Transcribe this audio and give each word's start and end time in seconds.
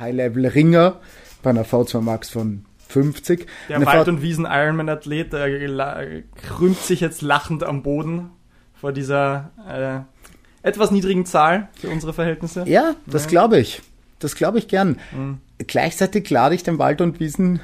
High-Level-Ringer 0.00 1.00
bei 1.42 1.50
einer 1.50 1.64
V2 1.64 2.00
Max 2.00 2.30
von 2.30 2.64
50. 2.88 3.46
Der 3.68 3.76
Eine 3.76 3.86
Wald- 3.86 4.04
V- 4.06 4.10
und 4.10 4.22
Wiesen-Ironman-Athlet 4.22 5.30
krümmt 6.48 6.78
sich 6.78 7.00
jetzt 7.00 7.22
lachend 7.22 7.62
am 7.62 7.82
Boden 7.82 8.30
vor 8.74 8.92
dieser 8.92 9.50
äh, 9.68 10.66
etwas 10.66 10.90
niedrigen 10.90 11.24
Zahl 11.26 11.68
für 11.78 11.88
unsere 11.88 12.12
Verhältnisse. 12.12 12.64
Ja, 12.66 12.94
das 13.06 13.28
glaube 13.28 13.58
ich. 13.58 13.82
Das 14.18 14.34
glaube 14.34 14.58
ich 14.58 14.68
gern. 14.68 14.98
Mhm. 15.12 15.38
Gleichzeitig 15.66 16.28
lade 16.30 16.54
ich 16.54 16.62
den 16.62 16.78
Wald- 16.78 17.00
und 17.00 17.20
Wiesen 17.20 17.60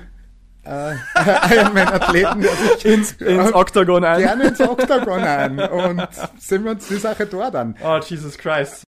äh, 0.65 0.95
Ironman-Athleten 1.55 2.45
Ins, 2.85 3.13
ins 3.21 3.53
Oktagon 3.55 4.05
ein. 4.05 4.21
gerne 4.21 4.49
ins 4.49 4.61
Octagon 4.61 5.21
ein 5.21 5.59
und 5.61 6.07
sind 6.39 6.65
wir 6.65 6.73
uns 6.73 6.89
die 6.89 6.97
Sache 6.97 7.27
dort 7.27 7.55
an. 7.55 7.77
Oh, 7.85 7.99
Jesus 7.99 8.37
Christ. 8.39 8.85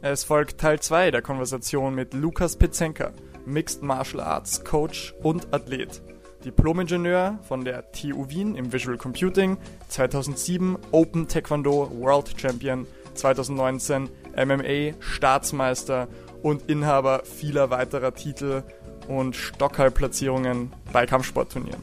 Es 0.00 0.22
folgt 0.22 0.58
Teil 0.58 0.78
2 0.78 1.10
der 1.10 1.22
Konversation 1.22 1.92
mit 1.92 2.14
Lukas 2.14 2.54
Petzenka, 2.54 3.10
Mixed 3.46 3.82
Martial 3.82 4.20
Arts 4.20 4.62
Coach 4.64 5.12
und 5.24 5.52
Athlet. 5.52 6.00
Diplom-Ingenieur 6.44 7.40
von 7.42 7.64
der 7.64 7.90
TU 7.90 8.28
Wien 8.28 8.54
im 8.54 8.72
Visual 8.72 8.96
Computing, 8.96 9.58
2007 9.88 10.78
Open 10.92 11.26
Taekwondo 11.26 11.90
World 11.98 12.32
Champion, 12.40 12.86
2019 13.14 14.08
MMA 14.36 14.94
Staatsmeister 15.00 16.06
und 16.42 16.70
Inhaber 16.70 17.22
vieler 17.24 17.70
weiterer 17.70 18.14
Titel 18.14 18.62
und 19.08 19.34
Stockhalbplatzierungen 19.34 20.72
bei 20.92 21.06
Kampfsportturnieren. 21.06 21.82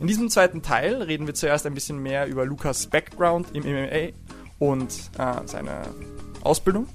In 0.00 0.06
diesem 0.06 0.30
zweiten 0.30 0.62
Teil 0.62 1.02
reden 1.02 1.26
wir 1.26 1.34
zuerst 1.34 1.66
ein 1.66 1.74
bisschen 1.74 2.02
mehr 2.02 2.26
über 2.26 2.46
Lukas 2.46 2.86
Background 2.86 3.48
im 3.52 3.64
MMA 3.64 4.14
und 4.58 4.94
äh, 5.18 5.46
seine 5.46 5.82
Ausbildung. 6.42 6.86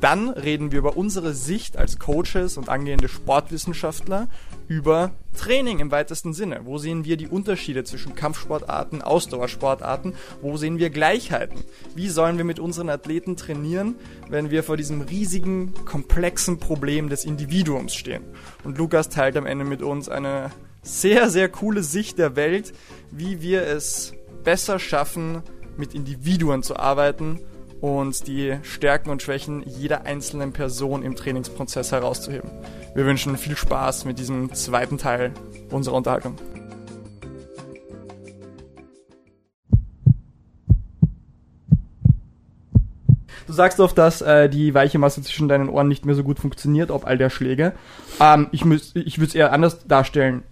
Dann 0.00 0.28
reden 0.28 0.72
wir 0.72 0.78
über 0.80 0.96
unsere 0.96 1.32
Sicht 1.32 1.76
als 1.76 1.98
Coaches 1.98 2.58
und 2.58 2.68
angehende 2.68 3.08
Sportwissenschaftler 3.08 4.28
über 4.68 5.12
Training 5.36 5.78
im 5.78 5.90
weitesten 5.90 6.34
Sinne. 6.34 6.60
Wo 6.64 6.76
sehen 6.76 7.04
wir 7.04 7.16
die 7.16 7.28
Unterschiede 7.28 7.84
zwischen 7.84 8.14
Kampfsportarten, 8.14 9.00
Ausdauersportarten? 9.00 10.14
Wo 10.42 10.56
sehen 10.56 10.78
wir 10.78 10.90
Gleichheiten? 10.90 11.64
Wie 11.94 12.08
sollen 12.08 12.36
wir 12.36 12.44
mit 12.44 12.58
unseren 12.58 12.90
Athleten 12.90 13.36
trainieren, 13.36 13.94
wenn 14.28 14.50
wir 14.50 14.62
vor 14.62 14.76
diesem 14.76 15.00
riesigen, 15.00 15.72
komplexen 15.86 16.58
Problem 16.58 17.08
des 17.08 17.24
Individuums 17.24 17.94
stehen? 17.94 18.24
Und 18.64 18.76
Lukas 18.76 19.08
teilt 19.08 19.36
am 19.36 19.46
Ende 19.46 19.64
mit 19.64 19.82
uns 19.82 20.08
eine 20.08 20.50
sehr, 20.82 21.30
sehr 21.30 21.48
coole 21.48 21.82
Sicht 21.82 22.18
der 22.18 22.36
Welt, 22.36 22.72
wie 23.10 23.40
wir 23.40 23.62
es 23.62 24.14
besser 24.44 24.78
schaffen, 24.78 25.42
mit 25.76 25.94
Individuen 25.94 26.62
zu 26.62 26.76
arbeiten 26.76 27.40
und 27.80 28.26
die 28.26 28.56
Stärken 28.62 29.10
und 29.10 29.22
Schwächen 29.22 29.62
jeder 29.66 30.06
einzelnen 30.06 30.52
Person 30.52 31.02
im 31.02 31.16
Trainingsprozess 31.16 31.92
herauszuheben. 31.92 32.50
Wir 32.94 33.04
wünschen 33.04 33.36
viel 33.36 33.56
Spaß 33.56 34.04
mit 34.04 34.18
diesem 34.18 34.52
zweiten 34.54 34.98
Teil 34.98 35.32
unserer 35.70 35.96
Unterhaltung. 35.96 36.36
Du 43.46 43.52
sagst 43.52 43.78
oft, 43.78 43.96
dass 43.96 44.22
äh, 44.22 44.48
die 44.48 44.74
weiche 44.74 44.98
Masse 44.98 45.22
zwischen 45.22 45.48
deinen 45.48 45.68
Ohren 45.68 45.88
nicht 45.88 46.04
mehr 46.04 46.16
so 46.16 46.24
gut 46.24 46.40
funktioniert, 46.40 46.90
ob 46.90 47.06
all 47.06 47.16
der 47.16 47.30
Schläge. 47.30 47.72
Ähm, 48.20 48.48
ich 48.50 48.64
ich 48.94 49.18
würde 49.18 49.28
es 49.28 49.34
eher 49.34 49.52
anders 49.52 49.86
darstellen. 49.86 50.42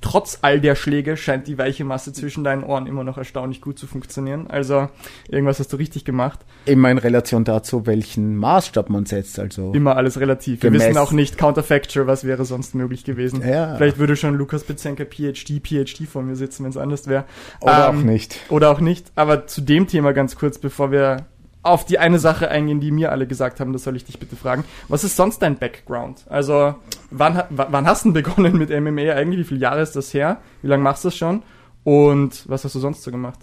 Trotz 0.00 0.40
all 0.42 0.60
der 0.60 0.74
Schläge 0.74 1.16
scheint 1.16 1.46
die 1.46 1.56
weiche 1.56 1.84
Masse 1.84 2.12
zwischen 2.12 2.42
deinen 2.42 2.64
Ohren 2.64 2.88
immer 2.88 3.04
noch 3.04 3.16
erstaunlich 3.16 3.60
gut 3.60 3.78
zu 3.78 3.86
funktionieren. 3.86 4.48
Also 4.48 4.88
irgendwas 5.28 5.60
hast 5.60 5.72
du 5.72 5.76
richtig 5.76 6.04
gemacht. 6.04 6.40
Immer 6.64 6.90
in 6.90 6.98
Relation 6.98 7.44
dazu, 7.44 7.86
welchen 7.86 8.36
Maßstab 8.36 8.90
man 8.90 9.06
setzt. 9.06 9.38
Also 9.38 9.72
Immer 9.72 9.96
alles 9.96 10.18
relativ. 10.18 10.64
Wir 10.64 10.72
wissen 10.72 10.98
auch 10.98 11.12
nicht 11.12 11.38
Counterfactual, 11.38 12.08
was 12.08 12.24
wäre 12.24 12.44
sonst 12.44 12.74
möglich 12.74 13.04
gewesen. 13.04 13.46
Ja. 13.48 13.76
Vielleicht 13.76 13.98
würde 13.98 14.16
schon 14.16 14.34
Lukas 14.34 14.64
Bezenker 14.64 15.04
PhD, 15.04 15.60
PhD 15.64 16.08
vor 16.08 16.22
mir 16.22 16.34
sitzen, 16.34 16.64
wenn 16.64 16.70
es 16.70 16.76
anders 16.76 17.06
wäre. 17.06 17.24
oder 17.60 17.88
Ähm, 17.90 17.98
auch 17.98 18.02
nicht. 18.02 18.40
Oder 18.48 18.70
auch 18.70 18.80
nicht. 18.80 19.12
Aber 19.14 19.46
zu 19.46 19.60
dem 19.60 19.86
Thema 19.86 20.12
ganz 20.12 20.34
kurz, 20.34 20.58
bevor 20.58 20.90
wir 20.90 21.26
auf 21.68 21.84
die 21.84 21.98
eine 21.98 22.18
Sache 22.18 22.50
eingehen, 22.50 22.80
die 22.80 22.90
mir 22.90 23.12
alle 23.12 23.26
gesagt 23.26 23.60
haben, 23.60 23.72
das 23.72 23.84
soll 23.84 23.96
ich 23.96 24.04
dich 24.04 24.18
bitte 24.18 24.36
fragen. 24.36 24.64
Was 24.88 25.04
ist 25.04 25.16
sonst 25.16 25.40
dein 25.40 25.58
Background? 25.58 26.24
Also, 26.28 26.74
wann, 27.10 27.42
wann 27.50 27.86
hast 27.86 28.04
du 28.04 28.12
begonnen 28.12 28.58
mit 28.58 28.70
MMA 28.70 29.12
eigentlich? 29.12 29.40
Wie 29.40 29.44
viele 29.44 29.60
Jahre 29.60 29.82
ist 29.82 29.96
das 29.96 30.12
her? 30.12 30.38
Wie 30.62 30.68
lange 30.68 30.82
machst 30.82 31.04
du 31.04 31.08
das 31.08 31.16
schon? 31.16 31.42
Und 31.84 32.48
was 32.48 32.64
hast 32.64 32.74
du 32.74 32.80
sonst 32.80 33.02
so 33.02 33.10
gemacht? 33.10 33.40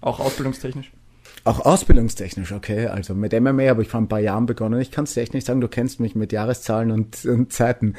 Auch 0.00 0.20
ausbildungstechnisch. 0.20 0.92
Auch 1.44 1.60
ausbildungstechnisch, 1.60 2.52
okay. 2.52 2.86
Also 2.86 3.14
mit 3.14 3.32
MMA 3.32 3.68
habe 3.68 3.82
ich 3.82 3.88
vor 3.88 4.00
ein 4.00 4.08
paar 4.08 4.20
Jahren 4.20 4.46
begonnen. 4.46 4.80
Ich 4.80 4.92
kann 4.92 5.04
es 5.04 5.16
echt 5.16 5.34
nicht 5.34 5.46
sagen, 5.46 5.60
du 5.60 5.68
kennst 5.68 5.98
mich 5.98 6.14
mit 6.14 6.32
Jahreszahlen 6.32 6.92
und, 6.92 7.24
und 7.24 7.52
Zeiten. 7.52 7.94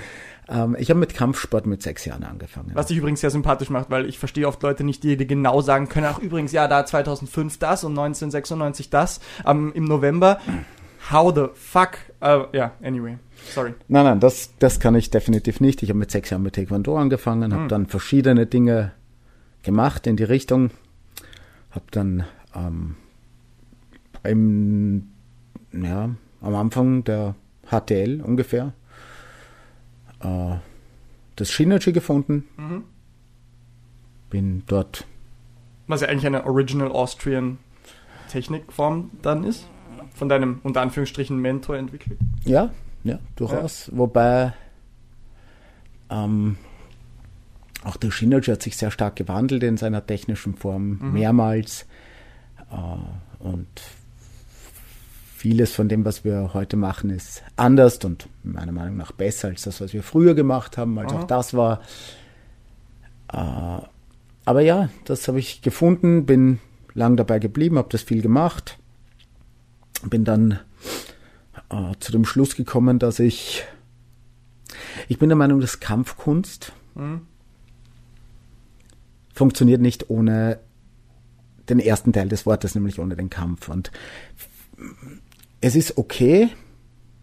Ähm, 0.49 0.75
ich 0.79 0.89
habe 0.89 0.99
mit 0.99 1.13
Kampfsport 1.13 1.65
mit 1.65 1.81
sechs 1.81 2.05
Jahren 2.05 2.23
angefangen. 2.23 2.71
Was 2.73 2.87
dich 2.87 2.97
übrigens 2.97 3.21
sehr 3.21 3.29
sympathisch 3.29 3.69
macht, 3.69 3.89
weil 3.89 4.05
ich 4.05 4.19
verstehe 4.19 4.47
oft 4.47 4.61
Leute 4.63 4.83
nicht, 4.83 5.03
die 5.03 5.17
dir 5.17 5.25
genau 5.25 5.61
sagen 5.61 5.89
können, 5.89 6.07
ach 6.09 6.19
übrigens, 6.19 6.51
ja, 6.51 6.67
da 6.67 6.85
2005 6.85 7.59
das 7.59 7.83
und 7.83 7.91
1996 7.91 8.89
das, 8.89 9.19
ähm, 9.45 9.71
im 9.73 9.85
November. 9.85 10.39
How 11.11 11.33
the 11.35 11.47
fuck? 11.53 11.97
Äh, 12.21 12.43
ja, 12.53 12.71
anyway, 12.81 13.17
sorry. 13.49 13.73
Nein, 13.87 14.05
nein, 14.05 14.19
das, 14.19 14.51
das 14.59 14.79
kann 14.79 14.95
ich 14.95 15.09
definitiv 15.09 15.59
nicht. 15.59 15.83
Ich 15.83 15.89
habe 15.89 15.99
mit 15.99 16.11
sechs 16.11 16.29
Jahren 16.29 16.43
mit 16.43 16.55
Taekwondo 16.55 16.97
angefangen, 16.97 17.53
habe 17.53 17.67
dann 17.67 17.87
verschiedene 17.87 18.45
Dinge 18.45 18.91
gemacht 19.63 20.07
in 20.07 20.15
die 20.15 20.23
Richtung. 20.23 20.71
Habe 21.71 21.85
dann 21.91 22.23
ähm, 22.55 22.95
im, 24.23 25.09
ja, 25.73 26.09
am 26.41 26.55
Anfang 26.55 27.03
der 27.03 27.35
HTL 27.69 28.21
ungefähr 28.21 28.73
äh, 30.23 30.55
das 31.35 31.51
Shinachi 31.51 31.91
gefunden. 31.91 32.45
Bin 34.29 34.63
dort 34.67 35.05
Was 35.87 36.01
ja 36.01 36.07
eigentlich 36.07 36.25
eine 36.25 36.45
Original 36.45 36.91
Austrian 36.91 37.57
Technikform 38.29 39.11
dann 39.21 39.43
ist. 39.43 39.67
Von 40.15 40.29
deinem, 40.29 40.59
unter 40.63 40.81
Anführungsstrichen, 40.81 41.37
Mentor 41.37 41.77
entwickelt. 41.77 42.19
Ja, 42.45 42.71
ja, 43.03 43.19
durchaus. 43.35 43.89
Wobei 43.93 44.53
ähm, 46.09 46.57
auch 47.83 47.97
der 47.97 48.11
Shinoji 48.11 48.51
hat 48.51 48.61
sich 48.61 48.77
sehr 48.77 48.91
stark 48.91 49.15
gewandelt 49.15 49.63
in 49.63 49.77
seiner 49.77 50.05
technischen 50.05 50.55
Form, 50.55 50.99
mehrmals. 51.11 51.85
Äh, 52.71 53.43
und 53.43 53.67
vieles 55.43 55.73
von 55.73 55.89
dem, 55.89 56.05
was 56.05 56.23
wir 56.23 56.51
heute 56.53 56.77
machen, 56.77 57.09
ist 57.09 57.43
anders 57.57 57.97
und 58.05 58.29
meiner 58.43 58.71
Meinung 58.71 58.95
nach 58.95 59.11
besser 59.11 59.49
als 59.49 59.63
das, 59.63 59.81
was 59.81 59.91
wir 59.91 60.01
früher 60.01 60.35
gemacht 60.35 60.77
haben. 60.77 60.97
Also 60.97 61.15
Aha. 61.15 61.23
auch 61.23 61.27
das 61.27 61.53
war. 61.53 61.81
Äh, 63.27 63.85
aber 64.45 64.61
ja, 64.61 64.87
das 65.03 65.27
habe 65.27 65.39
ich 65.39 65.61
gefunden, 65.61 66.25
bin 66.25 66.59
lang 66.93 67.17
dabei 67.17 67.39
geblieben, 67.39 67.77
habe 67.77 67.89
das 67.91 68.03
viel 68.03 68.21
gemacht. 68.21 68.77
Bin 70.05 70.23
dann 70.23 70.61
äh, 71.69 71.91
zu 71.99 72.13
dem 72.13 72.23
Schluss 72.23 72.55
gekommen, 72.55 72.97
dass 72.97 73.19
ich. 73.19 73.65
Ich 75.09 75.19
bin 75.19 75.27
der 75.27 75.35
Meinung, 75.37 75.59
dass 75.59 75.81
Kampfkunst 75.81 76.71
Mhm. 76.95 77.27
funktioniert 79.33 79.81
nicht 79.81 80.09
ohne 80.09 80.59
den 81.67 81.79
ersten 81.79 82.13
Teil 82.13 82.29
des 82.29 82.45
Wortes, 82.45 82.75
nämlich 82.75 82.97
ohne 82.97 83.17
den 83.17 83.29
Kampf. 83.29 83.67
Und 83.67 83.91
es 85.63 85.75
ist 85.75 85.97
okay, 85.97 86.49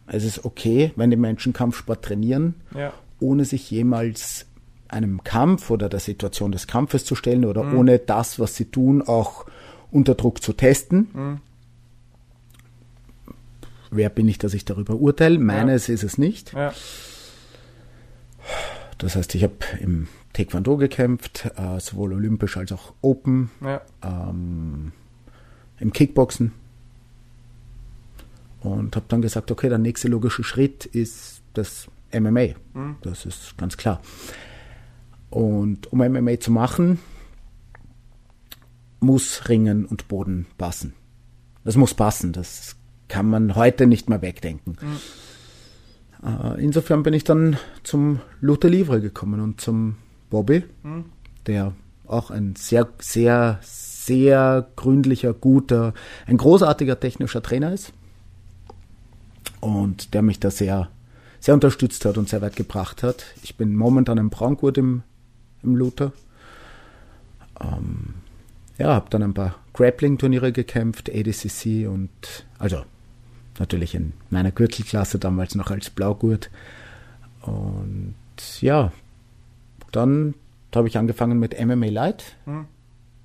es 0.06 0.24
ist 0.24 0.44
okay, 0.44 0.92
wenn 0.96 1.10
die 1.10 1.16
Menschen 1.16 1.52
Kampfsport 1.52 2.04
trainieren, 2.04 2.54
Ja. 2.74 2.92
ohne 3.20 3.44
sich 3.44 3.70
jemals 3.70 4.46
einem 4.88 5.22
Kampf 5.22 5.70
oder 5.70 5.88
der 5.88 6.00
Situation 6.00 6.50
des 6.50 6.66
Kampfes 6.66 7.04
zu 7.04 7.14
stellen 7.14 7.44
oder 7.44 7.72
ohne 7.74 7.98
das, 8.00 8.40
was 8.40 8.56
sie 8.56 8.64
tun, 8.64 9.02
auch 9.02 9.46
unter 9.92 10.14
Druck 10.16 10.42
zu 10.42 10.52
testen. 10.52 11.08
Mhm. 11.12 11.38
Wer 13.92 14.08
bin 14.08 14.28
ich, 14.28 14.38
dass 14.38 14.54
ich 14.54 14.64
darüber 14.64 14.94
urteile? 14.94 15.38
Meines 15.38 15.88
ist 15.88 16.02
es 16.04 16.16
nicht. 16.18 16.52
Ja. 16.54 16.72
Das 18.98 19.16
heißt, 19.16 19.34
ich 19.34 19.42
habe 19.42 19.54
im 19.80 20.08
Taekwondo 20.32 20.76
gekämpft, 20.76 21.50
äh, 21.56 21.80
sowohl 21.80 22.12
olympisch 22.12 22.56
als 22.56 22.72
auch 22.72 22.92
Open, 23.02 23.50
Ja. 23.60 23.80
ähm, 24.02 24.92
im 25.78 25.92
Kickboxen. 25.92 26.52
Und 28.60 28.94
habe 28.94 29.06
dann 29.08 29.22
gesagt, 29.22 29.50
okay, 29.50 29.68
der 29.68 29.78
nächste 29.78 30.08
logische 30.08 30.44
Schritt 30.44 30.84
ist 30.86 31.42
das 31.54 31.88
MMA. 32.12 32.48
Mhm. 32.74 32.96
Das 33.02 33.24
ist 33.24 33.56
ganz 33.56 33.76
klar. 33.76 34.00
Und 35.30 35.92
um 35.92 35.98
MMA 35.98 36.40
zu 36.40 36.50
machen, 36.50 36.98
muss 39.00 39.48
Ringen 39.48 39.86
und 39.86 40.08
Boden 40.08 40.46
passen. 40.58 40.92
Das 41.64 41.76
muss 41.76 41.94
passen. 41.94 42.32
Das 42.32 42.76
kann 43.08 43.28
man 43.28 43.54
heute 43.54 43.86
nicht 43.86 44.08
mehr 44.08 44.22
wegdenken. 44.22 44.76
Äh, 46.22 46.62
insofern 46.62 47.02
bin 47.02 47.14
ich 47.14 47.24
dann 47.24 47.56
zum 47.82 48.20
Luther 48.40 48.68
Livre 48.68 49.00
gekommen 49.00 49.40
und 49.40 49.60
zum 49.60 49.96
Bobby, 50.28 50.64
Mhm. 50.82 51.06
der 51.46 51.72
auch 52.06 52.30
ein 52.30 52.56
sehr, 52.56 52.88
sehr, 52.98 53.58
sehr 53.62 54.68
gründlicher, 54.76 55.32
guter, 55.32 55.94
ein 56.26 56.36
großartiger 56.36 56.98
technischer 57.00 57.42
Trainer 57.42 57.72
ist 57.72 57.92
und 59.60 60.14
der 60.14 60.22
mich 60.22 60.40
da 60.40 60.50
sehr, 60.50 60.88
sehr 61.38 61.54
unterstützt 61.54 62.04
hat 62.04 62.18
und 62.18 62.28
sehr 62.28 62.42
weit 62.42 62.56
gebracht 62.56 63.02
hat. 63.02 63.26
Ich 63.42 63.56
bin 63.56 63.74
momentan 63.76 64.18
im 64.18 64.30
Braungurt 64.30 64.78
im, 64.78 65.02
im 65.62 65.76
Luther. 65.76 66.12
Ähm, 67.60 68.14
ja, 68.78 68.94
habe 68.94 69.10
dann 69.10 69.22
ein 69.22 69.34
paar 69.34 69.56
Grappling-Turniere 69.74 70.52
gekämpft, 70.52 71.10
ADCC 71.10 71.86
und 71.86 72.10
also 72.58 72.82
natürlich 73.58 73.94
in 73.94 74.14
meiner 74.30 74.50
Gürtelklasse 74.50 75.18
damals 75.18 75.54
noch 75.54 75.70
als 75.70 75.90
Blaugurt. 75.90 76.50
Und 77.42 78.14
ja, 78.60 78.92
dann 79.92 80.34
habe 80.74 80.88
ich 80.88 80.98
angefangen 80.98 81.38
mit 81.38 81.58
MMA 81.58 81.86
Light, 81.86 82.36
mhm. 82.46 82.66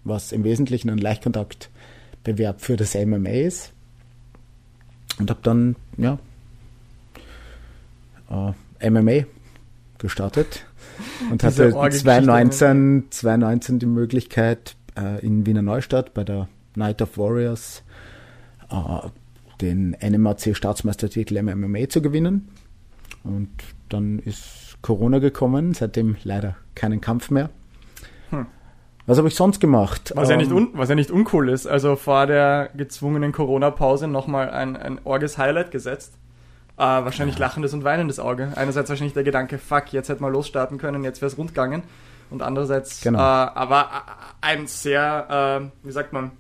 was 0.04 0.32
im 0.32 0.44
Wesentlichen 0.44 0.90
ein 0.90 0.98
Leichtkontaktbewerb 0.98 2.62
für 2.62 2.76
das 2.76 2.96
MMA 2.96 3.30
ist. 3.30 3.72
Und 5.18 5.30
habe 5.30 5.40
dann, 5.44 5.76
ja, 5.98 6.18
äh, 8.30 8.90
MMA 8.90 9.26
gestartet 9.98 10.66
und 11.32 11.44
hatte 11.44 11.72
2019, 11.72 13.06
2019 13.10 13.80
die 13.80 13.86
Möglichkeit, 13.86 14.76
äh, 14.98 15.26
in 15.26 15.46
Wiener 15.46 15.62
Neustadt 15.62 16.14
bei 16.14 16.24
der 16.24 16.48
Night 16.76 17.02
of 17.02 17.18
Warriors 17.18 17.84
äh, 18.70 19.08
den 19.62 19.96
NMAC 20.02 20.56
Staatsmeistertitel 20.56 21.38
im 21.38 21.46
MMA 21.46 21.90
zu 21.90 22.02
gewinnen. 22.02 22.50
Und 23.24 23.50
dann 23.90 24.20
ist 24.20 24.78
Corona 24.82 25.20
gekommen, 25.20 25.74
seitdem 25.74 26.18
leider 26.24 26.56
keinen 26.76 27.02
Kampf 27.02 27.32
mehr. 27.32 27.50
Was 29.08 29.18
habe 29.18 29.28
ich 29.28 29.36
sonst 29.36 29.60
gemacht? 29.60 30.14
Was, 30.16 30.30
ähm, 30.30 30.32
ja 30.32 30.38
nicht 30.38 30.52
ähm, 30.52 30.70
was 30.74 30.90
ja 30.90 30.96
nicht 30.96 31.12
uncool 31.12 31.50
ist. 31.50 31.68
Also 31.68 31.96
vor 31.96 32.26
der 32.26 32.70
gezwungenen 32.76 33.32
Corona-Pause 33.32 34.08
nochmal 34.08 34.50
ein, 34.50 34.76
ein 34.76 35.00
orges 35.04 35.38
Highlight 35.38 35.72
gesetzt. 35.72 36.14
Äh, 36.78 36.82
wahrscheinlich 36.82 37.38
ja. 37.38 37.46
lachendes 37.46 37.74
und 37.74 37.84
weinendes 37.84 38.20
Auge. 38.20 38.52
Einerseits 38.56 38.90
wahrscheinlich 38.90 39.14
der 39.14 39.24
Gedanke, 39.24 39.60
fuck, 39.60 39.94
jetzt 39.94 40.10
hätte 40.10 40.22
man 40.22 40.34
losstarten 40.34 40.78
können, 40.78 41.04
jetzt 41.04 41.22
wäre 41.22 41.32
es 41.32 41.38
rund 41.38 41.50
gegangen. 41.50 41.84
Und 42.30 42.42
andererseits, 42.42 43.02
genau. 43.02 43.20
äh, 43.20 43.22
aber 43.22 43.90
ein 44.42 44.68
sehr, 44.68 45.70
äh, 45.84 45.86
wie 45.88 45.92
sagt 45.92 46.12
man, 46.12 46.32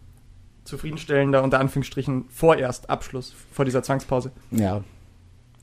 zufriedenstellender, 0.63 1.43
unter 1.43 1.59
Anführungsstrichen, 1.59 2.25
vorerst 2.29 2.89
Abschluss 2.89 3.33
vor 3.53 3.65
dieser 3.65 3.83
Zwangspause. 3.83 4.31
Ja, 4.51 4.81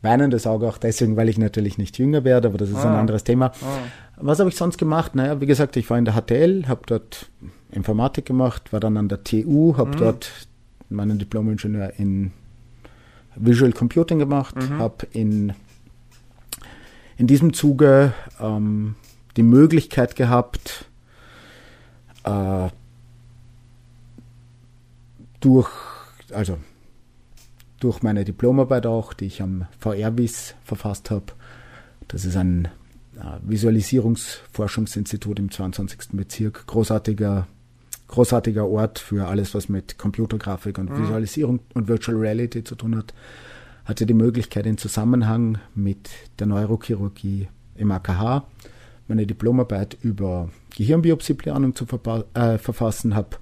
weinendes 0.03 0.47
Auge 0.47 0.69
auch 0.69 0.79
deswegen, 0.79 1.17
weil 1.17 1.29
ich 1.29 1.39
natürlich 1.39 1.79
nicht 1.79 1.97
jünger 1.99 2.25
werde, 2.25 2.49
aber 2.49 2.59
das 2.59 2.69
ist 2.69 2.77
ah. 2.77 2.93
ein 2.93 2.99
anderes 2.99 3.25
Thema. 3.25 3.53
Ah. 3.63 3.79
Was 4.17 4.41
habe 4.41 4.51
ich 4.51 4.57
sonst 4.57 4.77
gemacht? 4.77 5.15
Naja, 5.15 5.41
wie 5.41 5.47
gesagt, 5.47 5.77
ich 5.77 5.89
war 5.89 5.99
in 5.99 6.05
der 6.05 6.15
HTL, 6.15 6.65
habe 6.69 6.83
dort 6.87 7.31
Informatik 7.71 8.27
gemacht, 8.27 8.73
war 8.73 8.81
dann 8.81 8.97
an 8.97 9.09
der 9.09 9.25
TU, 9.25 9.77
habe 9.77 9.93
mhm. 9.93 9.97
dort 9.97 10.31
meinen 10.91 11.19
Diplom-Ingenieur 11.19 11.95
in 11.99 12.33
Visual 13.37 13.73
Computing 13.73 14.19
gemacht, 14.19 14.57
mhm. 14.57 14.79
habe 14.79 15.07
in, 15.13 15.55
in 17.17 17.27
diesem 17.27 17.55
Zuge 17.55 18.13
ähm, 18.41 18.97
die 19.37 19.43
Möglichkeit 19.43 20.17
gehabt, 20.17 20.87
äh, 22.25 22.69
durch, 25.41 25.71
also 26.33 26.59
durch 27.83 28.03
meine 28.03 28.25
Diplomarbeit 28.25 28.87
auch, 28.87 29.13
die 29.13 29.27
ich 29.27 29.43
am 29.43 29.67
VR-WIS 29.79 30.55
verfasst 30.65 31.11
habe. 31.11 31.27
Das 32.09 32.25
ist 32.25 32.37
ein 32.37 32.67
äh, 33.17 33.39
Visualisierungsforschungsinstitut 33.43 35.39
im 35.39 35.51
22. 35.51 36.11
Bezirk. 36.13 36.67
Großartiger, 36.67 37.49
großartiger 38.09 38.69
Ort 38.69 38.99
für 38.99 39.27
alles, 39.27 39.55
was 39.55 39.69
mit 39.69 39.99
Computergrafik 39.99 40.79
und 40.79 40.91
mhm. 40.91 41.03
Visualisierung 41.03 41.61
und 41.75 41.89
Virtual 41.89 42.17
Reality 42.17 42.63
zu 42.63 42.77
tun 42.77 42.97
hat. 42.97 43.15
Hatte 43.85 44.07
die 44.07 44.15
Möglichkeit, 44.15 44.67
in 44.67 44.79
Zusammenhang 44.79 45.59
mit 45.75 46.11
der 46.39 46.47
Neurochirurgie 46.47 47.49
im 47.75 47.91
AKH 47.91 48.45
meine 49.09 49.27
Diplomarbeit 49.27 49.99
über 50.03 50.49
Gehirnbiopsieplanung 50.77 51.75
zu 51.75 51.87
äh, 52.35 52.59
verfassen, 52.59 53.15
habe 53.15 53.37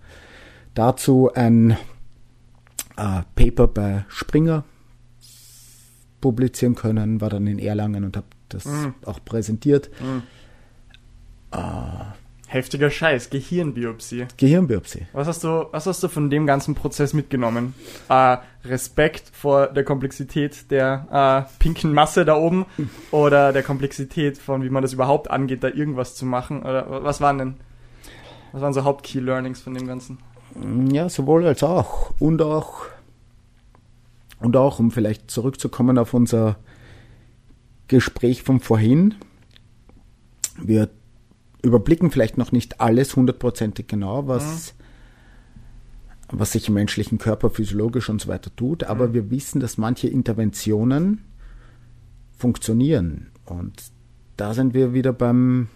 dazu 0.75 1.31
ein 1.35 1.77
äh, 3.01 3.23
Paper 3.35 3.67
bei 3.67 4.05
Springer 4.09 4.65
publizieren 6.21 6.75
können, 6.75 7.21
war 7.21 7.31
dann 7.31 7.47
in 7.47 7.59
Erlangen 7.59 8.05
und 8.05 8.17
habe 8.17 8.27
das 8.49 8.67
mhm. 8.67 8.95
auch 9.07 9.25
präsentiert. 9.25 9.91
Mhm. 10.01 10.23
Äh, 11.53 11.59
Heftiger 12.47 12.91
Scheiß, 12.91 13.31
Gehirnbiopsie. 13.31 14.27
Gehirnbiopsie. 14.37 15.07
Was 15.13 15.29
hast 15.29 15.45
du, 15.45 15.67
was 15.71 15.87
hast 15.87 16.03
du 16.03 16.09
von 16.09 16.31
dem 16.31 16.49
ganzen 16.49 16.75
Prozess 16.75 17.15
mitgenommen? 17.15 17.75
Äh, 18.09 18.39
Respekt 18.65 19.31
vor 19.33 19.69
der 19.69 19.85
Komplexität 19.85 20.69
der 20.73 21.47
äh, 21.49 21.63
pinken 21.63 21.95
Masse 21.95 22.25
da 22.25 22.35
oben 22.35 22.67
oder 23.13 23.53
der 23.53 23.63
Komplexität 23.63 24.37
von, 24.37 24.65
wie 24.65 24.69
man 24.69 24.83
das 24.83 24.93
überhaupt 24.93 25.31
angeht, 25.31 25.63
da 25.63 25.69
irgendwas 25.69 26.17
zu 26.17 26.27
machen? 26.27 26.63
Oder 26.63 27.05
was 27.05 27.21
waren 27.21 27.39
denn, 27.39 27.55
was 28.51 28.63
waren 28.63 28.73
so 28.73 28.83
Haupt-Key 28.83 29.21
Learnings 29.21 29.63
von 29.63 29.75
dem 29.75 29.87
Ganzen? 29.87 30.19
Ja, 30.93 31.09
sowohl 31.09 31.47
als 31.47 31.63
auch. 31.63 32.13
Und 32.19 32.43
auch, 32.43 32.87
und 34.41 34.57
auch, 34.57 34.79
um 34.79 34.91
vielleicht 34.91 35.31
zurückzukommen 35.31 35.99
auf 35.99 36.15
unser 36.15 36.57
Gespräch 37.89 38.43
von 38.43 38.61
vorhin. 38.61 39.15
Wir 40.63 40.91
überblicken 41.63 42.11
vielleicht 42.11 42.39
noch 42.39 42.53
nicht 42.53 42.81
alles 42.81 43.17
hundertprozentig 43.17 43.87
genau, 43.87 44.27
was, 44.29 44.75
mhm. 46.33 46.39
was 46.39 46.53
sich 46.53 46.69
im 46.69 46.75
menschlichen 46.75 47.19
Körper 47.19 47.51
physiologisch 47.51 48.09
und 48.09 48.21
so 48.21 48.29
weiter 48.29 48.55
tut, 48.55 48.85
aber 48.85 49.09
mhm. 49.09 49.15
wir 49.15 49.31
wissen, 49.31 49.61
dass 49.61 49.79
manche 49.79 50.09
Interventionen 50.09 51.25
funktionieren. 52.37 53.31
Und 53.45 53.83
da 54.37 54.55
sind 54.55 54.73
wir 54.73 54.95
wieder 54.95 55.13
beim, 55.13 55.69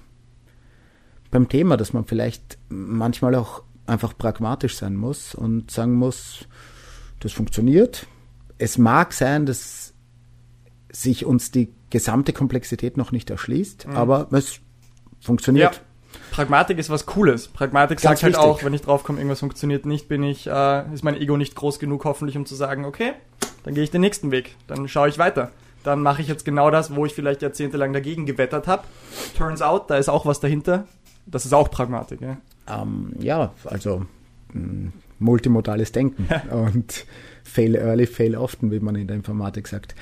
beim 1.30 1.48
Thema, 1.48 1.76
dass 1.76 1.92
man 1.92 2.04
vielleicht 2.04 2.58
manchmal 2.68 3.34
auch 3.34 3.62
einfach 3.86 4.16
pragmatisch 4.16 4.76
sein 4.76 4.96
muss 4.96 5.34
und 5.34 5.70
sagen 5.70 5.94
muss, 5.94 6.46
das 7.20 7.32
funktioniert. 7.32 8.06
Es 8.58 8.78
mag 8.78 9.12
sein, 9.12 9.46
dass 9.46 9.92
sich 10.90 11.24
uns 11.24 11.50
die 11.50 11.72
gesamte 11.90 12.32
Komplexität 12.32 12.96
noch 12.96 13.12
nicht 13.12 13.30
erschließt, 13.30 13.88
mhm. 13.88 13.96
aber 13.96 14.28
es 14.32 14.60
funktioniert. 15.20 15.76
Ja. 15.76 15.80
Pragmatik 16.30 16.78
ist 16.78 16.90
was 16.90 17.06
Cooles. 17.06 17.48
Pragmatik 17.48 18.00
Ganz 18.00 18.20
sagt 18.20 18.22
halt 18.22 18.34
wichtig. 18.34 18.48
auch, 18.48 18.64
wenn 18.64 18.74
ich 18.74 18.82
draufkomme, 18.82 19.18
irgendwas 19.18 19.40
funktioniert 19.40 19.86
nicht, 19.86 20.08
bin 20.08 20.22
ich, 20.22 20.46
äh, 20.46 20.92
ist 20.92 21.04
mein 21.04 21.16
Ego 21.16 21.36
nicht 21.36 21.54
groß 21.54 21.78
genug, 21.78 22.04
hoffentlich, 22.04 22.36
um 22.36 22.46
zu 22.46 22.54
sagen, 22.54 22.84
okay, 22.84 23.12
dann 23.64 23.74
gehe 23.74 23.84
ich 23.84 23.90
den 23.90 24.00
nächsten 24.00 24.30
Weg, 24.30 24.56
dann 24.66 24.88
schaue 24.88 25.08
ich 25.08 25.18
weiter. 25.18 25.50
Dann 25.82 26.00
mache 26.00 26.22
ich 26.22 26.28
jetzt 26.28 26.44
genau 26.44 26.70
das, 26.70 26.94
wo 26.94 27.04
ich 27.04 27.14
vielleicht 27.14 27.42
jahrzehntelang 27.42 27.92
dagegen 27.92 28.24
gewettert 28.26 28.66
habe. 28.66 28.84
Turns 29.36 29.60
out, 29.60 29.90
da 29.90 29.96
ist 29.96 30.08
auch 30.08 30.24
was 30.24 30.40
dahinter. 30.40 30.86
Das 31.26 31.44
ist 31.44 31.52
auch 31.52 31.70
Pragmatik. 31.70 32.20
Ja, 32.22 32.38
ähm, 32.68 33.14
ja 33.18 33.52
also 33.64 34.06
mh, 34.52 34.54
hm, 34.54 34.92
multimodales 35.18 35.92
Denken 35.92 36.28
und 36.50 37.06
fail 37.42 37.76
early, 37.76 38.06
fail 38.06 38.36
often, 38.36 38.70
wie 38.70 38.80
man 38.80 38.94
in 38.96 39.06
der 39.06 39.16
Informatik 39.16 39.68
sagt. 39.68 39.94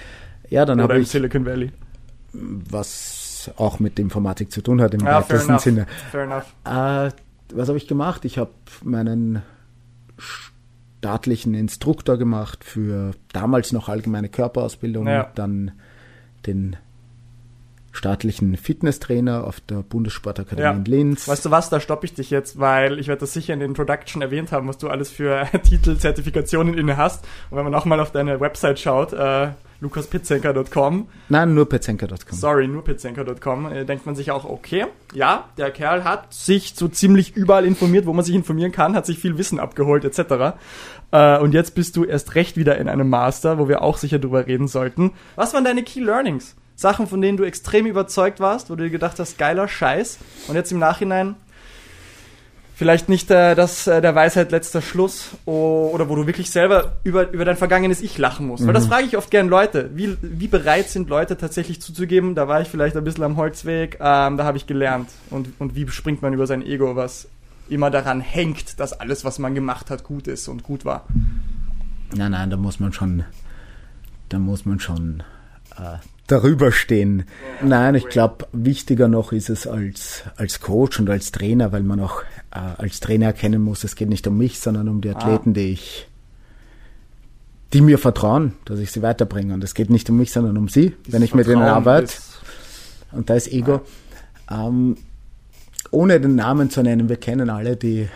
Ja, 0.48 0.64
dann 0.64 0.80
habe 0.80 0.98
ich 0.98 1.08
Silicon 1.08 1.46
Valley. 1.46 1.72
Was 2.32 3.50
auch 3.56 3.80
mit 3.80 3.98
Informatik 3.98 4.52
zu 4.52 4.62
tun 4.62 4.80
hat 4.80 4.94
im 4.94 5.00
ja, 5.00 5.16
weitesten 5.20 5.58
Sinne. 5.58 5.86
Fair 6.10 6.24
enough. 6.24 6.54
Äh, 6.64 7.10
was 7.54 7.68
habe 7.68 7.76
ich 7.76 7.86
gemacht? 7.88 8.24
Ich 8.24 8.38
habe 8.38 8.52
meinen 8.82 9.42
staatlichen 10.18 11.54
Instruktor 11.54 12.16
gemacht 12.16 12.64
für 12.64 13.12
damals 13.32 13.72
noch 13.72 13.88
allgemeine 13.88 14.28
Körperausbildung, 14.28 15.06
ja. 15.06 15.30
dann 15.34 15.72
den 16.46 16.76
staatlichen 17.92 18.56
Fitnesstrainer 18.56 19.46
auf 19.46 19.60
der 19.60 19.76
Bundessportakademie 19.76 20.62
ja. 20.62 20.72
in 20.72 20.84
Linz. 20.84 21.28
Weißt 21.28 21.44
du 21.44 21.50
was, 21.50 21.68
da 21.70 21.78
stoppe 21.78 22.06
ich 22.06 22.14
dich 22.14 22.30
jetzt, 22.30 22.58
weil 22.58 22.98
ich 22.98 23.08
werde 23.08 23.20
das 23.20 23.32
sicher 23.34 23.52
in 23.52 23.60
der 23.60 23.68
Introduction 23.68 24.22
erwähnt 24.22 24.50
haben, 24.50 24.66
was 24.66 24.78
du 24.78 24.88
alles 24.88 25.10
für 25.10 25.46
Titel, 25.62 25.96
Zertifikationen 25.96 26.76
inne 26.76 26.96
hast. 26.96 27.24
Und 27.50 27.58
wenn 27.58 27.64
man 27.64 27.74
auch 27.74 27.84
mal 27.84 28.00
auf 28.00 28.10
deine 28.10 28.40
Website 28.40 28.80
schaut, 28.80 29.12
äh, 29.12 29.50
lukaspitzenker.com. 29.82 31.08
Nein, 31.28 31.54
nur 31.54 31.68
pitzenker.com. 31.68 32.38
Sorry, 32.38 32.68
nur 32.68 32.84
pitzenker.com. 32.84 33.70
Äh, 33.70 33.84
denkt 33.84 34.06
man 34.06 34.14
sich 34.14 34.30
auch, 34.30 34.44
okay, 34.44 34.86
ja, 35.12 35.48
der 35.58 35.70
Kerl 35.70 36.04
hat 36.04 36.32
sich 36.32 36.74
so 36.76 36.88
ziemlich 36.88 37.36
überall 37.36 37.66
informiert, 37.66 38.06
wo 38.06 38.12
man 38.12 38.24
sich 38.24 38.34
informieren 38.34 38.72
kann, 38.72 38.94
hat 38.94 39.06
sich 39.06 39.18
viel 39.18 39.36
Wissen 39.38 39.58
abgeholt, 39.58 40.04
etc. 40.04 40.56
Äh, 41.10 41.38
und 41.38 41.52
jetzt 41.52 41.74
bist 41.74 41.96
du 41.96 42.04
erst 42.04 42.36
recht 42.36 42.56
wieder 42.56 42.78
in 42.78 42.88
einem 42.88 43.10
Master, 43.10 43.58
wo 43.58 43.68
wir 43.68 43.82
auch 43.82 43.98
sicher 43.98 44.18
drüber 44.18 44.46
reden 44.46 44.68
sollten. 44.68 45.12
Was 45.34 45.52
waren 45.52 45.64
deine 45.64 45.82
Key 45.82 46.00
Learnings? 46.00 46.54
Sachen, 46.82 47.06
von 47.06 47.22
denen 47.22 47.38
du 47.38 47.44
extrem 47.44 47.86
überzeugt 47.86 48.40
warst, 48.40 48.68
wo 48.68 48.74
du 48.74 48.84
dir 48.84 48.90
gedacht 48.90 49.18
hast, 49.18 49.38
geiler 49.38 49.68
Scheiß. 49.68 50.18
Und 50.48 50.56
jetzt 50.56 50.70
im 50.70 50.78
Nachhinein 50.78 51.36
vielleicht 52.74 53.08
nicht 53.08 53.30
äh, 53.30 53.54
das, 53.54 53.86
äh, 53.86 54.00
der 54.00 54.14
Weisheit 54.14 54.50
letzter 54.50 54.82
Schluss 54.82 55.30
oh, 55.44 55.90
oder 55.92 56.08
wo 56.08 56.16
du 56.16 56.26
wirklich 56.26 56.50
selber 56.50 56.96
über, 57.04 57.30
über 57.30 57.44
dein 57.44 57.56
vergangenes 57.56 58.02
Ich 58.02 58.18
lachen 58.18 58.46
musst. 58.46 58.64
Mhm. 58.64 58.66
Weil 58.66 58.74
das 58.74 58.86
mhm. 58.86 58.88
frage 58.88 59.04
ich 59.06 59.16
oft 59.16 59.30
gern 59.30 59.48
Leute. 59.48 59.90
Wie, 59.94 60.16
wie 60.20 60.48
bereit 60.48 60.88
sind 60.88 61.08
Leute 61.08 61.36
tatsächlich 61.36 61.80
zuzugeben, 61.80 62.34
da 62.34 62.48
war 62.48 62.60
ich 62.60 62.68
vielleicht 62.68 62.96
ein 62.96 63.04
bisschen 63.04 63.24
am 63.24 63.36
Holzweg, 63.36 63.98
ähm, 64.00 64.36
da 64.36 64.44
habe 64.44 64.56
ich 64.56 64.66
gelernt. 64.66 65.10
Und, 65.30 65.48
und 65.60 65.76
wie 65.76 65.88
springt 65.88 66.22
man 66.22 66.32
über 66.32 66.46
sein 66.46 66.60
Ego, 66.60 66.96
was 66.96 67.28
immer 67.68 67.90
daran 67.90 68.20
hängt, 68.20 68.80
dass 68.80 68.92
alles, 68.92 69.24
was 69.24 69.38
man 69.38 69.54
gemacht 69.54 69.88
hat, 69.88 70.02
gut 70.02 70.26
ist 70.26 70.48
und 70.48 70.62
gut 70.62 70.84
war. 70.84 71.06
Nein, 72.14 72.32
nein, 72.32 72.50
da 72.50 72.56
muss 72.56 72.80
man 72.80 72.92
schon, 72.92 73.24
da 74.28 74.38
muss 74.38 74.66
man 74.66 74.80
schon 74.80 75.22
äh, 75.78 75.98
darüber 76.32 76.72
stehen. 76.72 77.24
Nein, 77.62 77.94
ich 77.94 78.08
glaube, 78.08 78.46
wichtiger 78.52 79.06
noch 79.06 79.32
ist 79.32 79.50
es 79.50 79.66
als, 79.66 80.24
als 80.36 80.60
Coach 80.60 80.98
und 80.98 81.10
als 81.10 81.30
Trainer, 81.30 81.72
weil 81.72 81.82
man 81.82 82.00
auch 82.00 82.22
äh, 82.50 82.58
als 82.78 83.00
Trainer 83.00 83.26
erkennen 83.26 83.62
muss, 83.62 83.84
es 83.84 83.96
geht 83.96 84.08
nicht 84.08 84.26
um 84.26 84.38
mich, 84.38 84.58
sondern 84.58 84.88
um 84.88 85.02
die 85.02 85.10
ah. 85.10 85.16
Athleten, 85.16 85.50
ah. 85.50 85.52
die 85.54 85.72
ich, 85.72 86.08
die 87.74 87.82
mir 87.82 87.98
vertrauen, 87.98 88.54
dass 88.64 88.78
ich 88.78 88.90
sie 88.90 89.02
weiterbringe. 89.02 89.52
Und 89.52 89.62
es 89.62 89.74
geht 89.74 89.90
nicht 89.90 90.08
um 90.08 90.16
mich, 90.16 90.32
sondern 90.32 90.56
um 90.56 90.68
sie, 90.68 90.94
Dieses 91.06 91.12
wenn 91.12 91.22
ich 91.22 91.34
mit 91.34 91.46
ihnen 91.46 91.62
arbeite. 91.62 92.14
Und 93.12 93.28
da 93.28 93.34
ist 93.34 93.52
Ego. 93.52 93.82
Ja. 94.50 94.68
Ähm, 94.68 94.96
ohne 95.90 96.18
den 96.18 96.34
Namen 96.34 96.70
zu 96.70 96.82
nennen, 96.82 97.10
wir 97.10 97.16
kennen 97.16 97.50
alle 97.50 97.76
die, 97.76 98.08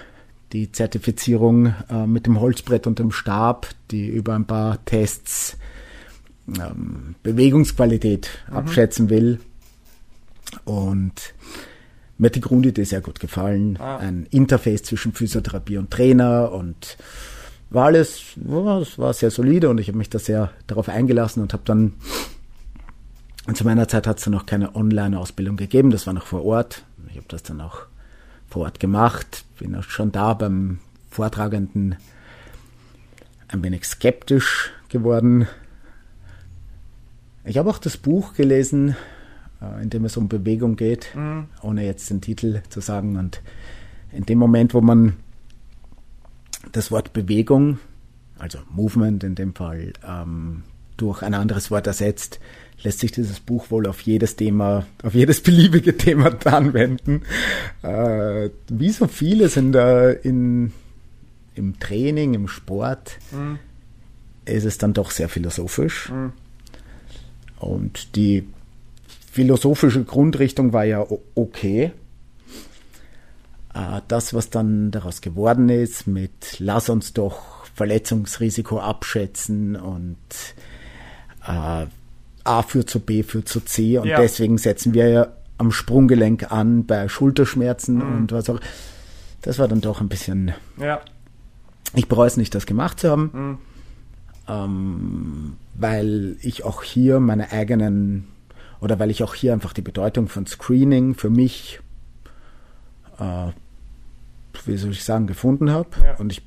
die 0.54 0.73
Zertifizierung 0.73 1.75
äh, 1.90 2.06
mit 2.06 2.25
dem 2.25 2.40
Holzbrett 2.40 2.87
und 2.87 2.99
dem 2.99 3.12
Stab, 3.12 3.68
die 3.90 4.08
über 4.08 4.35
ein 4.35 4.46
paar 4.46 4.82
Tests 4.87 5.58
Bewegungsqualität 7.23 8.29
mhm. 8.49 8.57
abschätzen 8.57 9.11
will. 9.11 9.41
Und 10.65 11.35
mir 12.19 12.26
hat 12.26 12.35
die 12.35 12.41
Grundidee 12.41 12.85
sehr 12.85 13.00
gut 13.00 13.21
gefallen. 13.21 13.79
Ah. 13.79 13.99
Ein 13.99 14.26
Interface 14.31 14.83
zwischen 14.85 15.12
Physiotherapie 15.12 15.76
und 15.76 15.91
Trainer 15.91 16.53
und 16.53 16.97
war 17.71 17.87
alles, 17.87 18.37
es 18.37 18.99
war 18.99 19.12
sehr 19.12 19.31
solide 19.31 19.69
und 19.69 19.79
ich 19.79 19.88
habe 19.88 19.99
mich 19.99 20.09
da 20.09 20.19
sehr 20.19 20.50
darauf 20.67 20.88
eingelassen 20.88 21.43
und 21.43 21.53
habe 21.53 21.65
dann, 21.65 21.95
und 23.47 23.57
zu 23.57 23.65
meiner 23.65 23.88
Zeit 23.88 24.07
hat 24.07 24.19
es 24.19 24.25
dann 24.25 24.33
noch 24.33 24.47
keine 24.47 24.76
Online-Ausbildung 24.76 25.57
gegeben, 25.57 25.91
das 25.91 26.07
war 26.07 26.15
noch 26.15 26.26
vor 26.26 26.45
Ort. 26.45 26.85
Ich 27.09 27.17
habe 27.17 27.26
das 27.29 27.43
dann 27.43 27.61
auch 27.61 27.87
vor 28.49 28.62
Ort 28.62 28.79
gemacht, 28.79 29.45
bin 29.59 29.75
auch 29.75 29.83
schon 29.83 30.12
da 30.12 30.35
beim 30.35 30.79
Vortragenden 31.11 31.97
ein 33.49 33.62
wenig 33.62 33.85
skeptisch 33.85 34.71
geworden, 34.88 35.49
ich 37.47 37.59
habe 37.59 37.71
auch 37.71 37.79
das 37.79 37.97
Buch 37.97 38.35
gelesen, 38.35 38.97
äh, 39.62 39.83
in 39.83 39.91
dem 39.91 40.05
es 40.05 40.17
um 40.17 40.29
Bewegung 40.29 40.76
geht, 40.76 41.15
mhm. 41.15 41.47
ohne 41.62 41.85
jetzt 41.85 42.11
den 42.11 42.21
Titel 42.21 42.62
zu 42.69 42.81
sagen. 42.81 43.17
Und 43.17 43.41
in 44.12 44.26
dem 44.26 44.38
Moment, 44.38 44.75
wo 44.75 44.81
man 44.81 45.15
das 46.73 46.91
Wort 46.91 47.12
Bewegung, 47.12 47.79
also 48.38 48.59
Movement 48.71 49.25
in 49.25 49.35
dem 49.35 49.55
Fall, 49.55 49.93
ähm, 50.07 50.65
durch 50.97 51.23
ein 51.23 51.35
anderes 51.35 51.71
Wort 51.71 51.87
ersetzt, 51.87 52.41
lässt 52.83 53.00
sich 53.00 53.12
dieses 53.12 53.41
Buch 53.41 53.71
wohl 53.71 53.87
auf 53.87 54.00
jedes 54.00 54.37
Thema, 54.37 54.87
auf 55.03 55.15
jedes 55.15 55.43
beliebige 55.43 55.97
Thema 55.97 56.37
anwenden. 56.45 57.23
Äh, 57.83 58.50
wie 58.69 58.91
so 58.91 59.07
vieles 59.07 59.57
in 59.57 59.73
der, 59.73 60.25
in, 60.25 60.73
im 61.55 61.79
Training, 61.79 62.35
im 62.35 62.49
Sport, 62.49 63.19
mhm. 63.31 63.59
ist 64.47 64.65
es 64.65 64.79
dann 64.79 64.95
doch 64.95 65.11
sehr 65.11 65.29
philosophisch. 65.29 66.11
Mhm. 66.11 66.33
Und 67.59 68.17
die 68.17 68.47
philosophische 69.31 70.05
Grundrichtung 70.05 70.73
war 70.73 70.85
ja 70.85 71.05
okay. 71.35 71.93
Äh, 73.75 74.01
das, 74.09 74.35
was 74.35 74.51
dann 74.51 74.91
daraus 74.91 75.21
geworden 75.21 75.69
ist, 75.69 76.07
mit 76.07 76.59
lass 76.59 76.89
uns 76.89 77.13
doch 77.13 77.65
Verletzungsrisiko 77.75 78.79
abschätzen 78.79 79.77
und 79.77 80.17
äh, 81.47 81.87
A 82.45 82.63
führt 82.63 82.89
zu 82.89 83.01
B 83.01 83.23
führt 83.23 83.49
zu 83.49 83.61
C 83.61 83.99
und 83.99 84.07
ja. 84.07 84.21
deswegen 84.21 84.57
setzen 84.57 84.95
wir 84.95 85.09
ja 85.09 85.27
am 85.59 85.73
Sprunggelenk 85.73 86.53
an 86.53 86.87
bei 86.87 87.09
Schulterschmerzen 87.09 87.97
mhm. 87.97 88.17
und 88.17 88.33
was 88.33 88.49
auch. 88.49 88.61
Das 89.43 89.59
war 89.59 89.69
dann 89.69 89.81
doch 89.81 90.01
ein 90.01 90.09
bisschen. 90.09 90.53
Ja. 90.79 91.01
Ich 91.95 92.09
bereue 92.09 92.27
es 92.27 92.37
nicht, 92.37 92.55
das 92.55 92.67
gemacht 92.67 93.01
zu 93.01 93.11
haben. 93.11 93.31
Mhm 93.33 93.59
ähm, 94.49 95.57
weil 95.78 96.37
ich 96.40 96.64
auch 96.64 96.83
hier 96.83 97.21
meine 97.21 97.52
eigenen 97.52 98.28
oder 98.80 98.99
weil 98.99 99.11
ich 99.11 99.23
auch 99.23 99.35
hier 99.35 99.52
einfach 99.52 99.73
die 99.73 99.83
Bedeutung 99.83 100.28
von 100.28 100.47
Screening 100.47 101.14
für 101.14 101.30
mich, 101.30 101.80
äh, 103.18 103.49
wie 104.64 104.76
soll 104.76 104.92
ich 104.92 105.04
sagen, 105.04 105.26
gefunden 105.26 105.71
habe. 105.71 105.90
Ja. 106.04 106.16
Und 106.16 106.33
ich 106.33 106.42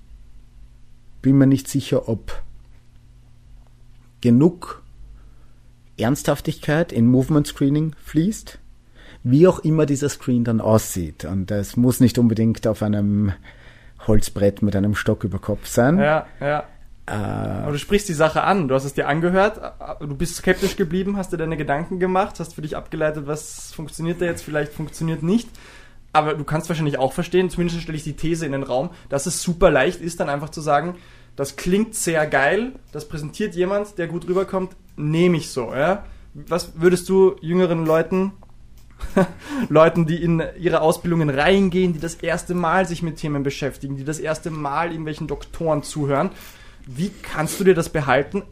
bin 1.22 1.38
mir 1.38 1.48
nicht 1.48 1.68
sicher, 1.68 2.08
ob 2.08 2.42
genug 4.22 4.84
Ernsthaftigkeit 5.98 6.92
in 6.92 7.08
Movement 7.08 7.48
Screening 7.48 7.96
fließt, 8.04 8.60
wie 9.24 9.48
auch 9.48 9.60
immer 9.60 9.86
dieser 9.86 10.10
Screen 10.10 10.44
dann 10.44 10.62
aussieht. 10.62 11.26
Und 11.26 11.52
es 11.52 11.76
muss 11.78 12.00
nicht 12.00 12.18
unbedingt 12.18 12.68
auf 12.68 12.84
einem 12.84 13.34
Holzbrett 14.08 14.62
mit 14.62 14.76
einem 14.76 14.96
Stock 14.96 15.24
über 15.24 15.40
Kopf 15.40 15.68
sein. 15.68 16.00
Ja, 16.00 16.26
ja. 16.40 16.64
Äh, 17.10 17.64
Aber 17.64 17.72
du 17.72 17.80
sprichst 17.80 18.08
die 18.08 18.14
Sache 18.14 18.44
an, 18.44 18.68
du 18.68 18.76
hast 18.76 18.86
es 18.86 18.94
dir 18.94 19.08
angehört, 19.08 19.60
du 20.00 20.16
bist 20.16 20.36
skeptisch 20.36 20.76
geblieben, 20.76 21.18
hast 21.18 21.34
dir 21.34 21.38
deine 21.38 21.58
Gedanken 21.58 22.00
gemacht, 22.00 22.40
hast 22.40 22.54
für 22.54 22.62
dich 22.62 22.78
abgeleitet, 22.78 23.26
was 23.26 23.72
funktioniert 23.74 24.22
da 24.22 24.26
jetzt, 24.26 24.44
vielleicht 24.44 24.72
funktioniert 24.74 25.24
nicht. 25.24 25.50
Aber 26.14 26.36
du 26.36 26.44
kannst 26.44 26.70
wahrscheinlich 26.70 27.00
auch 27.00 27.14
verstehen, 27.14 27.50
zumindest 27.50 27.82
stelle 27.82 27.98
ich 27.98 28.04
die 28.04 28.16
These 28.16 28.46
in 28.46 28.52
den 28.52 28.64
Raum, 28.64 28.92
dass 29.10 29.26
es 29.26 29.42
super 29.42 29.72
leicht 29.72 30.02
ist, 30.02 30.20
dann 30.20 30.30
einfach 30.30 30.50
zu 30.50 30.62
sagen, 30.62 30.98
das 31.36 31.56
klingt 31.56 31.96
sehr 31.96 32.28
geil, 32.28 32.74
das 32.92 33.08
präsentiert 33.08 33.56
jemand, 33.56 33.98
der 33.98 34.08
gut 34.08 34.28
rüberkommt, 34.28 34.76
nehme 34.96 35.38
ich 35.38 35.50
so. 35.50 35.74
Ja? 35.74 36.06
Was 36.34 36.80
würdest 36.80 37.10
du 37.10 37.38
jüngeren 37.42 37.86
Leuten, 37.86 38.34
Leuten, 39.70 40.06
die 40.06 40.22
in 40.22 40.44
ihre 40.60 40.82
Ausbildungen 40.82 41.30
reingehen, 41.30 41.94
die 41.94 42.00
das 42.00 42.16
erste 42.16 42.54
Mal 42.54 42.86
sich 42.86 43.02
mit 43.02 43.18
Themen 43.18 43.44
beschäftigen, 43.44 43.96
die 43.96 44.04
das 44.04 44.20
erste 44.20 44.52
Mal 44.52 44.90
irgendwelchen 44.90 45.28
Doktoren 45.28 45.84
zuhören, 45.84 46.32
wie 46.96 47.12
kannst 47.22 47.60
du 47.60 47.64
dir 47.64 47.76
das 47.76 47.90
behalten, 47.90 48.44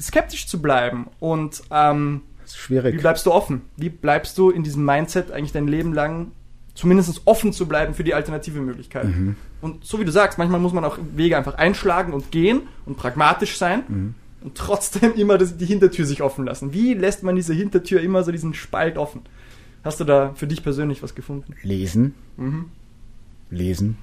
skeptisch 0.00 0.46
zu 0.46 0.62
bleiben? 0.62 1.06
Und 1.18 1.62
ähm, 1.70 2.22
schwierig. 2.46 2.94
Wie 2.94 2.98
bleibst 2.98 3.26
du 3.26 3.32
offen? 3.32 3.62
Wie 3.76 3.90
bleibst 3.90 4.38
du 4.38 4.50
in 4.50 4.62
diesem 4.62 4.84
Mindset 4.84 5.30
eigentlich 5.30 5.52
dein 5.52 5.68
Leben 5.68 5.92
lang 5.92 6.32
zumindest 6.74 7.20
offen 7.26 7.52
zu 7.52 7.66
bleiben 7.66 7.94
für 7.94 8.04
die 8.04 8.14
alternative 8.14 8.60
Möglichkeit? 8.60 9.04
Mhm. 9.04 9.36
Und 9.60 9.84
so 9.84 10.00
wie 10.00 10.04
du 10.06 10.12
sagst, 10.12 10.38
manchmal 10.38 10.60
muss 10.60 10.72
man 10.72 10.84
auch 10.84 10.98
Wege 11.14 11.36
einfach 11.36 11.54
einschlagen 11.56 12.14
und 12.14 12.30
gehen 12.30 12.62
und 12.86 12.96
pragmatisch 12.96 13.58
sein. 13.58 13.82
Mhm. 13.86 14.14
Und 14.42 14.56
trotzdem 14.56 15.12
immer 15.16 15.36
das, 15.36 15.58
die 15.58 15.66
Hintertür 15.66 16.06
sich 16.06 16.22
offen 16.22 16.46
lassen. 16.46 16.72
Wie 16.72 16.94
lässt 16.94 17.22
man 17.22 17.36
diese 17.36 17.52
Hintertür 17.52 18.00
immer 18.00 18.24
so 18.24 18.32
diesen 18.32 18.54
Spalt 18.54 18.96
offen? 18.96 19.22
Hast 19.84 20.00
du 20.00 20.04
da 20.04 20.32
für 20.34 20.46
dich 20.46 20.62
persönlich 20.62 21.02
was 21.02 21.14
gefunden? 21.14 21.54
Lesen. 21.62 22.14
Mhm. 22.38 22.66
Lesen. 23.50 23.98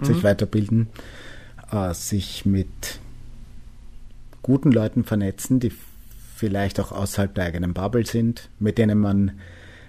Sich 0.00 0.18
mhm. 0.18 0.22
weiterbilden 0.22 0.88
äh, 1.74 1.94
sich 1.94 2.46
mit 2.46 3.00
guten 4.42 4.70
Leuten 4.72 5.04
vernetzen, 5.04 5.60
die 5.60 5.72
vielleicht 6.36 6.80
auch 6.80 6.92
außerhalb 6.92 7.34
der 7.34 7.44
eigenen 7.44 7.74
Bubble 7.74 8.06
sind, 8.06 8.48
mit 8.58 8.78
denen 8.78 8.98
man 8.98 9.32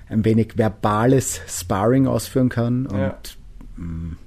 ein 0.08 0.24
wenig 0.24 0.58
verbales 0.58 1.42
Sparring 1.48 2.08
ausführen 2.08 2.50
kann 2.50 2.86
und, 2.86 2.98
ja. 2.98 3.14
Mm, 3.78 4.18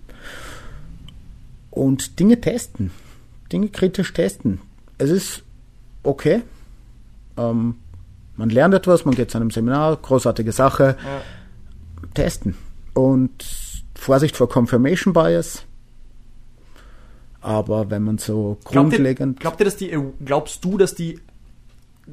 und 1.70 2.18
Dinge 2.18 2.40
testen, 2.40 2.90
Dinge 3.52 3.68
kritisch 3.68 4.12
testen. 4.12 4.60
Es 4.98 5.10
ist 5.10 5.42
okay. 6.02 6.42
Ähm, 7.36 7.76
man 8.36 8.50
lernt 8.50 8.74
etwas, 8.74 9.04
man 9.04 9.14
geht 9.14 9.30
zu 9.30 9.38
einem 9.38 9.50
Seminar, 9.50 9.96
großartige 9.96 10.52
Sache. 10.52 10.96
Ja. 11.04 11.22
Testen. 12.14 12.56
Und 12.94 13.44
Vorsicht 13.94 14.36
vor 14.36 14.48
Confirmation 14.48 15.12
Bias. 15.12 15.64
Aber 17.40 17.90
wenn 17.90 18.02
man 18.02 18.18
so 18.18 18.58
grundlegend. 18.64 19.40
Glaubt 19.40 19.60
ihr, 19.60 19.60
glaubt 19.60 19.60
ihr, 19.60 19.64
dass 19.64 19.76
die, 19.76 19.98
glaubst 20.24 20.64
du, 20.64 20.76
dass 20.76 20.94
die 20.94 21.20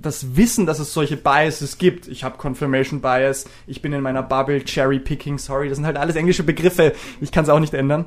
das 0.01 0.35
Wissen, 0.35 0.65
dass 0.65 0.79
es 0.79 0.93
solche 0.93 1.17
Biases 1.17 1.77
gibt. 1.77 2.07
Ich 2.07 2.23
habe 2.23 2.37
Confirmation 2.37 3.01
Bias, 3.01 3.45
ich 3.65 3.81
bin 3.81 3.93
in 3.93 4.01
meiner 4.01 4.23
Bubble, 4.23 4.63
Cherry 4.63 4.99
Picking, 4.99 5.37
sorry, 5.37 5.69
das 5.69 5.77
sind 5.77 5.85
halt 5.85 5.97
alles 5.97 6.15
englische 6.15 6.43
Begriffe. 6.43 6.93
Ich 7.21 7.31
kann 7.31 7.43
es 7.43 7.49
auch 7.49 7.59
nicht 7.59 7.73
ändern. 7.73 8.05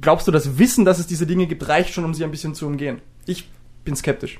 Glaubst 0.00 0.26
du, 0.26 0.32
das 0.32 0.58
Wissen, 0.58 0.84
dass 0.84 0.98
es 0.98 1.06
diese 1.06 1.26
Dinge 1.26 1.46
gibt, 1.46 1.68
reicht 1.68 1.94
schon, 1.94 2.04
um 2.04 2.14
sie 2.14 2.24
ein 2.24 2.30
bisschen 2.30 2.54
zu 2.54 2.66
umgehen? 2.66 3.00
Ich 3.26 3.48
bin 3.84 3.94
skeptisch. 3.96 4.38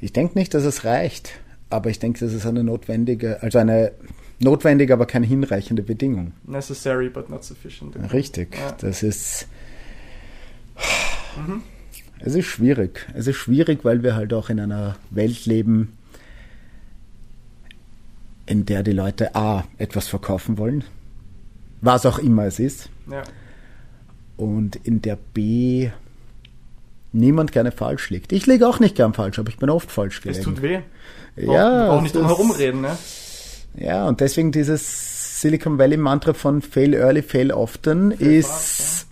Ich 0.00 0.12
denke 0.12 0.38
nicht, 0.38 0.54
dass 0.54 0.64
es 0.64 0.84
reicht, 0.84 1.32
aber 1.68 1.90
ich 1.90 1.98
denke, 1.98 2.20
das 2.20 2.32
ist 2.32 2.46
eine 2.46 2.64
notwendige, 2.64 3.42
also 3.42 3.58
eine 3.58 3.92
notwendige, 4.38 4.94
aber 4.94 5.06
keine 5.06 5.26
hinreichende 5.26 5.82
Bedingung. 5.82 6.32
Necessary, 6.46 7.10
but 7.10 7.28
not 7.28 7.44
sufficient. 7.44 7.94
Richtig. 8.12 8.56
Ja. 8.56 8.72
Das 8.80 9.02
ist 9.02 9.46
Mhm. 11.36 11.62
Es 12.18 12.34
ist 12.34 12.46
schwierig. 12.46 13.06
Es 13.14 13.26
ist 13.26 13.36
schwierig, 13.36 13.84
weil 13.84 14.02
wir 14.02 14.14
halt 14.14 14.32
auch 14.34 14.50
in 14.50 14.60
einer 14.60 14.96
Welt 15.10 15.46
leben, 15.46 15.96
in 18.46 18.66
der 18.66 18.82
die 18.82 18.92
Leute 18.92 19.34
A, 19.34 19.64
etwas 19.78 20.08
verkaufen 20.08 20.58
wollen, 20.58 20.84
was 21.80 22.04
auch 22.04 22.18
immer 22.18 22.44
es 22.44 22.58
ist. 22.58 22.90
Ja. 23.10 23.22
Und 24.36 24.76
in 24.76 25.02
der 25.02 25.16
B, 25.16 25.90
niemand 27.12 27.52
gerne 27.52 27.72
falsch 27.72 28.10
liegt. 28.10 28.32
Ich 28.32 28.46
lege 28.46 28.68
auch 28.68 28.80
nicht 28.80 28.96
gern 28.96 29.14
falsch, 29.14 29.38
aber 29.38 29.48
ich 29.48 29.58
bin 29.58 29.70
oft 29.70 29.90
falsch 29.90 30.20
gelegen. 30.20 30.38
Es 30.38 30.44
tut 30.44 30.62
weh. 30.62 30.80
Ja. 31.36 31.90
Auch 31.90 32.02
nicht 32.02 32.14
drum 32.14 32.26
herum 32.26 32.50
reden, 32.50 32.80
ne? 32.82 32.98
Ja, 33.76 34.06
und 34.08 34.20
deswegen 34.20 34.52
dieses 34.52 35.40
Silicon 35.40 35.78
Valley 35.78 35.96
Mantra 35.96 36.32
von 36.32 36.60
Fail 36.60 36.92
Early, 36.92 37.22
Fail 37.22 37.52
Often 37.52 38.12
Fail 38.12 38.26
ist, 38.26 39.06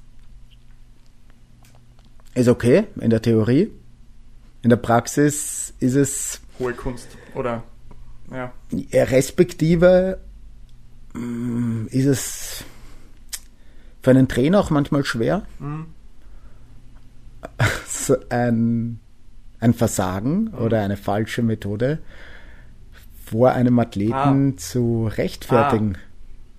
ist 2.38 2.48
okay 2.48 2.84
in 3.00 3.10
der 3.10 3.22
Theorie. 3.22 3.70
In 4.62 4.70
der 4.70 4.76
Praxis 4.76 5.74
ist 5.80 5.94
es 5.94 6.40
Hohe 6.58 6.72
Kunst. 6.72 7.08
Oder, 7.34 7.62
ja. 8.32 8.52
respektive 8.92 10.18
mm, 11.14 11.86
ist 11.90 12.06
es 12.06 12.64
für 14.02 14.10
einen 14.10 14.28
Trainer 14.28 14.60
auch 14.60 14.70
manchmal 14.70 15.04
schwer, 15.04 15.42
Mhm. 15.58 15.86
so 17.86 18.16
ein, 18.30 18.98
ein 19.60 19.74
Versagen 19.74 20.48
oder 20.48 20.82
eine 20.82 20.96
falsche 20.96 21.42
Methode 21.42 22.00
vor 23.24 23.52
einem 23.52 23.78
Athleten 23.78 24.58
zu 24.58 25.06
rechtfertigen. 25.06 25.98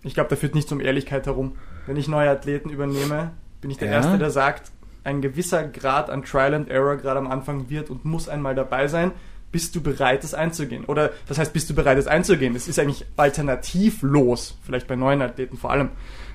Ich 0.03 0.13
glaube, 0.13 0.29
da 0.29 0.35
führt 0.37 0.55
nichts 0.55 0.71
um 0.71 0.79
Ehrlichkeit 0.79 1.25
herum. 1.25 1.57
Wenn 1.85 1.97
ich 1.97 2.07
neue 2.07 2.29
Athleten 2.29 2.69
übernehme, 2.69 3.31
bin 3.61 3.71
ich 3.71 3.77
der 3.77 3.89
Ja. 3.89 3.95
Erste, 3.95 4.17
der 4.17 4.29
sagt, 4.31 4.71
ein 5.03 5.21
gewisser 5.21 5.63
Grad 5.63 6.09
an 6.09 6.23
Trial 6.23 6.53
and 6.53 6.69
Error 6.69 6.97
gerade 6.97 7.19
am 7.19 7.27
Anfang 7.27 7.69
wird 7.69 7.89
und 7.89 8.05
muss 8.05 8.29
einmal 8.29 8.55
dabei 8.55 8.87
sein. 8.87 9.11
Bist 9.51 9.75
du 9.75 9.81
bereit, 9.81 10.23
das 10.23 10.33
einzugehen? 10.33 10.85
Oder 10.85 11.11
das 11.27 11.39
heißt, 11.39 11.53
bist 11.53 11.69
du 11.69 11.73
bereit, 11.73 11.97
das 11.97 12.07
einzugehen? 12.07 12.53
Das 12.53 12.67
ist 12.67 12.77
eigentlich 12.77 13.05
alternativlos, 13.17 14.57
vielleicht 14.63 14.87
bei 14.87 14.95
neuen 14.95 15.21
Athleten 15.21 15.57
vor 15.57 15.71
allem. 15.71 15.89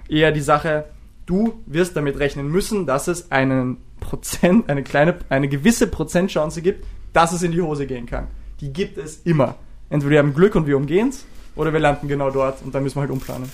Eher 0.09 0.33
die 0.33 0.41
Sache, 0.41 0.87
du 1.27 1.63
wirst 1.67 1.97
damit 1.97 2.19
rechnen 2.19 2.49
müssen, 2.49 2.87
dass 2.87 3.07
es 3.07 3.31
einen 3.31 3.79
Prozent, 4.01 4.69
eine 4.69 4.83
kleine, 4.83 5.17
eine 5.29 5.49
gewisse 5.49 5.87
Prozentchance 5.87 6.61
gibt, 6.61 6.85
dass 7.13 7.33
es 7.33 7.43
in 7.43 7.53
die 7.53 7.63
Hose 7.63 7.87
gehen 7.87 8.07
kann. 8.07 8.27
Die 8.61 8.73
gibt 8.73 8.99
es 8.99 9.21
immer. 9.23 9.55
Entweder 9.91 10.11
wir 10.11 10.19
haben 10.19 10.35
Glück 10.35 10.57
und 10.57 10.67
wir 10.67 10.77
umgehen 10.77 11.11
es, 11.11 11.25
oder 11.57 11.73
wir 11.73 11.81
landen 11.81 12.09
genau 12.09 12.31
dort 12.31 12.63
und 12.63 12.75
dann 12.75 12.83
müssen 12.83 12.97
wir 12.97 13.03
halt 13.03 13.11
umplanen. 13.11 13.49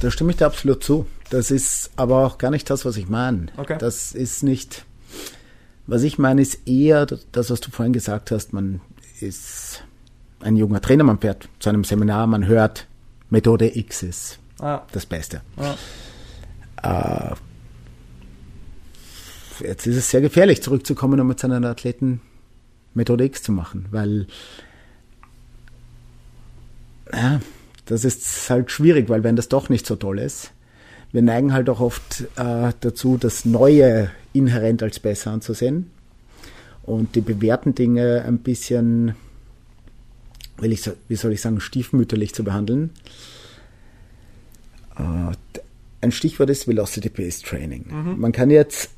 Da 0.00 0.10
stimme 0.10 0.30
ich 0.30 0.36
dir 0.36 0.46
absolut 0.46 0.82
zu. 0.84 1.06
Das 1.30 1.50
ist 1.50 1.90
aber 1.96 2.24
auch 2.26 2.38
gar 2.38 2.50
nicht 2.50 2.68
das, 2.70 2.84
was 2.84 2.96
ich 2.96 3.08
meine. 3.08 3.46
Okay. 3.56 3.76
Das 3.78 4.12
ist 4.12 4.42
nicht. 4.42 4.84
Was 5.86 6.02
ich 6.02 6.18
meine, 6.18 6.42
ist 6.42 6.66
eher 6.68 7.06
das, 7.32 7.50
was 7.50 7.60
du 7.60 7.70
vorhin 7.70 7.92
gesagt 7.92 8.30
hast. 8.30 8.52
Man 8.52 8.80
ist 9.20 9.82
ein 10.40 10.56
junger 10.56 10.80
Trainer, 10.80 11.04
man 11.04 11.18
fährt 11.18 11.48
zu 11.60 11.68
einem 11.68 11.84
Seminar, 11.84 12.26
man 12.26 12.46
hört, 12.46 12.86
Methode 13.30 13.76
X 13.76 14.02
ist 14.02 14.38
Ah, 14.60 14.82
das 14.92 15.06
Beste. 15.06 15.40
ja. 15.56 15.74
Äh, 17.30 17.34
jetzt 19.64 19.86
ist 19.86 19.96
es 19.96 20.10
sehr 20.10 20.20
gefährlich, 20.20 20.62
zurückzukommen 20.62 21.18
und 21.20 21.26
mit 21.26 21.40
seinen 21.40 21.64
Athleten 21.64 22.20
Methode 22.94 23.24
X 23.24 23.42
zu 23.42 23.52
machen, 23.52 23.86
weil 23.90 24.26
ja, 27.12 27.40
das 27.86 28.04
ist 28.04 28.50
halt 28.50 28.70
schwierig, 28.70 29.08
weil 29.08 29.24
wenn 29.24 29.36
das 29.36 29.48
doch 29.48 29.68
nicht 29.68 29.86
so 29.86 29.96
toll 29.96 30.18
ist, 30.18 30.52
wir 31.12 31.22
neigen 31.22 31.52
halt 31.52 31.70
auch 31.70 31.80
oft 31.80 32.22
äh, 32.36 32.72
dazu, 32.80 33.16
das 33.16 33.44
Neue 33.44 34.10
inhärent 34.32 34.82
als 34.82 35.00
besser 35.00 35.30
anzusehen 35.30 35.90
und 36.82 37.14
die 37.14 37.20
bewährten 37.20 37.74
Dinge 37.74 38.24
ein 38.26 38.38
bisschen, 38.38 39.14
will 40.58 40.72
ich 40.72 40.90
wie 41.08 41.16
soll 41.16 41.32
ich 41.32 41.40
sagen, 41.40 41.60
stiefmütterlich 41.60 42.34
zu 42.34 42.44
behandeln. 42.44 42.90
Äh, 44.98 45.32
ein 46.02 46.12
Stichwort 46.12 46.50
ist 46.50 46.68
Velocity-Based 46.68 47.46
Training. 47.46 47.86
Man 48.18 48.32
kann 48.32 48.50
jetzt 48.50 48.90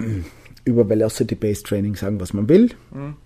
über 0.65 0.89
Velocity-Based 0.89 1.65
Training 1.65 1.95
sagen, 1.95 2.21
was 2.21 2.33
man 2.33 2.49
will. 2.49 2.71
Mhm. 2.93 3.17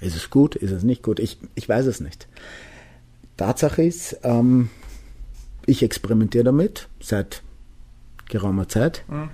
Ist 0.00 0.16
es 0.16 0.28
gut? 0.28 0.56
Ist 0.56 0.72
es 0.72 0.82
nicht 0.82 1.02
gut? 1.02 1.20
Ich, 1.20 1.38
ich 1.54 1.68
weiß 1.68 1.86
es 1.86 2.00
nicht. 2.00 2.28
Tatsache 3.36 3.82
ist, 3.82 4.18
ähm, 4.22 4.70
ich 5.66 5.82
experimentiere 5.82 6.44
damit 6.44 6.88
seit 7.00 7.42
geraumer 8.28 8.68
Zeit 8.68 9.04
Mhm. 9.08 9.30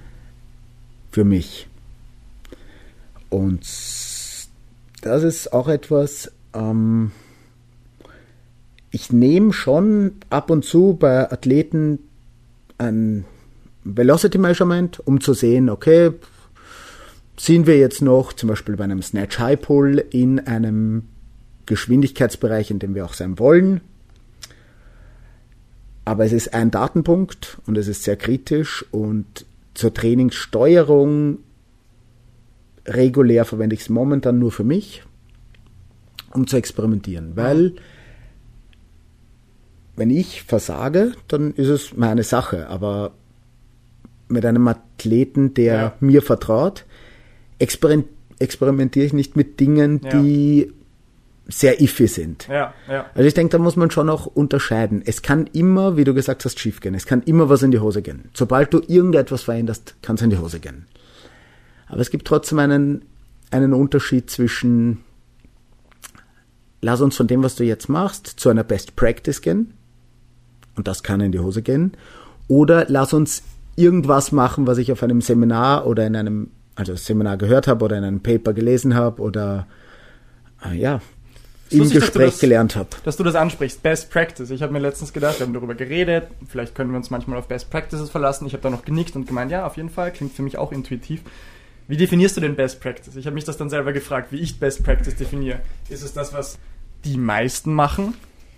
für 1.10 1.24
mich. 1.24 1.68
Und 3.30 3.60
das 5.02 5.22
ist 5.22 5.52
auch 5.52 5.68
etwas, 5.68 6.32
ähm, 6.54 7.12
ich 8.90 9.12
nehme 9.12 9.52
schon 9.52 10.12
ab 10.28 10.50
und 10.50 10.64
zu 10.64 10.96
bei 10.98 11.30
Athleten 11.30 11.98
ein 12.78 13.24
Velocity 13.84 14.38
Measurement, 14.38 15.00
um 15.06 15.20
zu 15.20 15.32
sehen, 15.34 15.70
okay, 15.70 16.12
sind 17.38 17.66
wir 17.66 17.78
jetzt 17.78 18.02
noch 18.02 18.32
zum 18.34 18.50
Beispiel 18.50 18.76
bei 18.76 18.84
einem 18.84 19.02
Snatch 19.02 19.38
High 19.38 19.60
Pull 19.60 20.04
in 20.10 20.40
einem 20.40 21.04
Geschwindigkeitsbereich, 21.66 22.70
in 22.70 22.78
dem 22.78 22.94
wir 22.94 23.04
auch 23.04 23.14
sein 23.14 23.38
wollen. 23.38 23.80
Aber 26.04 26.24
es 26.24 26.32
ist 26.32 26.52
ein 26.54 26.70
Datenpunkt 26.70 27.58
und 27.66 27.78
es 27.78 27.86
ist 27.88 28.02
sehr 28.02 28.16
kritisch 28.16 28.84
und 28.90 29.46
zur 29.74 29.94
Trainingssteuerung 29.94 31.38
regulär 32.86 33.44
verwende 33.44 33.74
ich 33.74 33.82
es 33.82 33.88
momentan 33.88 34.38
nur 34.38 34.50
für 34.50 34.64
mich, 34.64 35.04
um 36.32 36.46
zu 36.46 36.56
experimentieren, 36.56 37.36
weil 37.36 37.74
wenn 39.94 40.10
ich 40.10 40.42
versage, 40.42 41.12
dann 41.28 41.52
ist 41.54 41.68
es 41.68 41.96
meine 41.96 42.22
Sache, 42.24 42.68
aber 42.68 43.12
mit 44.28 44.44
einem 44.46 44.66
Athleten, 44.66 45.54
der 45.54 45.74
Ja. 45.74 45.92
mir 46.00 46.22
vertraut, 46.22 46.84
experim 47.58 48.04
experimentiere 48.38 49.06
ich 49.06 49.12
nicht 49.12 49.36
mit 49.36 49.60
Dingen, 49.60 50.00
Ja. 50.02 50.20
die 50.20 50.72
sehr 51.52 51.80
iffy 51.80 52.06
sind. 52.06 52.48
Ja, 52.48 52.72
ja. 52.88 53.06
Also 53.14 53.26
ich 53.26 53.34
denke, 53.34 53.52
da 53.52 53.58
muss 53.58 53.76
man 53.76 53.90
schon 53.90 54.08
auch 54.08 54.26
unterscheiden. 54.26 55.02
Es 55.04 55.22
kann 55.22 55.46
immer, 55.52 55.96
wie 55.96 56.04
du 56.04 56.14
gesagt 56.14 56.44
hast, 56.44 56.58
schief 56.58 56.80
gehen. 56.80 56.94
Es 56.94 57.06
kann 57.06 57.22
immer 57.22 57.48
was 57.48 57.62
in 57.62 57.70
die 57.70 57.80
Hose 57.80 58.02
gehen. 58.02 58.30
Sobald 58.34 58.72
du 58.72 58.80
irgendetwas 58.86 59.42
veränderst, 59.42 59.96
kann 60.02 60.16
es 60.16 60.22
in 60.22 60.30
die 60.30 60.38
Hose 60.38 60.60
gehen. 60.60 60.86
Aber 61.88 62.00
es 62.00 62.10
gibt 62.10 62.26
trotzdem 62.26 62.58
einen, 62.58 63.04
einen 63.50 63.74
Unterschied 63.74 64.30
zwischen, 64.30 65.04
lass 66.80 67.02
uns 67.02 67.16
von 67.16 67.26
dem, 67.26 67.42
was 67.42 67.54
du 67.54 67.64
jetzt 67.64 67.88
machst, 67.88 68.26
zu 68.26 68.48
einer 68.48 68.64
Best 68.64 68.96
Practice 68.96 69.42
gehen. 69.42 69.74
Und 70.74 70.88
das 70.88 71.02
kann 71.02 71.20
in 71.20 71.32
die 71.32 71.40
Hose 71.40 71.60
gehen. 71.60 71.92
Oder 72.48 72.86
lass 72.88 73.12
uns 73.12 73.42
irgendwas 73.76 74.32
machen, 74.32 74.66
was 74.66 74.78
ich 74.78 74.90
auf 74.90 75.02
einem 75.02 75.20
Seminar 75.20 75.86
oder 75.86 76.06
in 76.06 76.16
einem, 76.16 76.50
also 76.76 76.96
Seminar 76.96 77.36
gehört 77.36 77.66
habe 77.66 77.84
oder 77.84 77.98
in 77.98 78.04
einem 78.04 78.20
Paper 78.20 78.54
gelesen 78.54 78.94
habe 78.94 79.20
oder, 79.20 79.66
äh, 80.64 80.74
ja, 80.74 81.00
im 81.72 81.90
Gespräch 81.90 82.30
das- 82.32 82.40
gelernt 82.40 82.76
habe. 82.76 82.88
Dass 83.04 83.16
du 83.16 83.24
das 83.24 83.34
ansprichst, 83.34 83.82
Best 83.82 84.10
Practice. 84.10 84.50
Ich 84.50 84.62
habe 84.62 84.72
mir 84.72 84.78
letztens 84.78 85.12
gedacht, 85.12 85.38
wir 85.38 85.46
haben 85.46 85.54
darüber 85.54 85.74
geredet, 85.74 86.28
vielleicht 86.48 86.74
können 86.74 86.90
wir 86.90 86.96
uns 86.96 87.10
manchmal 87.10 87.38
auf 87.38 87.48
Best 87.48 87.70
Practices 87.70 88.10
verlassen. 88.10 88.46
Ich 88.46 88.52
habe 88.52 88.62
da 88.62 88.70
noch 88.70 88.84
genickt 88.84 89.16
und 89.16 89.26
gemeint, 89.26 89.50
ja, 89.50 89.66
auf 89.66 89.76
jeden 89.76 89.90
Fall, 89.90 90.12
klingt 90.12 90.32
für 90.34 90.42
mich 90.42 90.58
auch 90.58 90.72
intuitiv. 90.72 91.22
Wie 91.88 91.96
definierst 91.96 92.36
du 92.36 92.40
denn 92.40 92.54
Best 92.54 92.80
Practice? 92.80 93.16
Ich 93.16 93.26
habe 93.26 93.34
mich 93.34 93.44
das 93.44 93.56
dann 93.56 93.68
selber 93.68 93.92
gefragt, 93.92 94.28
wie 94.30 94.38
ich 94.38 94.58
Best 94.58 94.84
Practice 94.84 95.16
definiere. 95.16 95.60
Ist 95.88 96.02
es 96.02 96.12
das, 96.12 96.32
was 96.32 96.58
die 97.04 97.18
meisten 97.18 97.74
machen, 97.74 98.14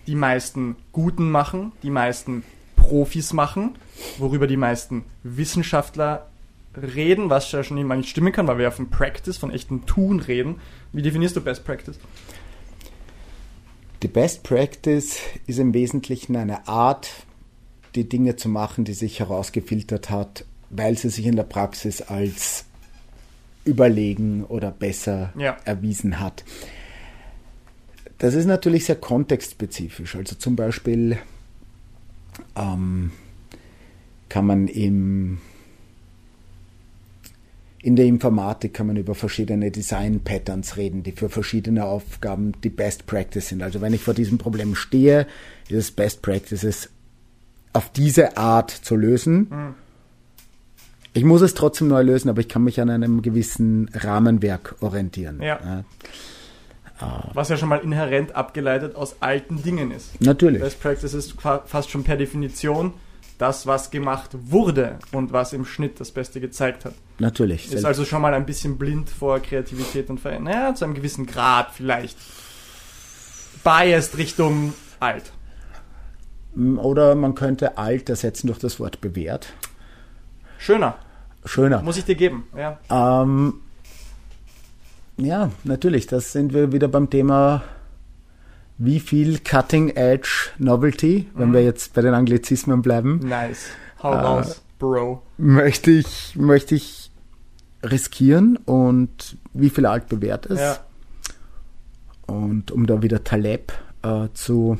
die 0.07 0.15
meisten 0.15 0.77
Guten 0.93 1.31
machen, 1.31 1.73
die 1.83 1.91
meisten 1.91 2.45
Profis 2.77 3.33
machen, 3.33 3.77
worüber 4.19 4.47
die 4.47 4.59
meisten 4.59 5.05
Wissenschaftler 5.23 6.27
reden, 6.77 7.31
was 7.31 7.51
ja 7.53 7.63
schon 7.63 7.83
mal 7.85 7.97
nicht 7.97 8.11
stimmen 8.11 8.33
kann, 8.33 8.47
weil 8.47 8.59
wir 8.59 8.65
ja 8.65 8.71
von 8.71 8.91
Practice, 8.91 9.37
von 9.37 9.51
echtem 9.51 9.87
Tun 9.87 10.21
reden. 10.21 10.57
Wie 10.93 11.03
definierst 11.03 11.37
du 11.37 11.41
Best 11.41 11.65
Practice? 11.65 11.99
Die 14.03 14.09
Best 14.09 14.43
Practice 14.43 15.19
ist 15.47 15.59
im 15.59 15.73
Wesentlichen 15.73 16.37
eine 16.37 16.69
Art, 16.69 17.11
die 17.95 18.09
Dinge 18.09 18.37
zu 18.37 18.49
machen, 18.49 18.85
die 18.85 18.93
sich 18.95 19.21
herausgefiltert 19.21 20.11
hat, 20.11 20.45
weil 20.71 20.99
sie 20.99 21.09
sich 21.09 21.27
in 21.27 21.37
der 21.37 21.45
Praxis 21.45 22.03
als 22.03 22.65
überlegen 23.65 24.45
oder 24.45 24.71
besser 24.71 25.33
Ja. 25.39 25.57
erwiesen 25.65 26.21
hat. 26.21 26.45
Das 28.19 28.35
ist 28.35 28.47
natürlich 28.47 28.85
sehr 28.85 28.97
kontextspezifisch. 28.97 30.17
Also 30.17 30.35
zum 30.37 30.55
Beispiel 30.55 31.19
ähm, 32.57 33.11
kann 34.29 34.47
man 34.47 34.69
im 34.69 35.39
in 37.85 37.97
der 37.97 38.07
Informatik 38.07 38.73
kann 38.73 38.87
man 38.87 38.97
über 38.97 39.15
verschiedene 39.15 39.71
Design-Patterns 39.71 40.79
reden, 40.79 41.03
die 41.03 41.13
für 41.13 41.29
verschiedene 41.29 41.85
Aufgaben 41.85 42.53
die 42.63 42.71
Best 42.71 43.05
Practice 43.05 43.49
sind. 43.49 43.63
Also 43.63 43.83
wenn 43.83 43.93
ich 43.93 44.03
vor 44.03 44.15
diesem 44.15 44.39
Problem 44.39 44.75
stehe, 44.75 45.27
ist 45.69 45.77
es 45.77 45.91
Best 45.91 46.23
Practice, 46.23 46.65
es 46.65 46.89
auf 47.75 47.91
diese 47.91 48.39
Art 48.39 48.71
zu 48.71 48.97
lösen. 48.97 49.49
Mhm. 49.51 49.75
Ich 51.13 51.25
muss 51.25 51.43
es 51.43 51.53
trotzdem 51.53 51.89
neu 51.89 52.03
lösen, 52.03 52.31
aber 52.31 52.41
ich 52.41 52.49
kann 52.49 52.65
mich 52.65 52.81
an 52.81 52.89
einem 52.89 53.21
gewissen 53.21 53.91
Rahmenwerk 53.93 54.77
orientieren. 54.81 55.43
Ja. 55.43 55.85
Was 57.35 57.51
ja 57.51 57.57
schon 57.59 57.69
mal 57.69 57.81
inhärent 57.81 58.35
abgeleitet 58.35 58.97
aus 58.97 59.17
alten 59.21 59.63
Dingen 59.63 59.91
ist. 59.91 60.21
Natürlich. 60.23 60.63
Best 60.63 60.81
Practice 60.81 61.13
ist 61.13 61.41
fa- 61.41 61.63
fast 61.67 61.91
schon 61.91 62.03
per 62.03 62.17
Definition 62.17 62.95
das, 63.39 63.67
was 63.67 63.91
gemacht 63.91 64.31
wurde 64.33 64.99
und 65.13 65.33
was 65.33 65.53
im 65.53 65.65
Schnitt 65.65 66.01
das 66.01 66.13
Beste 66.13 66.41
gezeigt 66.41 66.85
hat. 66.85 66.95
Natürlich. 67.19 67.73
Ist 67.73 67.85
also 67.85 68.05
schon 68.05 68.23
mal 68.23 68.35
ein 68.35 68.47
bisschen 68.47 68.79
blind 68.79 69.11
vor 69.11 69.41
Kreativität 69.41 70.11
und 70.11 70.21
Veränderung. 70.21 70.57
Naja, 70.57 70.75
zu 70.75 70.85
einem 70.85 70.95
gewissen 70.95 71.27
Grad 71.27 71.73
vielleicht. 71.73 72.17
Biased 73.65 74.19
Richtung 74.19 74.75
alt. 75.01 75.33
Oder 76.57 77.15
man 77.15 77.35
könnte 77.35 77.79
alt 77.79 78.09
ersetzen 78.09 78.47
durch 78.47 78.59
das 78.59 78.79
Wort 78.79 79.01
bewährt. 79.01 79.53
Schöner. 80.59 80.97
Schöner. 81.45 81.83
Muss 81.83 81.97
ich 81.97 82.05
dir 82.05 82.15
geben, 82.15 82.47
ja. 82.57 82.79
Ähm, 82.91 83.61
ja, 85.17 85.51
natürlich, 85.63 86.07
das 86.07 86.33
sind 86.33 86.55
wir 86.55 86.73
wieder 86.73 86.89
beim 86.89 87.11
Thema, 87.11 87.63
wie 88.79 89.01
viel 89.01 89.39
Cutting 89.39 89.91
Edge 89.91 90.51
Novelty, 90.59 91.29
wenn 91.35 91.53
wir 91.53 91.63
jetzt 91.63 91.95
bei 91.95 92.03
den 92.03 92.15
Anglizismen 92.15 92.83
bleiben, 92.83 93.21
Nice. 93.21 93.67
Hau 94.03 94.13
raus, 94.13 94.63
Bro. 94.79 95.23
möchte 95.39 95.91
ich, 95.93 96.35
möchte 96.37 96.75
ich 96.75 97.11
riskieren 97.83 98.57
und 98.57 99.37
wie 99.53 99.71
viel 99.71 99.87
alt 99.87 100.09
bewährt 100.09 100.47
ist. 100.47 100.61
Ja. 100.61 100.79
Und 102.27 102.71
um 102.71 102.87
da 102.87 103.03
wieder 103.03 103.23
Taleb 103.25 103.73
äh, 104.03 104.29
zu, 104.35 104.79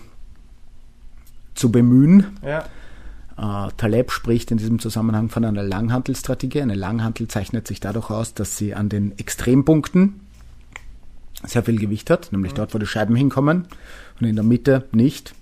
zu 1.55 1.71
bemühen, 1.71 2.37
Ja. 2.43 2.65
Äh, 3.37 3.71
Taleb 3.77 4.11
spricht 4.13 4.51
in 4.51 4.59
diesem 4.59 4.79
Zusammenhang 4.79 5.29
von 5.29 5.45
einer 5.45 5.63
Langhantelstrategie. 5.63 6.63
Eine 6.63 6.75
Langhantel 6.77 7.29
zeichnet 7.29 7.67
sich 7.67 7.81
dadurch 7.81 8.09
aus, 8.11 8.33
dass 8.35 8.57
sie 8.57 8.75
an 8.75 8.89
den 8.89 9.19
Extrempunkten 9.19 10.21
sehr 11.43 11.63
viel 11.63 11.79
Gewicht 11.79 12.11
hat, 12.11 12.33
nämlich 12.33 12.55
dort, 12.55 12.75
wo 12.75 12.79
die 12.79 12.87
Scheiben 12.87 13.17
hinkommen 13.17 13.67
und 14.21 14.27
in 14.27 14.37
der 14.37 14.45
Mitte 14.45 14.89
nicht. 14.93 15.35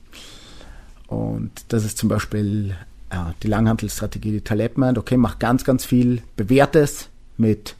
Und 1.06 1.50
das 1.68 1.84
ist 1.84 1.98
zum 1.98 2.08
Beispiel 2.08 2.74
äh, 3.10 3.16
die 3.42 3.48
Langhantelstrategie, 3.48 4.32
die 4.32 4.40
Taleb 4.40 4.78
meint, 4.78 4.98
okay, 4.98 5.16
mach 5.16 5.38
ganz, 5.38 5.64
ganz 5.64 5.84
viel 5.84 6.22
Bewährtes 6.36 7.10
mit 7.36 7.76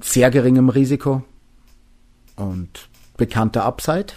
sehr 0.00 0.30
geringem 0.30 0.68
Risiko 0.68 1.22
und 2.36 2.88
bekannter 3.16 3.64
Upside 3.64 4.14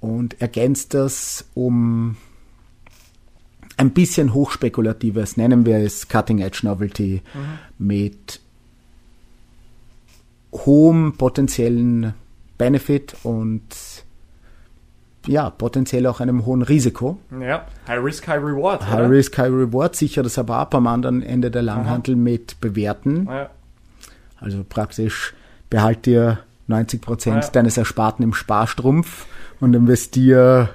und 0.00 0.40
ergänzt 0.40 0.94
das 0.94 1.44
um 1.54 2.16
ein 3.76 3.92
bisschen 3.92 4.34
hochspekulatives, 4.34 5.36
nennen 5.36 5.64
wir 5.64 5.78
es 5.78 6.08
Cutting 6.08 6.40
Edge 6.40 6.60
Novelty, 6.62 7.22
mit 7.78 8.40
hohem 10.68 11.14
potenziellen 11.16 12.12
Benefit 12.58 13.16
und 13.22 13.62
ja, 15.26 15.48
potenziell 15.50 16.06
auch 16.06 16.20
einem 16.20 16.44
hohen 16.44 16.60
Risiko. 16.62 17.18
Ja. 17.40 17.66
High 17.86 18.04
Risk, 18.04 18.28
High 18.28 18.42
Reward. 18.42 18.86
High 18.86 18.94
oder? 19.00 19.10
Risk, 19.10 19.38
High 19.38 19.50
Reward, 19.50 19.96
sicher 19.96 20.22
das 20.22 20.38
aber 20.38 20.56
ab 20.56 20.74
am 20.74 20.86
anderen 20.86 21.22
Ende 21.22 21.50
der 21.50 21.62
Langhantel 21.62 22.16
mit 22.16 22.60
Bewerten. 22.60 23.26
Ja. 23.30 23.50
Also 24.40 24.64
praktisch 24.68 25.34
behalt 25.70 26.04
dir 26.04 26.40
90 26.66 27.00
Prozent 27.00 27.44
Ja. 27.44 27.50
deines 27.50 27.78
Ersparten 27.78 28.22
im 28.22 28.34
Sparstrumpf 28.34 29.26
und 29.60 29.74
investier 29.74 30.68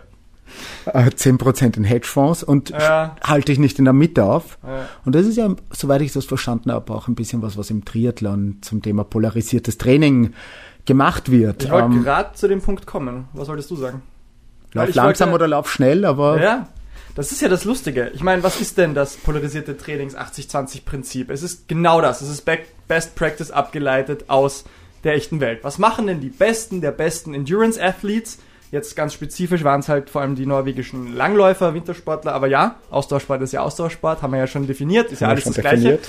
äh, 0.86 1.10
10 1.12 1.38
Prozent 1.38 1.78
in 1.78 1.84
Hedgefonds 1.84 2.44
und 2.44 2.70
Ja. 2.70 3.16
halte 3.24 3.48
dich 3.52 3.60
nicht 3.60 3.80
in 3.80 3.86
der 3.86 3.94
Mitte 3.94 4.24
auf. 4.26 4.58
Ja. 4.64 4.88
Und 5.06 5.16
das 5.16 5.26
ist 5.26 5.38
ja, 5.38 5.54
soweit 5.72 6.02
ich 6.02 6.12
das 6.14 6.26
verstanden 6.26 6.72
habe, 6.72 6.94
auch 6.94 7.08
ein 7.08 7.16
bisschen 7.16 7.42
was, 7.42 7.58
was 7.58 7.70
im 7.70 7.86
Triathlon 7.86 8.58
zum 8.62 8.82
Thema 8.82 9.04
polarisiertes 9.04 9.78
Training 9.78 10.34
gemacht 10.86 11.32
wird. 11.32 11.64
Ich 11.64 11.72
wollte 11.72 11.86
Ähm, 11.86 12.04
gerade 12.04 12.34
zu 12.36 12.48
dem 12.48 12.62
Punkt 12.62 12.86
kommen. 12.86 13.26
Was 13.34 13.48
wolltest 13.48 13.72
du 13.72 13.76
sagen? 13.76 14.02
lauf 14.74 14.90
ich 14.90 14.96
langsam 14.96 15.30
wollte- 15.30 15.44
oder 15.44 15.48
lauf 15.50 15.72
schnell, 15.72 16.04
aber 16.04 16.42
Ja, 16.42 16.68
das 17.16 17.32
ist 17.32 17.42
ja 17.42 17.48
das 17.48 17.64
Lustige. 17.64 18.10
Ich 18.16 18.24
meine, 18.24 18.42
was 18.44 18.60
ist 18.60 18.78
denn 18.78 18.96
das 18.96 19.16
polarisierte 19.18 19.78
Trainings 19.78 20.16
80-20-Prinzip? 20.16 21.30
Es 21.30 21.44
ist 21.44 21.68
genau 21.68 22.02
das. 22.02 22.22
Es 22.22 22.30
ist 22.30 22.44
Best 22.88 23.16
Practice 23.16 23.52
abgeleitet 23.52 24.26
aus 24.30 24.66
der 25.04 25.14
echten 25.14 25.40
Welt. 25.42 25.60
Was 25.64 25.78
machen 25.78 26.08
denn 26.08 26.22
die 26.22 26.30
Besten 26.30 26.82
der 26.82 26.92
besten 26.92 27.34
Endurance-Athletes? 27.34 28.40
Jetzt 28.74 28.96
ganz 28.96 29.14
spezifisch 29.14 29.64
waren 29.64 29.82
es 29.82 29.88
halt 29.88 30.10
vor 30.10 30.22
allem 30.22 30.34
die 30.34 30.48
norwegischen 30.48 31.16
Langläufer, 31.16 31.76
Wintersportler, 31.76 32.34
aber 32.34 32.48
ja, 32.48 32.78
Ausdauersport 32.90 33.40
ist 33.44 33.54
ja 33.54 33.62
Ausdauersport, 33.62 34.24
haben 34.24 34.34
wir 34.34 34.40
ja 34.40 34.48
schon 34.48 34.66
definiert, 34.66 35.12
ist 35.12 35.20
ja 35.20 35.28
alles 35.28 35.44
das 35.44 35.58
Gleiche. 35.58 36.00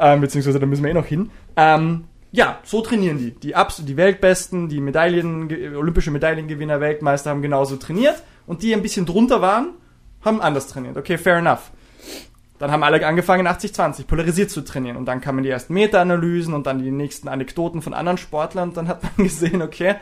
Ähm, 0.00 0.22
beziehungsweise 0.22 0.58
da 0.58 0.64
müssen 0.64 0.82
wir 0.82 0.92
eh 0.92 0.94
noch 0.94 1.04
hin. 1.04 1.30
Ähm, 1.56 2.04
ja, 2.32 2.58
so 2.64 2.80
trainieren 2.80 3.18
die. 3.18 3.32
Die, 3.32 3.54
Abs 3.54 3.84
die 3.84 3.98
Weltbesten, 3.98 4.70
die 4.70 4.80
Medaillen, 4.80 5.76
olympische 5.76 6.10
Medaillengewinner, 6.10 6.80
Weltmeister 6.80 7.28
haben 7.28 7.42
genauso 7.42 7.76
trainiert. 7.76 8.22
Und 8.46 8.62
die 8.62 8.72
ein 8.72 8.80
bisschen 8.80 9.04
drunter 9.04 9.42
waren, 9.42 9.74
haben 10.24 10.40
anders 10.40 10.68
trainiert. 10.68 10.96
Okay, 10.96 11.18
fair 11.18 11.36
enough. 11.36 11.70
Dann 12.58 12.70
haben 12.70 12.82
alle 12.82 13.06
angefangen 13.06 13.46
80-20 13.46 14.06
polarisiert 14.06 14.50
zu 14.50 14.62
trainieren. 14.62 14.96
Und 14.96 15.04
dann 15.04 15.20
kamen 15.20 15.42
die 15.42 15.50
ersten 15.50 15.74
Meta-Analysen 15.74 16.54
und 16.54 16.66
dann 16.66 16.82
die 16.82 16.90
nächsten 16.90 17.28
Anekdoten 17.28 17.82
von 17.82 17.92
anderen 17.92 18.16
Sportlern. 18.16 18.70
Und 18.70 18.76
dann 18.78 18.88
hat 18.88 19.02
man 19.02 19.12
gesehen, 19.26 19.60
okay, 19.60 19.96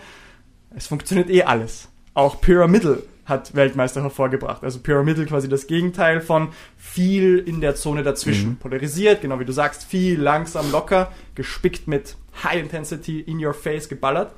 es 0.77 0.87
funktioniert 0.87 1.29
eh 1.29 1.43
alles. 1.43 1.89
Auch 2.15 2.41
Pyramidal 2.41 3.03
hat 3.27 3.55
Weltmeister 3.55 4.03
hervorgebracht. 4.03 4.63
Also 4.63 4.81
Pyramidal 4.81 5.27
quasi 5.27 5.49
das 5.49 5.67
Gegenteil 5.67 6.21
von 6.21 6.49
viel 6.77 7.39
in 7.39 7.61
der 7.61 7.75
Zone 7.75 8.03
dazwischen. 8.03 8.57
Polarisiert, 8.57 9.23
genau 9.23 9.41
wie 9.41 9.45
du 9.45 9.53
sagst, 9.53 9.85
viel 9.85 10.21
langsam, 10.21 10.71
locker, 10.71 11.11
gespickt 11.35 11.89
mit 11.89 12.17
High 12.43 12.61
Intensity, 12.63 13.21
in 13.21 13.45
your 13.45 13.55
face, 13.55 13.89
geballert. 13.89 14.33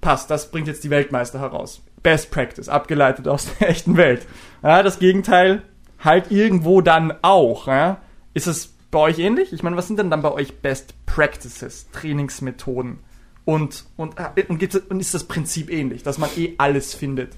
Passt, 0.00 0.30
das 0.30 0.50
bringt 0.50 0.66
jetzt 0.66 0.82
die 0.82 0.90
Weltmeister 0.90 1.38
heraus. 1.38 1.82
Best 2.02 2.32
Practice, 2.32 2.68
abgeleitet 2.68 3.28
aus 3.28 3.48
der 3.58 3.68
echten 3.70 3.96
Welt. 3.96 4.26
Ja, 4.62 4.82
das 4.82 4.98
Gegenteil 4.98 5.62
halt 6.00 6.30
irgendwo 6.30 6.80
dann 6.80 7.14
auch. 7.22 7.68
Ja. 7.68 8.00
Ist 8.34 8.48
es 8.48 8.74
bei 8.90 8.98
euch 8.98 9.18
ähnlich? 9.20 9.52
Ich 9.52 9.62
meine, 9.62 9.76
was 9.76 9.86
sind 9.86 9.98
denn 9.98 10.10
dann 10.10 10.22
bei 10.22 10.32
euch 10.32 10.58
Best 10.58 10.94
Practices, 11.06 11.88
Trainingsmethoden? 11.92 12.98
Und, 13.44 13.84
und, 13.96 14.14
äh, 14.18 14.44
und, 14.48 14.90
und 14.90 15.00
ist 15.00 15.14
das 15.14 15.24
Prinzip 15.24 15.70
ähnlich, 15.70 16.02
dass 16.02 16.18
man 16.18 16.30
eh 16.36 16.54
alles 16.58 16.94
findet? 16.94 17.32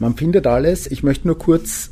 man 0.00 0.16
findet 0.16 0.46
alles. 0.46 0.86
Ich 0.90 1.02
möchte 1.02 1.26
nur 1.28 1.38
kurz 1.38 1.90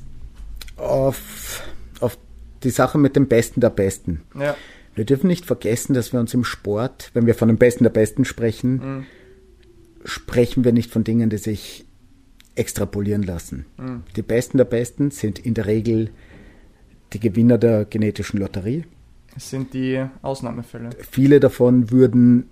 auf, 0.76 1.62
auf 2.00 2.18
die 2.62 2.70
Sache 2.70 2.98
mit 2.98 3.16
dem 3.16 3.28
Besten 3.28 3.60
der 3.60 3.70
Besten. 3.70 4.22
Ja. 4.38 4.56
Wir 4.94 5.04
dürfen 5.04 5.28
nicht 5.28 5.46
vergessen, 5.46 5.94
dass 5.94 6.12
wir 6.12 6.20
uns 6.20 6.34
im 6.34 6.44
Sport, 6.44 7.10
wenn 7.14 7.26
wir 7.26 7.34
von 7.34 7.48
dem 7.48 7.58
Besten 7.58 7.84
der 7.84 7.90
Besten 7.90 8.24
sprechen, 8.24 8.74
Mhm. 8.74 9.06
sprechen 10.04 10.64
wir 10.64 10.72
nicht 10.72 10.90
von 10.90 11.04
Dingen, 11.04 11.30
die 11.30 11.38
sich 11.38 11.86
extrapolieren 12.54 13.22
lassen. 13.22 13.66
Mhm. 13.78 14.02
Die 14.16 14.22
Besten 14.22 14.58
der 14.58 14.64
Besten 14.64 15.10
sind 15.10 15.38
in 15.38 15.54
der 15.54 15.66
Regel 15.66 16.10
die 17.12 17.20
Gewinner 17.20 17.56
der 17.56 17.84
genetischen 17.84 18.40
Lotterie. 18.40 18.84
Es 19.36 19.50
sind 19.50 19.74
die 19.74 20.04
Ausnahmefälle. 20.20 20.90
Viele 21.10 21.40
davon 21.40 21.90
würden, 21.90 22.50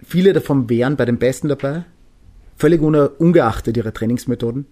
viele 0.00 0.32
davon 0.32 0.68
wären 0.70 0.96
bei 0.96 1.04
den 1.04 1.18
Besten 1.18 1.48
dabei, 1.48 1.84
völlig 2.56 2.80
ungeachtet 2.80 3.76
ihrer 3.76 3.92
Trainingsmethoden. 3.92 4.66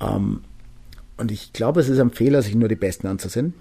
Ähm, 0.00 0.42
und 1.16 1.30
ich 1.30 1.52
glaube, 1.52 1.80
es 1.80 1.88
ist 1.88 1.98
ein 1.98 2.10
Fehler, 2.10 2.42
sich 2.42 2.54
nur 2.54 2.68
die 2.68 2.76
Besten 2.76 3.06
anzusehen. 3.06 3.54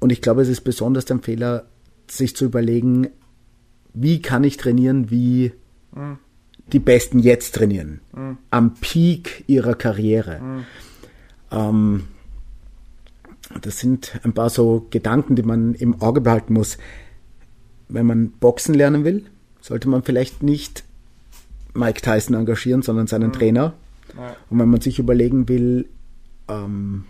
Und 0.00 0.10
ich 0.10 0.20
glaube, 0.20 0.42
es 0.42 0.48
ist 0.48 0.62
besonders 0.62 1.10
ein 1.10 1.22
Fehler, 1.22 1.66
sich 2.08 2.34
zu 2.36 2.44
überlegen, 2.44 3.08
wie 3.94 4.20
kann 4.20 4.44
ich 4.44 4.56
trainieren, 4.56 5.10
wie 5.10 5.52
die 6.72 6.78
Besten 6.78 7.18
jetzt 7.20 7.54
trainieren. 7.54 8.00
Am 8.50 8.74
Peak 8.74 9.44
ihrer 9.46 9.74
Karriere. 9.74 10.64
Ähm, 11.50 12.04
das 13.60 13.78
sind 13.78 14.18
ein 14.22 14.32
paar 14.32 14.50
so 14.50 14.86
Gedanken, 14.90 15.36
die 15.36 15.42
man 15.42 15.74
im 15.74 16.00
Auge 16.00 16.20
behalten 16.20 16.54
muss. 16.54 16.78
Wenn 17.88 18.06
man 18.06 18.30
Boxen 18.30 18.74
lernen 18.74 19.04
will, 19.04 19.24
sollte 19.60 19.88
man 19.88 20.02
vielleicht 20.02 20.42
nicht 20.42 20.84
Mike 21.74 22.00
Tyson 22.00 22.34
engagieren, 22.34 22.82
sondern 22.82 23.06
seinen 23.06 23.32
Trainer. 23.32 23.74
Ja. 24.16 24.36
Und 24.50 24.58
wenn 24.58 24.68
man 24.68 24.80
sich 24.80 24.98
überlegen 24.98 25.48
will, 25.48 25.88
ähm, 26.48 27.04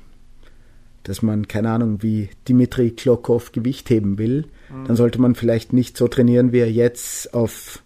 dass 1.04 1.22
man, 1.22 1.48
keine 1.48 1.70
Ahnung, 1.70 2.02
wie 2.02 2.30
Dimitri 2.48 2.90
Klokov 2.90 3.52
Gewicht 3.52 3.90
heben 3.90 4.18
will, 4.18 4.46
dann 4.86 4.96
sollte 4.96 5.20
man 5.20 5.34
vielleicht 5.34 5.72
nicht 5.72 5.96
so 5.96 6.08
trainieren, 6.08 6.52
wie 6.52 6.60
er 6.60 6.70
jetzt 6.70 7.34
auf 7.34 7.82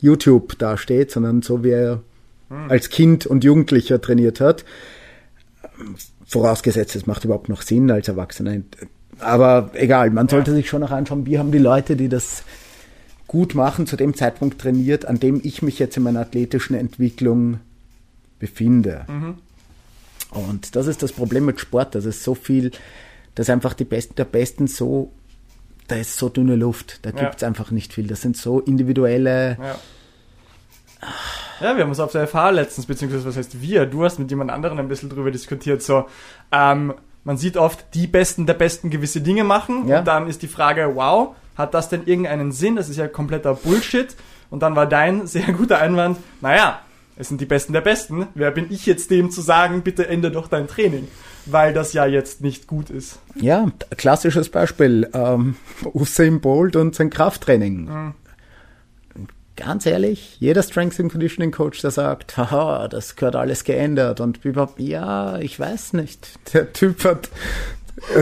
YouTube 0.00 0.58
dasteht, 0.58 1.10
sondern 1.10 1.42
so, 1.42 1.64
wie 1.64 1.70
er 1.70 2.02
als 2.68 2.90
Kind 2.90 3.26
und 3.26 3.44
Jugendlicher 3.44 4.00
trainiert 4.00 4.40
hat. 4.40 4.64
Vorausgesetzt, 6.26 6.96
es 6.96 7.06
macht 7.06 7.24
überhaupt 7.24 7.48
noch 7.48 7.62
Sinn 7.62 7.90
als 7.90 8.08
Erwachsener. 8.08 8.56
Aber 9.20 9.70
egal, 9.74 10.10
man 10.10 10.28
sollte 10.28 10.52
sich 10.52 10.68
schon 10.68 10.80
noch 10.80 10.90
anschauen, 10.90 11.26
wie 11.26 11.38
haben 11.38 11.52
die 11.52 11.58
Leute, 11.58 11.96
die 11.96 12.08
das 12.08 12.42
gut 13.26 13.54
machen, 13.54 13.86
zu 13.86 13.96
dem 13.96 14.14
Zeitpunkt 14.14 14.60
trainiert, 14.60 15.06
an 15.06 15.18
dem 15.20 15.40
ich 15.44 15.62
mich 15.62 15.78
jetzt 15.78 15.96
in 15.96 16.02
meiner 16.02 16.20
athletischen 16.20 16.76
Entwicklung 16.76 17.58
befinde. 18.38 19.06
Und 20.30 20.74
das 20.76 20.86
ist 20.86 21.02
das 21.02 21.12
Problem 21.12 21.44
mit 21.44 21.60
Sport, 21.60 21.94
dass 21.94 22.04
es 22.04 22.24
so 22.24 22.34
viel, 22.34 22.70
dass 23.34 23.48
einfach 23.50 23.74
die 23.74 23.84
Besten 23.84 24.14
der 24.16 24.24
Besten 24.24 24.66
so, 24.66 25.12
da 25.88 25.96
ist 25.96 26.16
so 26.16 26.28
dünne 26.28 26.56
Luft, 26.56 27.00
da 27.02 27.10
Ja. 27.10 27.16
gibt 27.24 27.36
es 27.36 27.42
einfach 27.42 27.70
nicht 27.70 27.92
viel. 27.92 28.06
Das 28.06 28.20
sind 28.22 28.36
so 28.36 28.60
individuelle, 28.60 29.56
Ja. 29.60 29.76
Ja, 31.60 31.76
wir 31.76 31.82
haben 31.82 31.90
uns 31.90 32.00
auf 32.00 32.12
der 32.12 32.26
FH 32.26 32.50
letztens, 32.50 32.86
beziehungsweise 32.86 33.24
was 33.26 33.36
heißt 33.36 33.60
wir, 33.60 33.86
du 33.86 34.04
hast 34.04 34.18
mit 34.18 34.30
jemand 34.30 34.50
anderem 34.50 34.78
ein 34.78 34.88
bisschen 34.88 35.08
drüber 35.08 35.30
diskutiert, 35.30 35.82
so, 35.82 36.06
ähm, 36.52 36.94
man 37.24 37.36
sieht 37.38 37.56
oft, 37.56 37.86
die 37.94 38.06
Besten 38.06 38.44
der 38.46 38.54
Besten 38.54 38.90
gewisse 38.90 39.20
Dinge 39.20 39.44
machen 39.44 39.88
Ja. 39.88 40.00
und 40.00 40.04
dann 40.06 40.26
ist 40.28 40.42
die 40.42 40.48
Frage, 40.48 40.90
wow, 40.94 41.34
hat 41.56 41.72
das 41.72 41.88
denn 41.88 42.02
irgendeinen 42.06 42.52
Sinn? 42.52 42.76
Das 42.76 42.88
ist 42.88 42.96
ja 42.96 43.06
kompletter 43.08 43.54
Bullshit. 43.54 44.14
Und 44.50 44.62
dann 44.62 44.76
war 44.76 44.86
dein 44.86 45.26
sehr 45.26 45.52
guter 45.52 45.78
Einwand, 45.80 46.18
naja, 46.40 46.80
es 47.16 47.28
sind 47.28 47.40
die 47.40 47.46
Besten 47.46 47.72
der 47.72 47.80
Besten. 47.80 48.26
Wer 48.34 48.50
bin 48.50 48.66
ich 48.70 48.86
jetzt 48.86 49.10
dem 49.10 49.30
zu 49.30 49.40
sagen, 49.40 49.82
bitte 49.82 50.06
ändere 50.08 50.32
doch 50.32 50.48
dein 50.48 50.66
Training? 50.66 51.06
Weil 51.46 51.72
das 51.72 51.92
ja 51.92 52.06
jetzt 52.06 52.40
nicht 52.40 52.66
gut 52.66 52.90
ist. 52.90 53.20
Ja, 53.36 53.66
klassisches 53.96 54.48
Beispiel. 54.48 55.08
Ähm, 55.14 55.56
Usain 55.94 56.40
Bolt 56.40 56.74
und 56.76 56.94
sein 56.94 57.10
Krafttraining. 57.10 57.84
Mhm. 57.84 58.14
Ganz 59.56 59.86
ehrlich, 59.86 60.36
jeder 60.40 60.62
Strength 60.64 60.98
and 60.98 61.12
Conditioning 61.12 61.52
Coach, 61.52 61.80
der 61.80 61.92
sagt, 61.92 62.36
haha, 62.36 62.88
das 62.88 63.14
gehört 63.14 63.36
alles 63.36 63.62
geändert 63.62 64.20
und 64.20 64.44
überhaupt, 64.44 64.80
ja, 64.80 65.38
ich 65.38 65.60
weiß 65.60 65.92
nicht. 65.92 66.28
Der 66.52 66.72
Typ 66.72 67.04
hat 67.04 67.28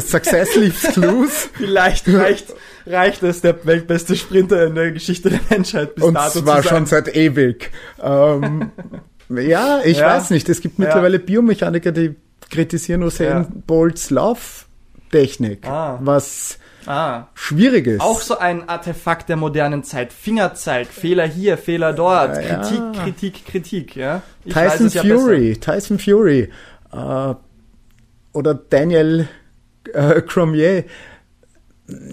Success 0.00 0.54
leaves 0.56 0.82
clues. 0.92 1.48
Vielleicht 1.54 2.06
reicht, 2.08 2.54
reicht 2.86 3.22
es, 3.22 3.40
der 3.40 3.64
weltbeste 3.64 4.16
Sprinter 4.16 4.66
in 4.66 4.74
der 4.74 4.92
Geschichte 4.92 5.30
der 5.30 5.40
Menschheit 5.48 5.94
bis 5.94 6.04
Und 6.04 6.14
dato 6.14 6.42
zwar 6.42 6.62
schon 6.62 6.84
seit 6.86 7.14
ewig. 7.16 7.70
Ähm, 8.02 8.70
ja, 9.30 9.80
ich 9.84 9.98
ja. 9.98 10.08
weiß 10.08 10.30
nicht. 10.30 10.48
Es 10.48 10.60
gibt 10.60 10.78
mittlerweile 10.78 11.16
ja. 11.16 11.24
Biomechaniker, 11.24 11.92
die 11.92 12.14
kritisieren 12.50 13.02
Usain 13.02 13.28
ja. 13.28 13.48
Bolts 13.66 14.10
Lauftechnik, 15.12 15.66
ah. 15.66 15.98
was 16.02 16.58
ah. 16.86 17.24
schwierig 17.34 17.86
ist. 17.86 18.00
Auch 18.00 18.20
so 18.20 18.38
ein 18.38 18.68
Artefakt 18.68 19.28
der 19.28 19.36
modernen 19.36 19.84
Zeit. 19.84 20.12
Fingerzeig, 20.12 20.88
Fehler 20.88 21.26
hier, 21.26 21.58
Fehler 21.58 21.92
dort, 21.92 22.34
Kritik, 22.34 23.02
Kritik, 23.02 23.46
Kritik. 23.46 23.96
Ja? 23.96 24.22
Ich 24.44 24.54
Tyson 24.54 24.90
Fury, 24.90 25.56
Tyson 25.58 25.98
Fury. 25.98 26.50
Äh, 26.92 27.34
oder 28.32 28.54
Daniel 28.54 29.28
äh, 29.92 30.22
Cromier, 30.22 30.84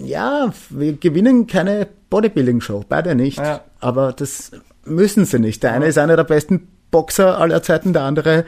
ja, 0.04 0.52
wir 0.68 0.92
gewinnen 0.94 1.46
keine 1.46 1.88
Bodybuilding-Show, 2.10 2.84
beide 2.88 3.14
nicht. 3.14 3.38
Ja. 3.38 3.62
Aber 3.78 4.12
das 4.12 4.50
müssen 4.84 5.24
sie 5.24 5.38
nicht. 5.38 5.62
Der 5.62 5.72
eine 5.72 5.86
ist 5.86 5.96
einer 5.96 6.16
der 6.16 6.24
besten 6.24 6.68
Boxer 6.90 7.38
aller 7.38 7.62
Zeiten, 7.62 7.92
der 7.92 8.02
andere 8.02 8.44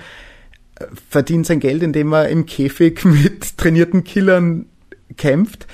verdient 1.08 1.46
sein 1.46 1.60
Geld, 1.60 1.82
indem 1.82 2.12
er 2.12 2.28
im 2.28 2.46
Käfig 2.46 3.04
mit 3.04 3.56
trainierten 3.58 4.04
Killern 4.04 4.66
kämpft. 5.16 5.66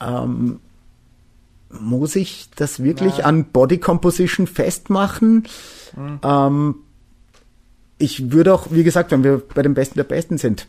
Ähm, 0.00 0.60
muss 1.70 2.16
ich 2.16 2.48
das 2.56 2.82
wirklich 2.82 3.18
ja. 3.18 3.24
an 3.24 3.46
Body 3.46 3.78
Composition 3.78 4.46
festmachen? 4.46 5.44
Mhm. 5.96 6.20
Ähm, 6.22 6.74
ich 7.98 8.32
würde 8.32 8.54
auch, 8.54 8.68
wie 8.70 8.82
gesagt, 8.82 9.10
wenn 9.10 9.22
wir 9.22 9.38
bei 9.54 9.62
den 9.62 9.74
Besten 9.74 9.96
der 9.96 10.04
Besten 10.04 10.38
sind, 10.38 10.66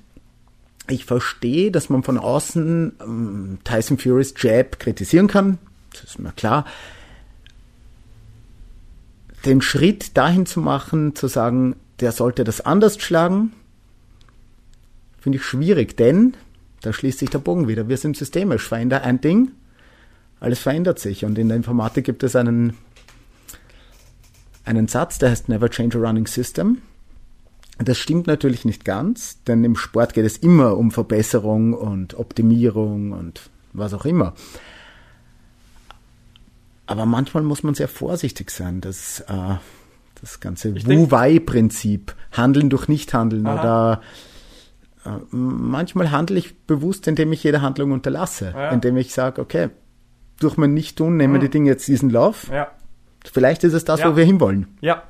ich 0.88 1.06
verstehe, 1.06 1.72
dass 1.72 1.90
man 1.90 2.04
von 2.04 2.18
außen 2.18 2.94
ähm, 3.02 3.58
Tyson 3.64 3.98
Fury's 3.98 4.34
Jab 4.38 4.80
kritisieren 4.80 5.28
kann. 5.28 5.58
Das 5.94 6.04
ist 6.04 6.20
mir 6.20 6.32
klar. 6.34 6.66
Den 9.46 9.62
Schritt 9.62 10.18
dahin 10.18 10.46
zu 10.46 10.60
machen, 10.60 11.16
zu 11.16 11.28
sagen, 11.28 11.76
der 12.02 12.12
sollte 12.12 12.44
das 12.44 12.62
anders 12.62 13.00
schlagen, 13.00 13.54
finde 15.20 15.38
ich 15.38 15.44
schwierig, 15.44 15.96
denn 15.96 16.36
da 16.82 16.92
schließt 16.92 17.20
sich 17.20 17.30
der 17.30 17.40
Bogen 17.40 17.68
wieder. 17.68 17.88
Wir 17.88 17.98
sind 17.98 18.18
systemisch. 18.18 18.68
Veränder 18.68 19.04
ein 19.04 19.22
Ding, 19.22 19.52
alles 20.40 20.60
verändert 20.60 21.00
sich. 21.00 21.24
Und 21.26 21.38
in 21.38 21.48
der 21.48 21.58
Informatik 21.58 22.06
gibt 22.06 22.24
es 22.24 22.36
einen, 22.36 22.76
einen 24.66 24.88
Satz, 24.88 25.20
der 25.20 25.30
heißt 25.30 25.48
Never 25.48 25.70
Change 25.70 26.00
a 26.00 26.02
Running 26.02 26.26
System. 26.26 26.80
Das 27.78 27.98
stimmt 27.98 28.28
natürlich 28.28 28.66
nicht 28.66 28.86
ganz, 28.86 29.44
denn 29.44 29.64
im 29.64 29.76
Sport 29.76 30.14
geht 30.14 30.26
es 30.26 30.38
immer 30.38 30.78
um 30.78 30.92
Verbesserung 30.92 31.74
und 31.74 32.16
Optimierung 32.16 33.12
und 33.12 33.50
was 33.74 33.94
auch 33.94 34.06
immer. 34.06 34.34
Aber 36.86 37.06
manchmal 37.06 37.44
muss 37.44 37.64
man 37.64 37.74
sehr 37.74 37.88
vorsichtig 37.88 38.52
sein. 38.52 38.82
Das, 38.82 39.22
äh, 39.22 39.56
das 40.22 40.40
ganze 40.40 40.76
Wu-Wei-Prinzip, 40.76 42.16
Handeln 42.32 42.70
durch 42.70 42.88
Nichthandeln 42.88 43.48
Aha. 43.48 43.62
oder 43.62 44.02
äh, 45.06 45.20
manchmal 45.32 46.12
handle 46.12 46.38
ich 46.38 46.66
bewusst, 46.66 47.08
indem 47.08 47.34
ich 47.34 47.44
jede 47.44 47.62
Handlung 47.62 47.92
unterlasse, 47.92 48.54
ja. 48.56 48.70
indem 48.70 48.98
ich 48.98 49.14
sage, 49.14 49.42
okay, 49.42 49.70
durch 50.40 50.58
mein 50.58 50.74
Nichttun 50.74 51.18
nehmen 51.18 51.36
mhm. 51.36 51.40
die 51.40 51.50
Dinge 51.50 51.70
jetzt 51.70 51.88
diesen 51.88 52.10
Lauf. 52.10 52.50
Ja. 52.52 52.68
Vielleicht 53.32 53.64
ist 53.64 53.74
es 53.74 53.84
das, 53.84 54.00
ja. 54.00 54.12
wo 54.12 54.16
wir 54.16 54.24
hinwollen. 54.24 54.78
Ja, 54.82 55.04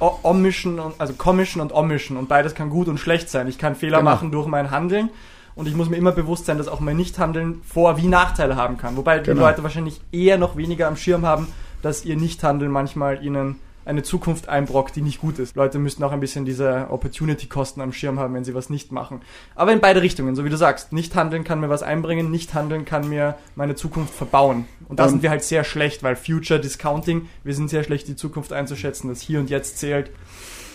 Omission, 0.00 0.80
also 0.98 1.14
Commission 1.14 1.60
und 1.60 1.72
Omission 1.72 2.16
und 2.16 2.28
beides 2.28 2.54
kann 2.54 2.70
gut 2.70 2.88
und 2.88 2.98
schlecht 2.98 3.30
sein. 3.30 3.48
Ich 3.48 3.58
kann 3.58 3.74
Fehler 3.74 3.98
genau. 3.98 4.10
machen 4.10 4.30
durch 4.30 4.46
mein 4.46 4.70
Handeln 4.70 5.10
und 5.54 5.66
ich 5.66 5.74
muss 5.74 5.88
mir 5.88 5.96
immer 5.96 6.12
bewusst 6.12 6.46
sein, 6.46 6.58
dass 6.58 6.68
auch 6.68 6.80
mein 6.80 6.96
Nichthandeln 6.96 7.62
Vor- 7.66 7.96
wie 7.96 8.06
Nachteile 8.06 8.56
haben 8.56 8.76
kann. 8.76 8.96
Wobei 8.96 9.18
genau. 9.18 9.34
die 9.34 9.40
Leute 9.40 9.62
wahrscheinlich 9.62 10.00
eher 10.12 10.38
noch 10.38 10.56
weniger 10.56 10.86
am 10.86 10.96
Schirm 10.96 11.26
haben, 11.26 11.48
dass 11.82 12.04
ihr 12.04 12.16
Nichthandeln 12.16 12.70
manchmal 12.70 13.24
ihnen 13.24 13.56
eine 13.88 14.02
Zukunft 14.02 14.48
einbrockt, 14.50 14.96
die 14.96 15.00
nicht 15.00 15.18
gut 15.18 15.38
ist. 15.38 15.56
Leute 15.56 15.78
müssten 15.78 16.04
auch 16.04 16.12
ein 16.12 16.20
bisschen 16.20 16.44
diese 16.44 16.88
Opportunity-Kosten 16.90 17.80
am 17.80 17.92
Schirm 17.92 18.18
haben, 18.18 18.34
wenn 18.34 18.44
sie 18.44 18.54
was 18.54 18.68
nicht 18.68 18.92
machen. 18.92 19.22
Aber 19.54 19.72
in 19.72 19.80
beide 19.80 20.02
Richtungen, 20.02 20.36
so 20.36 20.44
wie 20.44 20.50
du 20.50 20.58
sagst. 20.58 20.92
Nicht 20.92 21.14
handeln 21.14 21.42
kann 21.42 21.58
mir 21.58 21.70
was 21.70 21.82
einbringen, 21.82 22.30
nicht 22.30 22.52
handeln 22.52 22.84
kann 22.84 23.08
mir 23.08 23.36
meine 23.56 23.76
Zukunft 23.76 24.12
verbauen. 24.12 24.66
Und 24.88 24.98
da 24.98 25.04
um, 25.04 25.10
sind 25.10 25.22
wir 25.22 25.30
halt 25.30 25.42
sehr 25.42 25.64
schlecht, 25.64 26.02
weil 26.02 26.16
Future 26.16 26.60
Discounting, 26.60 27.28
wir 27.44 27.54
sind 27.54 27.70
sehr 27.70 27.82
schlecht, 27.82 28.08
die 28.08 28.16
Zukunft 28.16 28.52
einzuschätzen. 28.52 29.08
Das 29.08 29.22
Hier 29.22 29.40
und 29.40 29.48
Jetzt 29.48 29.78
zählt. 29.78 30.10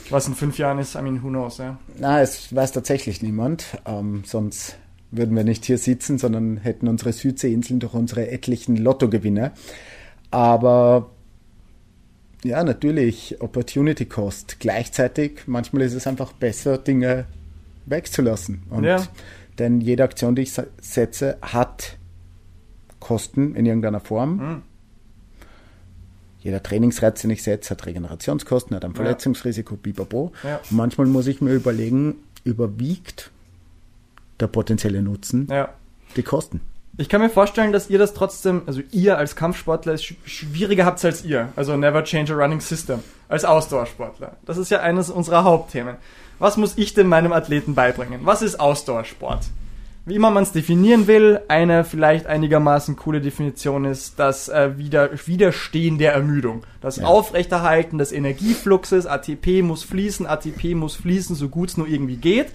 Was 0.10 0.28
in 0.28 0.34
fünf 0.34 0.58
Jahren 0.58 0.80
ist, 0.80 0.96
I 0.96 1.02
mean, 1.02 1.24
who 1.24 1.30
knows, 1.30 1.60
ja. 1.60 1.78
Na, 1.98 2.20
es 2.20 2.54
weiß 2.54 2.72
tatsächlich 2.72 3.22
niemand. 3.22 3.78
Ähm, 3.86 4.24
sonst 4.26 4.76
würden 5.12 5.36
wir 5.36 5.44
nicht 5.44 5.66
hier 5.66 5.78
sitzen, 5.78 6.18
sondern 6.18 6.58
hätten 6.58 6.88
unsere 6.88 7.14
Südseeinseln 7.14 7.80
durch 7.80 7.94
unsere 7.94 8.32
etlichen 8.32 8.76
Lottogewinne. 8.76 9.52
Aber 10.32 11.12
ja, 12.44 12.64
natürlich 12.64 13.38
Opportunity 13.42 14.06
Cost. 14.06 14.60
Gleichzeitig, 14.60 15.42
manchmal 15.48 15.84
ist 15.84 15.94
es 15.94 16.08
einfach 16.08 16.34
besser, 16.34 16.78
Dinge 16.78 17.26
wegzulassen. 17.86 18.64
Und 18.70 18.84
ja. 18.84 19.06
Denn 19.60 19.82
jede 19.82 20.04
Aktion, 20.04 20.36
die 20.36 20.44
ich 20.44 20.54
setze, 20.82 21.38
hat 21.42 21.98
Kosten 23.00 23.56
in 23.56 23.66
irgendeiner 23.66 24.00
Form. 24.00 24.38
Mhm. 24.38 24.62
Jeder 26.40 26.62
Trainingsreiz, 26.62 27.22
den 27.22 27.30
ich 27.30 27.44
setze, 27.44 27.72
hat 27.72 27.86
Regenerationskosten, 27.86 28.76
hat 28.76 28.84
ein 28.84 28.96
Verletzungsrisiko, 28.96 29.78
bibabo. 29.78 30.34
Ja. 30.44 30.60
Und 30.70 30.72
manchmal 30.72 31.08
muss 31.08 31.28
ich 31.28 31.40
mir 31.40 31.54
überlegen, 31.54 32.16
überwiegt 32.44 33.32
der 34.40 34.48
potenzielle 34.48 35.02
Nutzen 35.02 35.48
ja. 35.50 35.74
die 36.18 36.24
Kosten. 36.24 36.60
Ich 36.96 37.10
kann 37.10 37.22
mir 37.22 37.30
vorstellen, 37.30 37.72
dass 37.72 37.90
ihr 37.90 37.98
das 37.98 38.14
trotzdem, 38.14 38.62
also 38.68 38.82
ihr 38.92 39.18
als 39.18 39.36
Kampfsportler 39.36 39.94
es 39.94 40.04
schwieriger 40.04 40.86
habt 40.86 41.04
als 41.04 41.26
ihr. 41.26 41.50
Also 41.56 41.76
never 41.76 42.04
change 42.04 42.34
a 42.34 42.36
running 42.36 42.62
system. 42.62 43.00
Als 43.28 43.46
Ausdauersportler. 43.46 44.38
Das 44.46 44.58
ist 44.58 44.70
ja 44.70 44.82
eines 44.82 45.10
unserer 45.10 45.44
Hauptthemen. 45.44 45.96
Was 46.38 46.56
muss 46.56 46.78
ich 46.78 46.94
denn 46.94 47.08
meinem 47.08 47.34
Athleten 47.34 47.74
beibringen? 47.74 48.22
Was 48.26 48.44
ist 48.44 48.60
Ausdauersport? 48.60 49.46
Wie 50.06 50.16
immer 50.16 50.30
man 50.30 50.44
es 50.44 50.52
definieren 50.52 51.08
will, 51.08 51.40
eine 51.48 51.86
vielleicht 51.86 52.28
einigermaßen 52.28 52.98
coole 52.98 53.22
Definition 53.22 53.86
ist 53.86 54.20
das 54.20 54.50
äh, 54.50 54.78
Wider 54.78 55.10
Widerstehen 55.26 55.98
der 55.98 56.12
Ermüdung. 56.12 56.64
Das 56.82 56.98
ja. 56.98 57.06
Aufrechterhalten 57.06 57.98
des 57.98 58.12
Energiefluxes, 58.12 59.06
ATP 59.08 59.64
muss 59.64 59.84
fließen, 59.84 60.28
ATP 60.28 60.76
muss 60.76 60.98
fließen, 60.98 61.38
so 61.38 61.48
gut 61.48 61.70
es 61.70 61.78
nur 61.78 61.88
irgendwie 61.88 62.18
geht. 62.18 62.48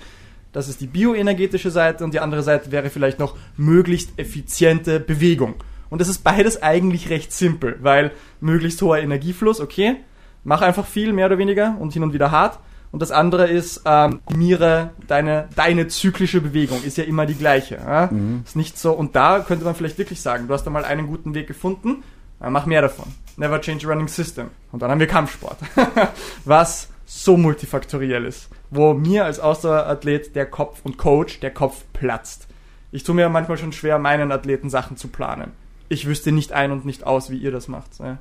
Das 0.52 0.68
ist 0.68 0.80
die 0.80 0.87
bioenergetische 0.87 1.70
Seite 1.70 2.04
und 2.04 2.14
die 2.14 2.20
andere 2.20 2.42
Seite 2.42 2.72
wäre 2.72 2.90
vielleicht 2.90 3.18
noch 3.18 3.37
möglichst 3.56 4.18
effiziente 4.18 5.00
Bewegung. 5.00 5.54
Und 5.90 6.00
das 6.00 6.08
ist 6.08 6.24
beides 6.24 6.62
eigentlich 6.62 7.11
recht 7.11 7.32
simpel, 7.32 7.76
weil 7.80 8.12
möglichst 8.40 8.80
hoher 8.82 8.98
Energiefluss, 8.98 9.61
okay, 9.61 9.96
mach 10.44 10.62
einfach 10.62 10.87
viel, 10.87 11.12
mehr 11.12 11.26
oder 11.26 11.38
weniger 11.38 11.76
und 11.78 11.92
hin 11.92 12.02
und 12.02 12.12
wieder 12.12 12.30
hart. 12.30 12.58
Und 12.90 13.02
das 13.02 13.11
andere 13.11 13.46
ist, 13.48 13.82
ähm, 13.84 14.20
mire 14.34 14.90
deine, 15.06 15.48
deine 15.54 15.88
zyklische 15.88 16.40
Bewegung, 16.40 16.82
ist 16.82 16.96
ja 16.96 17.04
immer 17.04 17.26
die 17.26 17.34
gleiche. 17.34 17.74
Ja? 17.76 18.08
Mhm. 18.11 18.42
Ist 18.46 18.56
nicht 18.56 18.78
so, 18.78 18.92
und 18.92 19.14
da 19.14 19.40
könnte 19.40 19.66
man 19.66 19.74
vielleicht 19.74 19.98
wirklich 19.98 20.22
sagen, 20.22 20.48
du 20.48 20.54
hast 20.54 20.64
da 20.64 20.70
mal 20.70 20.87
einen 20.87 21.06
guten 21.06 21.34
Weg 21.34 21.46
gefunden, 21.46 22.02
mach 22.40 22.64
mehr 22.64 22.80
davon. 22.80 23.06
Never 23.37 23.61
change 23.61 23.87
running 23.87 24.08
system. 24.08 24.48
Und 24.72 24.80
dann 24.80 24.90
haben 24.90 25.00
wir 25.00 25.06
Kampfsport. 25.06 25.58
Was 26.44 26.88
so 27.04 27.37
multifaktoriell 27.37 28.24
ist 28.24 28.48
wo 28.70 28.94
mir 28.94 29.24
als 29.24 29.40
Ausdauerathlet 29.40 30.35
der 30.35 30.46
Kopf 30.46 30.81
und 30.85 30.98
Coach 30.98 31.40
der 31.40 31.52
Kopf 31.52 31.85
platzt. 31.92 32.46
Ich 32.92 33.02
tue 33.02 33.14
mir 33.14 33.28
manchmal 33.28 33.59
schon 33.59 33.72
schwer, 33.72 33.98
meinen 33.98 34.33
Athleten 34.33 34.70
Sachen 34.70 34.96
zu 34.96 35.09
planen. 35.09 35.52
Ich 35.88 36.07
wüsste 36.07 36.33
nicht 36.33 36.52
ein 36.52 36.72
und 36.72 36.85
nicht 36.85 37.04
aus, 37.04 37.31
wie 37.31 37.38
ihr 37.38 37.50
das 37.50 37.68
macht. 37.68 38.00
Ne? 38.00 38.18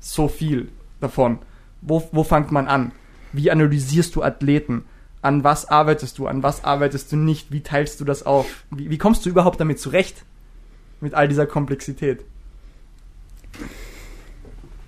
So 0.00 0.28
viel 0.28 0.68
davon. 1.00 1.38
Wo, 1.82 2.08
wo 2.12 2.24
fängt 2.24 2.52
man 2.52 2.68
an? 2.68 2.92
Wie 3.32 3.50
analysierst 3.50 4.14
du 4.14 4.22
Athleten? 4.22 4.84
An 5.22 5.44
was 5.44 5.68
arbeitest 5.68 6.18
du? 6.18 6.26
An 6.26 6.42
was 6.42 6.64
arbeitest 6.64 7.12
du 7.12 7.16
nicht? 7.16 7.52
Wie 7.52 7.62
teilst 7.62 8.00
du 8.00 8.04
das 8.04 8.24
auf? 8.24 8.64
Wie, 8.70 8.90
wie 8.90 8.98
kommst 8.98 9.24
du 9.24 9.30
überhaupt 9.30 9.60
damit 9.60 9.78
zurecht? 9.78 10.24
Mit 11.00 11.14
all 11.14 11.28
dieser 11.28 11.46
Komplexität? 11.46 12.24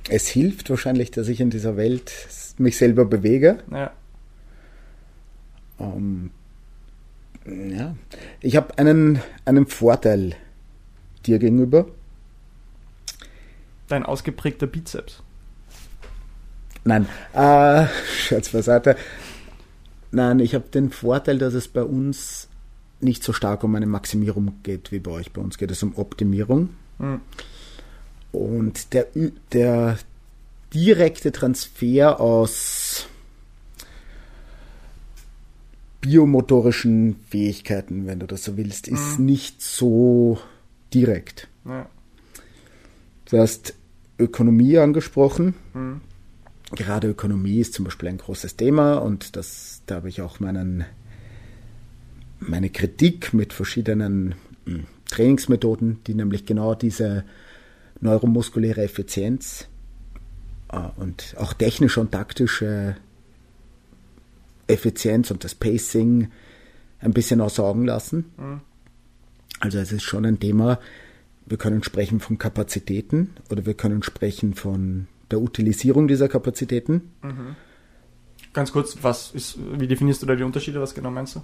Es 0.09 0.27
hilft 0.29 0.69
wahrscheinlich, 0.71 1.11
dass 1.11 1.29
ich 1.29 1.41
in 1.41 1.51
dieser 1.51 1.77
Welt 1.77 2.13
mich 2.59 2.77
selber 2.77 3.05
bewege. 3.05 3.59
Ja. 3.71 3.93
Ähm, 5.83 6.31
ja, 7.45 7.97
ich 8.41 8.57
habe 8.57 8.79
einen, 8.79 9.21
einen 9.45 9.67
Vorteil 9.67 10.37
dir 11.27 11.39
gegenüber. 11.39 11.87
Dein 13.89 14.05
ausgeprägter 14.05 14.67
Bizeps. 14.67 15.23
Nein, 16.85 17.07
äh, 17.33 17.87
Scherz 18.17 18.49
beiseite. 18.51 18.97
Nein, 20.11 20.41
ich 20.41 20.55
habe 20.55 20.65
den 20.69 20.91
Vorteil, 20.91 21.39
dass 21.39 21.55
es 21.55 21.69
bei 21.69 21.83
uns 21.83 22.49
nicht 23.01 23.23
so 23.23 23.33
stark 23.33 23.65
um 23.65 23.75
eine 23.75 23.87
Maximierung 23.87 24.55
geht 24.63 24.93
wie 24.93 25.01
bei 25.01 25.11
euch. 25.11 25.33
Bei 25.33 25.41
uns 25.41 25.59
geht 25.59 25.71
es 25.71 25.83
um 25.83 25.97
Optimierung. 25.97 26.71
Mhm. 26.99 27.21
Und 28.33 28.93
der, 28.95 29.07
der 29.53 29.99
direkte 30.73 31.33
Transfer 31.33 32.21
aus 32.21 33.07
biomotorischen 36.03 37.17
Fähigkeiten, 37.31 38.07
wenn 38.07 38.19
du 38.19 38.27
das 38.27 38.45
so 38.45 38.59
willst, 38.59 38.89
ist 38.89 39.19
mhm. 39.19 39.25
nicht 39.25 39.63
so 39.63 40.39
direkt. 40.93 41.49
Ja. 41.65 41.89
Du 43.31 43.39
hast 43.39 43.75
Ökonomie 44.19 44.77
angesprochen. 44.77 45.55
Mhm. 45.73 46.03
Gerade 46.73 47.09
Ökonomie 47.09 47.61
ist 47.61 47.75
zum 47.75 47.85
Beispiel 47.85 48.09
ein 48.09 48.19
großes 48.19 48.57
Thema 48.57 48.95
und 48.95 49.37
das, 49.37 49.83
da 49.87 49.97
habe 49.97 50.09
ich 50.09 50.23
auch 50.23 50.41
meinen, 50.41 50.85
meine 52.41 52.71
Kritik 52.71 53.33
mit 53.33 53.53
verschiedenen 53.53 54.35
hm, 54.67 54.87
Trainingsmethoden, 55.09 56.01
die 56.07 56.15
nämlich 56.15 56.47
genau 56.47 56.75
diese 56.75 57.25
neuromuskuläre 58.01 58.83
Effizienz 58.83 59.69
äh, 60.73 60.79
und 60.97 61.35
auch 61.39 61.53
technische 61.53 62.01
und 62.01 62.11
taktische 62.11 62.97
Effizienz 64.67 65.31
und 65.31 65.45
das 65.45 65.55
Pacing 65.55 66.29
ein 67.01 67.13
bisschen 67.13 67.41
außer 67.41 67.65
Augen 67.65 67.85
lassen. 67.85 68.33
Mhm. 68.37 68.61
Also 69.61 69.79
es 69.79 69.93
ist 69.93 70.03
schon 70.03 70.25
ein 70.25 70.41
Thema, 70.41 70.79
wir 71.47 71.57
können 71.57 71.83
sprechen 71.83 72.21
von 72.21 72.39
Kapazitäten 72.39 73.31
oder 73.51 73.67
wir 73.67 73.75
können 73.75 74.03
sprechen 74.03 74.55
von 74.55 75.07
der 75.31 75.41
Utilisierung 75.41 76.09
dieser 76.09 76.29
Kapazitäten. 76.29 77.13
Mhm. 77.23 77.57
Ganz 78.53 78.73
kurz, 78.73 78.99
was 79.03 79.33
ist, 79.33 79.59
wie 79.79 79.87
definierst 79.87 80.23
du 80.23 80.27
da 80.27 80.35
die 80.35 80.43
Unterschiede? 80.43 80.81
Was 80.81 80.95
genau 80.95 81.11
meinst 81.11 81.37
du? 81.37 81.43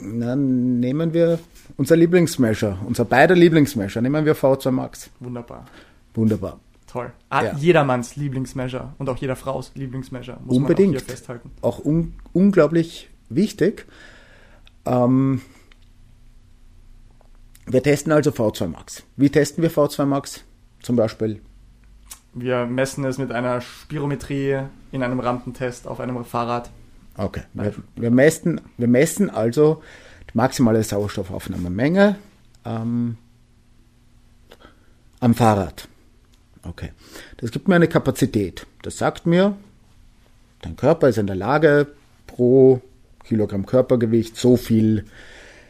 Na, 0.00 0.34
nehmen 0.34 1.12
wir 1.12 1.38
unser 1.76 1.96
Lieblingsmeasure, 1.96 2.78
unser 2.86 3.04
beider 3.04 3.34
Lieblingsmeasure, 3.34 4.02
nehmen 4.02 4.24
wir 4.24 4.36
V2 4.36 4.70
Max. 4.70 5.10
Wunderbar. 5.20 5.66
Wunderbar. 6.14 6.60
Toll. 6.94 7.12
Ah, 7.28 7.42
ja. 7.42 7.54
Jedermanns 7.56 8.14
Lieblingsmeasure 8.14 8.94
und 8.98 9.08
auch 9.08 9.16
jeder 9.16 9.34
Frau's 9.34 9.72
Lieblingsmeasure, 9.74 10.38
muss 10.44 10.56
Unbedingt. 10.56 10.92
man 10.92 10.98
auch 10.98 11.04
hier 11.04 11.10
festhalten. 11.16 11.50
Auch 11.60 11.84
un 11.84 12.14
unglaublich 12.32 13.10
wichtig. 13.28 13.86
Ähm, 14.84 15.42
wir 17.66 17.82
testen 17.82 18.12
also 18.12 18.30
V2 18.30 18.68
Max. 18.68 19.02
Wie 19.16 19.28
testen 19.28 19.62
wir 19.62 19.72
V2 19.72 20.04
Max? 20.04 20.44
Zum 20.82 20.94
Beispiel. 20.94 21.42
Wir 22.32 22.64
messen 22.64 23.04
es 23.04 23.18
mit 23.18 23.32
einer 23.32 23.60
Spirometrie 23.60 24.60
in 24.92 25.02
einem 25.02 25.18
Rampentest 25.18 25.88
auf 25.88 25.98
einem 25.98 26.24
Fahrrad. 26.24 26.70
Okay. 27.16 27.42
Wir, 27.54 27.74
wir, 27.96 28.12
messen, 28.12 28.60
wir 28.76 28.86
messen 28.86 29.30
also 29.30 29.82
die 30.32 30.36
maximale 30.36 30.84
Sauerstoffaufnahmemenge 30.84 32.14
ähm, 32.64 33.16
am 35.18 35.34
Fahrrad. 35.34 35.88
Okay. 36.64 36.92
Das 37.38 37.50
gibt 37.50 37.68
mir 37.68 37.76
eine 37.76 37.88
Kapazität. 37.88 38.66
Das 38.82 38.98
sagt 38.98 39.26
mir, 39.26 39.56
dein 40.62 40.76
Körper 40.76 41.08
ist 41.08 41.18
in 41.18 41.26
der 41.26 41.36
Lage, 41.36 41.88
pro 42.26 42.80
Kilogramm 43.24 43.66
Körpergewicht 43.66 44.36
so 44.36 44.56
viel 44.56 45.04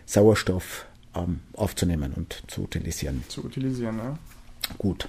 Sauerstoff 0.07 0.87
ähm, 1.15 1.41
aufzunehmen 1.55 2.13
und 2.15 2.43
zu 2.49 2.63
utilisieren. 2.63 3.25
Zu 3.29 3.45
utilisieren, 3.45 3.99
ja. 3.99 4.19
Gut. 4.79 5.09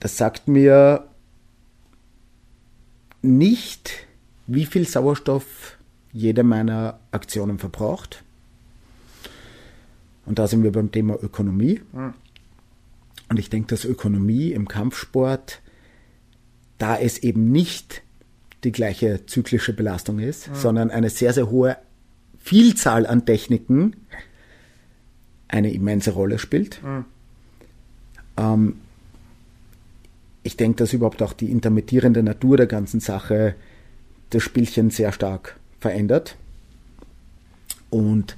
Das 0.00 0.16
sagt 0.16 0.48
mir 0.48 1.08
nicht, 3.22 4.06
wie 4.46 4.66
viel 4.66 4.86
Sauerstoff 4.86 5.78
jede 6.12 6.44
meiner 6.44 7.00
Aktionen 7.10 7.58
verbraucht. 7.58 8.22
Und 10.24 10.38
da 10.38 10.46
sind 10.46 10.62
wir 10.62 10.72
beim 10.72 10.92
Thema 10.92 11.14
Ökonomie. 11.22 11.80
Hm. 11.92 12.14
Und 13.28 13.38
ich 13.38 13.50
denke, 13.50 13.68
dass 13.68 13.84
Ökonomie 13.84 14.52
im 14.52 14.68
Kampfsport, 14.68 15.60
da 16.78 16.96
es 16.96 17.18
eben 17.18 17.50
nicht 17.50 18.02
die 18.64 18.72
gleiche 18.72 19.26
zyklische 19.26 19.72
Belastung 19.72 20.18
ist, 20.18 20.48
mhm. 20.48 20.54
sondern 20.54 20.90
eine 20.90 21.10
sehr, 21.10 21.32
sehr 21.32 21.50
hohe 21.50 21.76
Vielzahl 22.38 23.06
an 23.06 23.26
Techniken 23.26 23.96
eine 25.48 25.72
immense 25.72 26.12
Rolle 26.12 26.38
spielt. 26.38 26.82
Mhm. 26.82 27.04
Ähm, 28.36 28.76
ich 30.42 30.56
denke, 30.56 30.76
dass 30.78 30.92
überhaupt 30.92 31.22
auch 31.22 31.32
die 31.32 31.50
intermittierende 31.50 32.22
Natur 32.22 32.56
der 32.56 32.66
ganzen 32.66 33.00
Sache 33.00 33.56
das 34.30 34.42
Spielchen 34.42 34.90
sehr 34.90 35.12
stark 35.12 35.58
verändert. 35.80 36.36
Und 37.90 38.36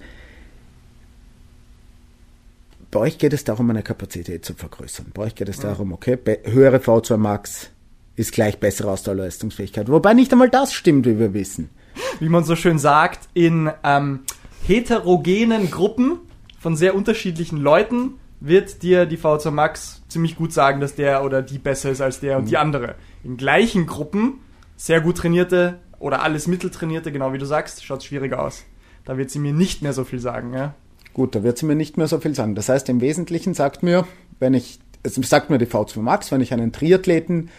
bei 2.90 3.00
euch 3.00 3.18
geht 3.18 3.32
es 3.32 3.44
darum, 3.44 3.68
eine 3.70 3.82
Kapazität 3.82 4.44
zu 4.44 4.54
vergrößern. 4.54 5.12
Bei 5.14 5.22
euch 5.24 5.34
geht 5.34 5.48
es 5.48 5.60
darum, 5.60 5.92
okay, 5.92 6.18
höhere 6.44 6.78
V2 6.78 7.16
Max 7.16 7.70
ist 8.16 8.32
gleich 8.32 8.58
bessere 8.58 8.90
Ausdauerleistungsfähigkeit. 8.90 9.90
Wobei 9.90 10.14
nicht 10.14 10.32
einmal 10.32 10.50
das 10.50 10.72
stimmt, 10.72 11.06
wie 11.06 11.18
wir 11.18 11.34
wissen. 11.34 11.70
Wie 12.18 12.28
man 12.28 12.44
so 12.44 12.56
schön 12.56 12.78
sagt, 12.78 13.28
in 13.34 13.70
ähm, 13.84 14.20
heterogenen 14.66 15.70
Gruppen 15.70 16.18
von 16.58 16.76
sehr 16.76 16.94
unterschiedlichen 16.94 17.58
Leuten 17.58 18.14
wird 18.40 18.82
dir 18.82 19.06
die 19.06 19.18
V2 19.18 19.50
Max 19.50 20.02
ziemlich 20.08 20.36
gut 20.36 20.52
sagen, 20.52 20.80
dass 20.80 20.94
der 20.94 21.24
oder 21.24 21.42
die 21.42 21.58
besser 21.58 21.90
ist 21.90 22.00
als 22.00 22.20
der 22.20 22.38
und 22.38 22.46
die 22.46 22.54
mhm. 22.54 22.60
andere. 22.60 22.94
In 23.22 23.36
gleichen 23.36 23.86
Gruppen, 23.86 24.40
sehr 24.76 25.00
gut 25.00 25.18
trainierte 25.18 25.78
oder 25.98 26.22
alles 26.22 26.46
mitteltrainierte, 26.46 27.12
genau 27.12 27.32
wie 27.32 27.38
du 27.38 27.46
sagst, 27.46 27.84
schaut 27.84 27.98
es 27.98 28.06
schwieriger 28.06 28.42
aus. 28.42 28.64
Da 29.04 29.18
wird 29.18 29.30
sie 29.30 29.38
mir 29.38 29.52
nicht 29.52 29.82
mehr 29.82 29.92
so 29.92 30.04
viel 30.04 30.20
sagen. 30.20 30.54
Ja? 30.54 30.74
Gut, 31.14 31.34
da 31.34 31.42
wird 31.42 31.58
sie 31.58 31.66
mir 31.66 31.74
nicht 31.74 31.96
mehr 31.96 32.06
so 32.06 32.20
viel 32.20 32.34
sagen. 32.34 32.54
Das 32.54 32.68
heißt, 32.68 32.88
im 32.88 33.00
Wesentlichen 33.00 33.54
sagt 33.54 33.82
mir, 33.82 34.06
wenn 34.38 34.54
ich, 34.54 34.78
es 35.02 35.14
sagt 35.14 35.50
mir 35.50 35.58
die 35.58 35.66
V2 35.66 36.00
Max, 36.00 36.30
wenn 36.30 36.40
ich 36.40 36.52
einen 36.52 36.72
Triathleten 36.72 37.50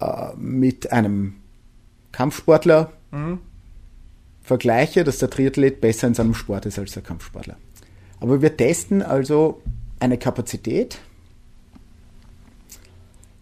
äh, 0.00 0.34
mit 0.36 0.92
einem 0.92 1.34
Kampfsportler 2.12 2.92
mhm. 3.10 3.38
vergleiche, 4.42 5.04
dass 5.04 5.18
der 5.18 5.30
Triathlet 5.30 5.80
besser 5.80 6.06
in 6.06 6.14
seinem 6.14 6.34
Sport 6.34 6.66
ist 6.66 6.78
als 6.78 6.92
der 6.92 7.02
Kampfsportler. 7.02 7.56
Aber 8.20 8.40
wir 8.40 8.56
testen 8.56 9.02
also 9.02 9.60
eine 10.00 10.16
Kapazität 10.16 10.98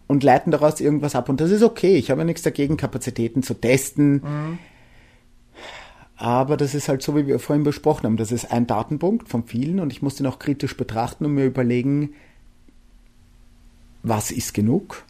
und 0.07 0.23
leiten 0.23 0.51
daraus 0.51 0.79
irgendwas 0.79 1.15
ab. 1.15 1.29
Und 1.29 1.39
das 1.39 1.51
ist 1.51 1.63
okay. 1.63 1.95
Ich 1.95 2.11
habe 2.11 2.25
nichts 2.25 2.41
dagegen, 2.41 2.77
Kapazitäten 2.77 3.43
zu 3.43 3.53
testen. 3.53 4.13
Mhm. 4.13 4.59
Aber 6.23 6.55
das 6.55 6.73
ist 6.73 6.87
halt 6.87 7.01
so, 7.01 7.17
wie 7.17 7.27
wir 7.27 7.37
vorhin 7.37 7.65
besprochen 7.65 8.05
haben. 8.05 8.15
Das 8.15 8.31
ist 8.31 8.49
ein 8.49 8.65
Datenpunkt 8.65 9.27
von 9.27 9.43
vielen 9.43 9.81
und 9.81 9.91
ich 9.91 10.01
muss 10.01 10.15
den 10.15 10.25
auch 10.25 10.39
kritisch 10.39 10.77
betrachten 10.77 11.25
und 11.25 11.33
mir 11.33 11.43
überlegen, 11.43 12.13
was 14.03 14.31
ist 14.31 14.53
genug? 14.53 15.03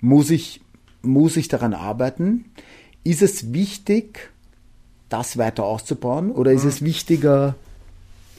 Muss 0.00 0.30
ich, 0.30 0.60
muss 1.02 1.36
ich 1.36 1.48
daran 1.48 1.74
arbeiten? 1.74 2.44
Ist 3.02 3.22
es 3.22 3.52
wichtig, 3.52 4.30
das 5.08 5.36
weiter 5.36 5.64
auszubauen 5.64 6.30
oder 6.30 6.52
ist 6.52 6.62
mhm. 6.62 6.68
es 6.68 6.82
wichtiger 6.82 7.56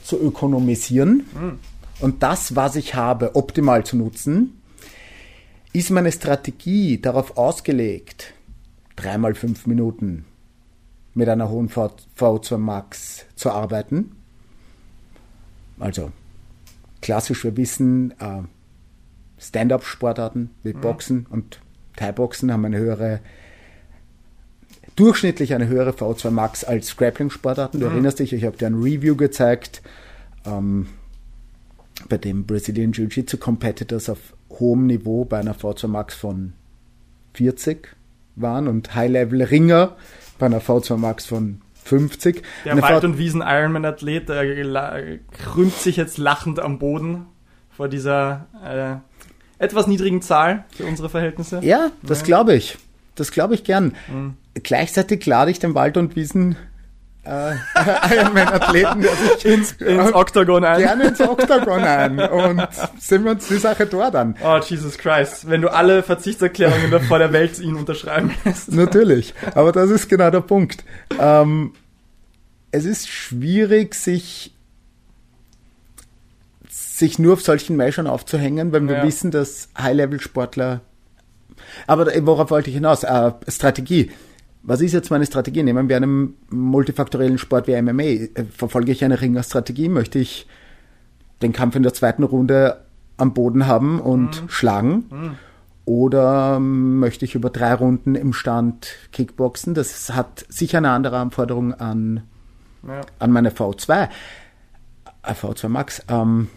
zu 0.02 0.18
ökonomisieren 0.18 1.26
mhm. 1.34 1.60
und 2.00 2.24
das, 2.24 2.56
was 2.56 2.78
ich 2.78 2.96
habe, 2.96 3.36
optimal 3.36 3.86
zu 3.86 3.98
nutzen? 3.98 4.62
Ist 5.74 5.90
meine 5.90 6.14
Strategie 6.14 7.02
darauf 7.02 7.36
ausgelegt, 7.36 8.34
dreimal 8.96 9.36
fünf 9.36 9.68
Minuten 9.68 10.24
mit 11.18 11.28
einer 11.30 11.50
hohen 11.50 11.68
V2 11.68 12.58
Max 12.58 13.26
zu 13.36 13.50
arbeiten. 13.50 14.16
Also 15.80 16.12
klassisch, 17.02 17.44
wir 17.44 17.58
wissen, 17.58 18.12
äh, 18.20 18.44
Stand-up-Sportarten 19.40 20.52
wie 20.64 20.74
mhm. 20.74 20.82
Boxen 20.82 21.26
und 21.30 21.60
Thai-Boxen 21.96 22.52
haben 22.52 22.66
eine 22.66 22.78
höhere, 22.78 23.20
durchschnittlich 24.96 25.56
eine 25.56 25.68
höhere 25.68 25.92
V2 25.92 26.30
Max 26.30 26.64
als 26.64 26.96
Grappling-Sportarten. 26.96 27.80
Du 27.80 27.88
mhm. 27.88 27.94
erinnerst 27.94 28.20
dich, 28.20 28.34
ich 28.34 28.46
habe 28.46 28.58
dir 28.58 28.68
ein 28.68 28.76
Review 28.76 29.16
gezeigt, 29.16 29.82
ähm, 30.46 30.88
bei 32.10 32.20
dem 32.20 32.46
Brazilian 32.46 32.92
Jiu-Jitsu 32.92 33.38
Competitors 33.38 34.08
auf 34.08 34.20
hohem 34.52 34.86
Niveau 34.86 35.26
bei 35.26 35.40
einer 35.40 35.56
V2 35.56 35.88
Max 35.88 36.14
von 36.14 36.54
40 37.34 37.88
waren 38.36 38.68
und 38.68 38.94
High-Level-Ringer 38.94 39.96
bei 40.38 40.46
einer 40.46 40.62
V2 40.62 40.98
Max 40.98 41.26
von 41.26 41.62
50. 41.86 42.44
Der 42.66 42.74
Eine 42.74 42.82
Wald- 42.82 43.04
und 43.04 43.18
Wiesen-Ironman-Athlet 43.18 44.30
der 44.30 45.20
krümmt 45.32 45.74
sich 45.74 45.96
jetzt 45.96 46.18
lachend 46.18 46.60
am 46.60 46.80
Boden 46.80 47.26
vor 47.70 47.88
dieser 47.88 48.48
äh, 48.64 49.64
etwas 49.64 49.88
niedrigen 49.88 50.22
Zahl 50.22 50.66
für 50.76 50.86
unsere 50.86 51.10
Verhältnisse. 51.10 51.60
Ja, 51.64 51.92
das 52.04 52.24
glaube 52.24 52.54
ich. 52.56 52.78
Das 53.16 53.32
glaube 53.32 53.56
ich 53.56 53.64
gern. 53.64 53.96
Mhm. 54.08 54.36
Gleichzeitig 54.54 55.26
lade 55.26 55.52
ich 55.52 55.60
den 55.60 55.76
Wald- 55.76 55.98
und 55.98 56.16
Wiesen 56.16 56.56
äh, 57.28 57.56
Ironman-Athleten, 58.16 59.06
ins, 59.44 59.74
ins 59.74 60.14
Oktagon 60.14 60.64
ein. 60.64 60.80
Gerne 60.80 61.08
ins 61.10 61.22
Oktagon 61.22 61.84
ein. 61.84 62.20
Und 62.20 62.68
sind 63.00 63.24
wir 63.24 63.32
uns 63.32 63.48
die 63.48 63.58
Sache 63.58 63.86
dort 63.86 64.16
an. 64.16 64.36
Oh, 64.44 64.58
Jesus 64.58 64.98
Christ. 64.98 65.50
Wenn 65.50 65.62
du 65.62 65.72
alle 65.72 66.04
Verzichtserklärungen 66.04 67.00
vor 67.02 67.20
der 67.20 67.34
Welt 67.34 67.60
ihnen 67.60 67.76
unterschreiben 67.76 68.34
lässt. 68.44 68.72
Natürlich. 68.72 69.34
Aber 69.56 69.72
das 69.72 69.90
ist 69.90 70.10
genau 70.10 70.30
der 70.30 70.42
Punkt. 70.42 70.84
Ähm, 71.20 71.74
es 72.72 72.86
ist 72.86 73.10
schwierig, 73.10 73.96
sich 73.96 74.54
sich 76.70 77.20
nur 77.20 77.34
auf 77.34 77.42
solchen 77.42 77.76
Measures 77.78 78.10
aufzuhängen, 78.10 78.72
weil 78.72 78.88
wir 78.88 78.98
ja. 78.98 79.04
wissen, 79.04 79.30
dass 79.30 79.70
High-Level-Sportler 79.78 80.82
aber 81.86 82.08
worauf 82.26 82.50
wollte 82.50 82.70
ich 82.70 82.76
hinaus? 82.76 83.04
Äh, 83.04 83.32
Strategie. 83.48 84.12
Was 84.64 84.82
ist 84.82 84.94
jetzt 84.94 85.12
meine 85.12 85.26
Strategie? 85.26 85.64
Nehmen 85.64 85.90
wir 85.90 85.96
einen 85.96 86.36
multifaktoriellen 86.50 87.38
Sport 87.38 87.68
wie 87.68 87.82
MMA. 87.82 88.04
Äh, 88.04 88.30
verfolge 88.56 88.92
ich 88.92 89.04
eine 89.04 89.22
Ringerstrategie? 89.22 89.90
Möchte 89.90 90.20
ich 90.20 90.48
den 91.42 91.54
Kampf 91.54 91.76
in 91.76 91.84
der 91.84 91.94
zweiten 91.94 92.24
Runde 92.24 92.84
am 93.18 93.34
Boden 93.34 93.68
haben 93.68 94.00
und 94.00 94.44
mhm. 94.44 94.50
schlagen? 94.50 95.06
Mhm. 95.10 95.36
Oder 95.86 96.60
möchte 96.60 97.24
ich 97.24 97.34
über 97.34 97.50
drei 97.50 97.74
Runden 97.74 98.16
im 98.16 98.34
Stand 98.34 98.90
Kickboxen? 99.14 99.74
Das 99.74 100.14
hat 100.14 100.46
sicher 100.50 100.80
eine 100.80 100.92
andere 100.92 101.18
Anforderung 101.18 101.74
an, 101.74 102.24
ja. 102.86 103.02
an 103.20 103.32
meine 103.32 103.52
V2. 103.52 104.10
Äh, 105.24 105.32
V2 105.32 105.70
Max. 105.70 106.04
Ähm, 106.10 106.50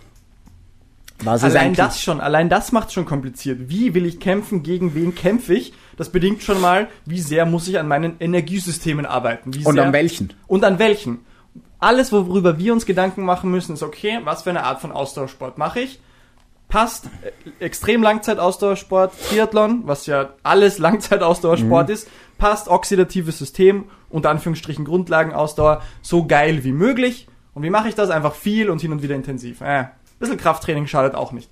allein 1.25 1.75
das 1.75 2.03
schon, 2.03 2.21
allein 2.21 2.49
das 2.49 2.73
macht 2.73 2.93
schon 2.93 3.05
kompliziert. 3.05 3.69
Wie 3.69 3.95
will 3.95 4.05
ich 4.05 4.19
kämpfen, 4.19 4.65
gegen 4.65 4.95
wen 4.95 5.15
kämpfe 5.15 5.55
ich? 5.55 5.75
Das 5.97 6.11
bedingt 6.11 6.43
schon 6.43 6.61
mal, 6.61 6.89
wie 7.05 7.21
sehr 7.21 7.47
muss 7.47 7.69
ich 7.69 7.79
an 7.79 7.89
meinen 7.89 8.17
Energiesystemen 8.21 9.07
arbeiten. 9.07 9.55
Wie 9.55 9.65
und 9.65 9.75
sehr, 9.75 9.85
an 9.85 9.93
welchen? 9.93 10.33
Und 10.47 10.65
an 10.65 10.79
welchen. 10.79 11.25
Alles, 11.79 12.13
worüber 12.13 12.59
wir 12.59 12.73
uns 12.73 12.87
Gedanken 12.87 13.25
machen 13.25 13.51
müssen, 13.51 13.75
ist 13.75 13.83
okay, 13.83 14.21
was 14.25 14.43
für 14.43 14.51
eine 14.51 14.65
Art 14.65 14.81
von 14.81 14.93
Ausdauersport 14.93 15.59
mache 15.59 15.81
ich? 15.81 16.01
Passt, 16.69 17.07
äh, 17.23 17.65
extrem 17.65 18.03
Langzeitausdauersport, 18.03 19.13
Triathlon, 19.29 19.83
was 19.87 20.07
ja 20.07 20.31
alles 20.43 20.79
Langzeitausdauersport 20.79 21.89
mhm. 21.89 21.95
ist, 21.95 22.09
passt 22.39 22.69
oxidatives 22.69 23.39
System, 23.39 23.87
unter 24.09 24.31
Anführungsstrichen 24.31 24.85
Grundlagenausdauer, 24.85 25.83
so 26.03 26.27
geil 26.27 26.65
wie 26.65 26.73
möglich. 26.73 27.27
Und 27.55 27.63
wie 27.63 27.71
mache 27.71 27.89
ich 27.89 27.95
das? 27.95 28.11
Einfach 28.11 28.35
viel 28.35 28.71
und 28.71 28.81
hin 28.81 28.93
und 28.93 29.03
wieder 29.03 29.17
intensiv. 29.17 29.61
Äh, 29.61 29.87
bisschen 30.21 30.37
Krafttraining 30.37 30.87
schadet 30.87 31.15
auch 31.15 31.33
nicht. 31.33 31.51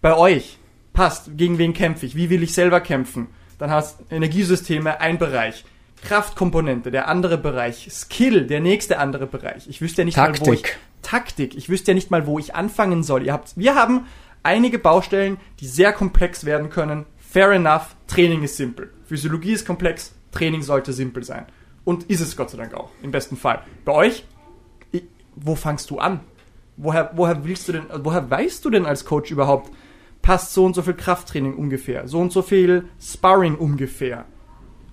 Bei 0.00 0.16
euch 0.16 0.58
passt, 0.92 1.36
gegen 1.36 1.58
wen 1.58 1.74
kämpfe 1.74 2.06
ich, 2.06 2.16
wie 2.16 2.30
will 2.30 2.42
ich 2.42 2.54
selber 2.54 2.80
kämpfen. 2.80 3.26
Dann 3.58 3.70
hast 3.70 4.00
Energiesysteme 4.10 5.00
ein 5.00 5.18
Bereich. 5.18 5.64
Kraftkomponente, 6.02 6.90
der 6.90 7.08
andere 7.08 7.38
Bereich, 7.38 7.88
Skill, 7.90 8.46
der 8.46 8.60
nächste 8.60 8.98
andere 8.98 9.26
Bereich. 9.26 9.68
Ich 9.68 9.80
wüsste 9.80 10.02
ja 10.02 10.04
nicht 10.04 10.16
Taktik. 10.16 10.40
mal, 10.42 10.48
wo 10.48 10.52
ich 10.52 10.64
Taktik, 11.02 11.54
ich 11.56 11.68
wüsste 11.68 11.92
ja 11.92 11.94
nicht 11.94 12.10
mal, 12.10 12.26
wo 12.26 12.38
ich 12.38 12.54
anfangen 12.54 13.02
soll. 13.02 13.24
Ihr 13.24 13.32
habt, 13.32 13.56
wir 13.56 13.74
haben 13.74 14.06
einige 14.42 14.78
Baustellen, 14.78 15.38
die 15.60 15.66
sehr 15.66 15.92
komplex 15.92 16.44
werden 16.44 16.68
können. 16.68 17.06
Fair 17.18 17.52
enough, 17.52 17.96
Training 18.06 18.42
ist 18.42 18.56
simpel. 18.56 18.92
Physiologie 19.06 19.52
ist 19.52 19.66
komplex, 19.66 20.14
Training 20.32 20.62
sollte 20.62 20.92
simpel 20.92 21.24
sein. 21.24 21.46
Und 21.84 22.04
ist 22.04 22.20
es 22.20 22.36
Gott 22.36 22.50
sei 22.50 22.58
Dank 22.58 22.74
auch, 22.74 22.90
im 23.02 23.10
besten 23.10 23.36
Fall. 23.36 23.62
Bei 23.84 23.92
euch, 23.92 24.24
wo 25.36 25.54
fangst 25.54 25.90
du 25.90 25.98
an? 25.98 26.20
woher, 26.76 27.10
woher 27.14 27.44
willst 27.44 27.68
du 27.68 27.72
denn, 27.72 27.84
woher 28.02 28.30
weißt 28.30 28.64
du 28.64 28.70
denn 28.70 28.86
als 28.86 29.04
Coach 29.04 29.30
überhaupt, 29.30 29.70
passt 30.24 30.54
so 30.54 30.64
und 30.64 30.74
so 30.74 30.82
viel 30.82 30.94
Krafttraining 30.94 31.54
ungefähr, 31.54 32.08
so 32.08 32.18
und 32.18 32.32
so 32.32 32.42
viel 32.42 32.86
Sparring 32.98 33.54
ungefähr? 33.54 34.24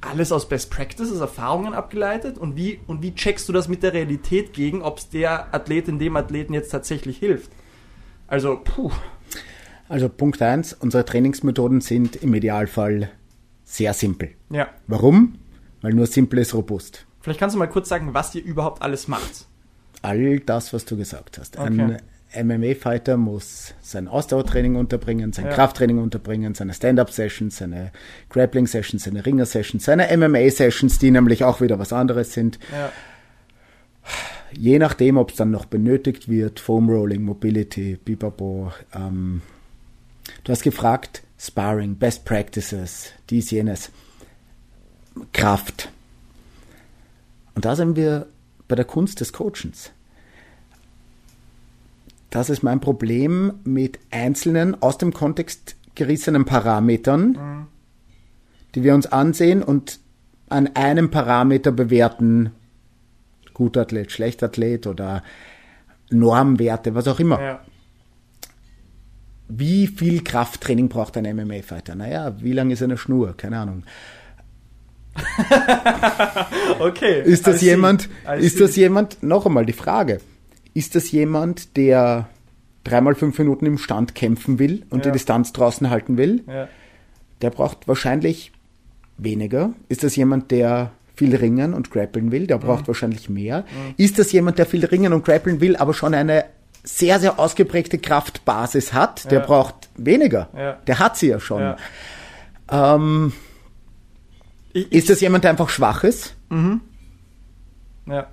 Alles 0.02 0.32
aus 0.32 0.50
Best 0.50 0.70
Practices, 0.70 1.22
Erfahrungen 1.22 1.74
abgeleitet? 1.74 2.38
Und 2.38 2.56
wie, 2.58 2.80
und 2.88 3.02
wie 3.02 3.16
checkst 3.16 3.48
du 3.48 3.54
das 3.54 3.68
mit 3.68 3.82
der 3.82 3.94
Realität 3.94 4.52
gegen, 4.52 4.82
ob 4.82 4.98
es 4.98 5.10
der 5.10 5.54
Athletin, 5.54 6.00
dem 6.00 6.16
Athleten 6.18 6.54
jetzt 6.54 6.70
tatsächlich 6.70 7.18
hilft? 7.18 7.52
Also, 8.28 8.60
puh. 8.64 8.92
Also 9.88 10.10
Punkt 10.10 10.42
eins: 10.42 10.74
unsere 10.74 11.06
Trainingsmethoden 11.06 11.82
sind 11.82 12.18
im 12.18 12.34
Idealfall 12.34 13.10
sehr 13.64 13.94
simpel. 13.94 14.32
Ja. 14.50 14.68
Warum? 14.88 15.36
Weil 15.82 15.94
nur 15.94 16.08
simpel 16.08 16.40
ist 16.40 16.54
robust. 16.54 17.06
Vielleicht 17.22 17.40
kannst 17.40 17.56
du 17.56 17.60
mal 17.60 17.68
kurz 17.68 17.88
sagen, 17.88 18.14
was 18.14 18.34
ihr 18.36 18.44
überhaupt 18.44 18.82
alles 18.82 19.08
macht 19.08 19.46
all 20.02 20.40
das, 20.40 20.74
was 20.74 20.86
du 20.86 20.98
gesagt 20.98 21.38
hast. 21.38 21.58
Okay. 21.58 21.68
Ein 21.68 22.02
MMA-Fighter 22.36 23.18
muss 23.18 23.74
sein 23.82 24.08
Ausdauertraining 24.08 24.76
unterbringen, 24.76 25.34
sein 25.34 25.46
ja. 25.46 25.52
Krafttraining 25.52 26.00
unterbringen, 26.00 26.56
seine 26.56 26.74
Stand-Up-Sessions, 26.74 27.58
seine 27.58 27.92
Grappling-Sessions, 28.30 29.04
seine 29.04 29.26
Ringer-Sessions, 29.26 29.84
seine 29.84 30.16
MMA-Sessions, 30.16 31.00
die 31.00 31.12
nämlich 31.12 31.44
auch 31.44 31.62
wieder 31.62 31.80
was 31.80 31.92
anderes 31.92 32.34
sind. 32.34 32.58
Ja. 32.72 32.92
Je 34.54 34.80
nachdem, 34.80 35.18
ob 35.18 35.32
es 35.32 35.38
dann 35.38 35.52
noch 35.52 35.66
benötigt 35.66 36.30
wird, 36.30 36.60
Foam 36.60 36.90
Rolling, 36.90 37.24
Mobility, 37.24 37.98
Bibabo. 38.04 38.72
Ähm, 38.94 39.42
du 40.44 40.52
hast 40.52 40.64
gefragt, 40.64 41.24
Sparring, 41.38 41.96
Best 41.96 42.26
Practices, 42.26 43.12
dies, 43.30 43.52
jenes, 43.52 43.92
Kraft. 45.34 45.90
Und 47.56 47.66
da 47.66 47.76
sind 47.76 47.96
wir 47.96 48.28
bei 48.68 48.76
der 48.76 48.86
Kunst 48.86 49.20
des 49.20 49.34
Coachens. 49.34 49.92
Das 52.32 52.50
ist 52.50 52.64
mein 52.64 52.80
Problem 52.80 53.54
mit 53.66 54.00
einzelnen 54.10 54.82
aus 54.82 54.98
dem 54.98 55.14
Kontext 55.14 55.76
gerissenen 55.96 56.46
Parametern, 56.46 57.28
mhm. 57.28 57.68
die 58.74 58.84
wir 58.84 58.96
uns 58.96 59.06
ansehen 59.06 59.62
und 59.62 60.00
an 60.50 60.70
einem 60.76 61.12
Parameter 61.12 61.72
bewerten, 61.72 62.52
guter 63.54 63.82
Athlet, 63.82 64.12
schlechter 64.12 64.48
Athlet 64.48 64.88
oder 64.88 65.24
Normwerte, 66.10 66.96
was 66.96 67.08
auch 67.10 67.20
immer. 67.20 67.42
Ja. 67.42 67.60
Wie 69.50 69.88
viel 69.88 70.24
Krafttraining 70.24 70.88
braucht 70.88 71.18
ein 71.18 71.36
MMA-Fighter? 71.36 71.96
Naja, 71.96 72.34
wie 72.40 72.54
lang 72.54 72.72
ist 72.72 72.82
eine 72.82 72.98
Schnur? 72.98 73.36
Keine 73.36 73.60
Ahnung. 73.60 73.84
okay. 76.80 77.22
Ist 77.24 77.46
das 77.46 77.62
jemand, 77.62 78.08
ist 78.40 78.62
das 78.62 78.78
jemand, 78.78 79.22
noch 79.22 79.46
einmal 79.46 79.66
die 79.66 79.74
Frage, 79.74 80.22
ist 80.74 80.96
das 80.96 81.12
jemand, 81.12 81.76
der 81.78 82.30
dreimal 82.84 83.16
fünf 83.16 83.38
Minuten 83.38 83.66
im 83.66 83.78
Stand 83.78 84.16
kämpfen 84.16 84.60
will 84.60 84.86
und 84.90 85.06
ja. 85.06 85.12
die 85.12 85.18
Distanz 85.18 85.54
draußen 85.54 85.90
halten 85.90 86.18
will? 86.18 86.44
Ja. 86.48 86.68
Der 87.42 87.50
braucht 87.50 87.88
wahrscheinlich 87.88 88.52
weniger. 89.18 89.74
Ist 89.90 90.04
das 90.04 90.16
jemand, 90.16 90.52
der 90.52 90.92
viel 91.16 91.36
ringen 91.36 91.74
und 91.74 91.92
grappeln 91.92 92.32
will? 92.32 92.48
Der 92.48 92.58
braucht 92.58 92.84
mhm. 92.84 92.88
wahrscheinlich 92.88 93.30
mehr. 93.30 93.62
Mhm. 93.62 93.96
Ist 93.98 94.20
das 94.20 94.32
jemand, 94.32 94.58
der 94.58 94.66
viel 94.66 94.86
ringen 94.86 95.14
und 95.14 95.26
grappeln 95.26 95.62
will, 95.62 95.76
aber 95.76 95.94
schon 95.94 96.14
eine 96.14 96.46
sehr, 96.84 97.20
sehr 97.20 97.40
ausgeprägte 97.40 98.00
Kraftbasis 98.00 98.94
hat? 98.94 99.30
Der 99.32 99.40
ja. 99.40 99.46
braucht 99.46 99.90
weniger. 99.96 100.50
Der 100.88 101.00
hat 101.00 101.18
sie 101.18 101.28
ja 101.28 101.40
schon. 101.40 101.76
Ähm, 102.72 103.34
ich, 104.74 104.92
ist 104.92 105.10
das 105.10 105.22
jemand, 105.22 105.44
der 105.44 105.52
einfach 105.52 105.70
schwach 105.70 106.04
ist? 106.04 106.36
Mhm. 106.50 106.82
Ja. 108.08 108.28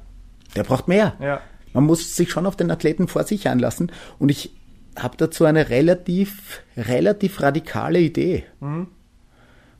Der 0.57 0.65
braucht 0.65 0.89
mehr. 0.89 1.15
Ja. 1.21 1.41
Man 1.79 1.87
muss 1.87 2.17
sich 2.17 2.33
schon 2.33 2.45
auf 2.45 2.57
den 2.57 2.73
Athleten 2.73 3.07
vor 3.07 3.23
sich 3.23 3.47
einlassen. 3.47 3.93
Und 4.19 4.31
ich 4.31 4.51
habe 4.99 5.17
dazu 5.17 5.45
eine 5.45 5.71
relativ, 5.71 6.63
relativ 6.77 7.41
radikale 7.41 8.01
Idee. 8.01 8.43
Mhm. 8.59 8.89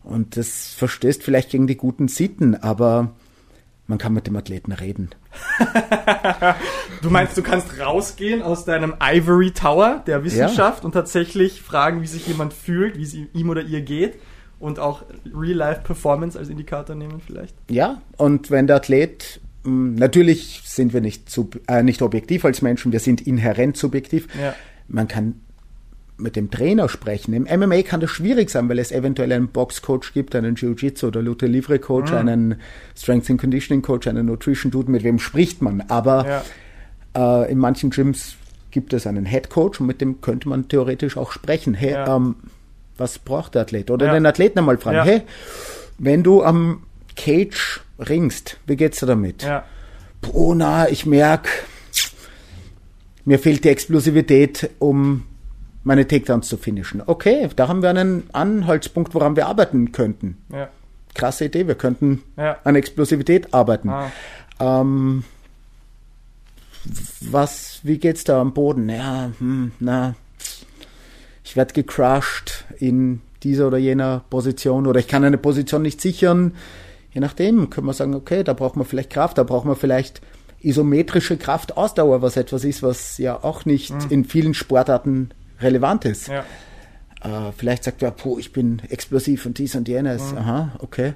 Und 0.05 0.37
das 0.37 0.75
verstößt 0.75 1.25
vielleicht 1.25 1.51
gegen 1.51 1.67
die 1.67 1.77
guten 1.77 2.07
Sitten, 2.07 2.55
aber 2.55 3.17
man 3.89 3.99
kann 3.99 4.13
mit 4.13 4.29
dem 4.29 4.37
Athleten 4.37 4.71
reden. 4.71 5.11
du 7.03 7.11
meinst, 7.11 7.37
du 7.37 7.43
kannst 7.43 7.81
rausgehen 7.81 8.43
aus 8.43 8.65
deinem 8.65 8.95
Ivory 9.03 9.51
Tower 9.51 10.05
der 10.07 10.23
Wissenschaft 10.23 10.83
ja. 10.83 10.85
und 10.85 10.93
tatsächlich 10.93 11.63
fragen, 11.63 12.01
wie 12.01 12.07
sich 12.07 12.29
jemand 12.29 12.53
fühlt, 12.53 12.97
wie 12.97 13.03
es 13.03 13.15
ihm 13.15 13.51
oder 13.51 13.63
ihr 13.63 13.81
geht 13.81 14.21
und 14.61 14.79
auch 14.79 15.03
Real-Life-Performance 15.35 16.39
als 16.39 16.49
Indikator 16.49 16.95
nehmen 16.95 17.21
vielleicht? 17.21 17.57
Ja, 17.69 18.01
und 18.17 18.53
wenn 18.53 18.69
der 18.69 18.77
Athlet, 18.77 19.41
natürlich 19.69 20.63
sind 20.65 20.93
wir 20.93 21.01
nicht, 21.01 21.31
sub, 21.31 21.61
äh, 21.69 21.83
nicht 21.83 22.03
objektiv 22.03 22.45
als 22.45 22.63
Menschen, 22.63 22.93
wir 22.93 23.01
sind 23.01 23.27
inhärent 23.27 23.77
subjektiv. 23.77 24.29
Ja. 24.41 24.55
Man 24.89 25.09
kann 25.09 25.35
mit 26.19 26.37
dem 26.37 26.51
Trainer 26.51 26.89
sprechen. 26.89 27.33
Im 27.33 27.45
MMA 27.45 27.83
kann 27.83 28.01
das 28.01 28.11
schwierig 28.11 28.51
sein, 28.51 28.69
weil 28.69 28.79
es 28.79 28.91
eventuell 28.91 29.33
einen 29.33 29.49
Boxcoach 29.49 30.13
gibt, 30.13 30.35
einen 30.35 30.57
Jiu-Jitsu 30.57 31.07
oder 31.07 31.23
Lute 31.23 31.47
Livre 31.47 31.79
Coach, 31.79 32.11
mhm. 32.11 32.19
einen 32.19 32.55
Strength 32.97 33.31
and 33.31 33.41
Conditioning 33.41 33.83
Coach, 33.83 34.09
einen 34.09 34.27
Nutrition 34.27 34.71
Dude, 34.71 34.91
mit 34.91 35.05
wem 35.05 35.19
spricht 35.19 35.63
man. 35.63 35.83
Aber 35.83 36.43
ja. 37.15 37.43
äh, 37.45 37.53
in 37.53 37.59
manchen 37.59 37.91
Gyms 37.91 38.37
gibt 38.71 38.93
es 38.93 39.07
einen 39.07 39.27
Head 39.27 39.49
Coach 39.49 39.81
und 39.81 39.87
mit 39.87 40.01
dem 40.01 40.21
könnte 40.21 40.49
man 40.49 40.69
theoretisch 40.69 41.17
auch 41.17 41.33
sprechen. 41.33 41.75
Hey, 41.75 41.93
ja. 41.93 42.17
ähm, 42.17 42.37
was 42.97 43.19
braucht 43.21 43.55
der 43.55 43.63
Athlet? 43.63 43.91
Oder 43.91 44.07
ja. 44.07 44.15
den 44.15 44.27
Athleten 44.27 44.59
einmal 44.59 44.79
fragen, 44.79 45.05
hey, 45.05 45.23
wenn 45.99 46.23
du 46.23 46.43
am 46.43 46.83
Cage 47.19 47.81
ringst, 47.99 48.59
wie 48.67 48.77
geht's 48.77 49.01
dir 49.01 49.07
damit? 49.07 49.43
Ja. 49.43 49.65
Oh, 50.33 50.55
na, 50.55 50.89
ich 50.89 51.05
merke, 51.05 51.49
mir 53.25 53.39
fehlt 53.39 53.65
die 53.65 53.69
Explosivität, 53.69 54.71
um 54.79 55.25
meine 55.83 56.07
Takedowns 56.07 56.49
zu 56.49 56.57
finishen. 56.57 57.03
Okay, 57.05 57.49
da 57.57 57.69
haben 57.69 57.83
wir 57.83 57.91
einen 57.91 58.29
Anhaltspunkt, 58.33 59.15
woran 59.15 59.37
wir 59.37 59.47
arbeiten 59.47 59.93
könnten. 59.93 60.39
Ja. 60.53 60.69
Krasse 61.15 61.47
Idee, 61.47 61.67
wir 61.67 61.75
könnten 61.75 62.23
ja. 62.37 62.59
an 62.65 62.77
Explosivität 62.77 63.53
arbeiten. 63.53 63.89
Ah. 63.89 64.13
Ähm, 64.61 65.25
was, 67.21 67.81
wie 67.83 67.99
geht's 67.99 68.25
da 68.25 68.41
am 68.41 68.55
Boden? 68.55 68.89
Ja, 68.89 69.33
hm, 69.39 69.73
na, 69.81 70.15
ich 71.45 71.57
werde 71.57 71.75
gecrushed 71.75 72.65
in 72.79 73.21
dieser 73.43 73.67
oder 73.67 73.79
jener 73.79 74.23
Position 74.31 74.87
oder 74.87 75.01
ich 75.01 75.09
kann 75.09 75.25
eine 75.25 75.39
Position 75.39 75.83
nicht 75.83 76.01
sichern. 76.01 76.55
Je 77.11 77.21
nachdem 77.21 77.71
können 77.71 77.87
wir 77.87 77.95
sagen, 77.95 78.15
okay, 78.15 78.45
da 78.45 78.53
braucht 78.53 78.77
man 78.77 78.87
vielleicht 78.87 79.11
Kraft, 79.11 79.39
da 79.39 79.43
braucht 79.43 79.65
man 79.65 79.77
vielleicht 79.77 80.21
isometrische 80.61 81.37
Kraftausdauer, 81.37 82.21
was 82.23 82.37
etwas 82.37 82.65
ist, 82.65 82.83
was 82.83 83.19
ja 83.19 83.43
auch 83.43 83.65
nicht 83.65 83.93
mhm. 83.93 84.11
in 84.11 84.25
vielen 84.25 84.55
Sportarten 84.55 85.31
relevant 85.61 86.05
ist. 86.05 86.29
Ja. 86.29 86.45
Äh, 87.23 87.53
vielleicht 87.57 87.85
sagt 87.85 88.03
er, 88.03 88.11
puh, 88.11 88.39
ich 88.39 88.53
bin 88.53 88.83
explosiv 88.89 89.47
und 89.47 89.59
dies 89.59 89.75
und 89.75 89.89
jenes. 89.89 90.33
Mhm. 90.33 90.39
Aha, 90.39 90.73
okay. 90.81 91.15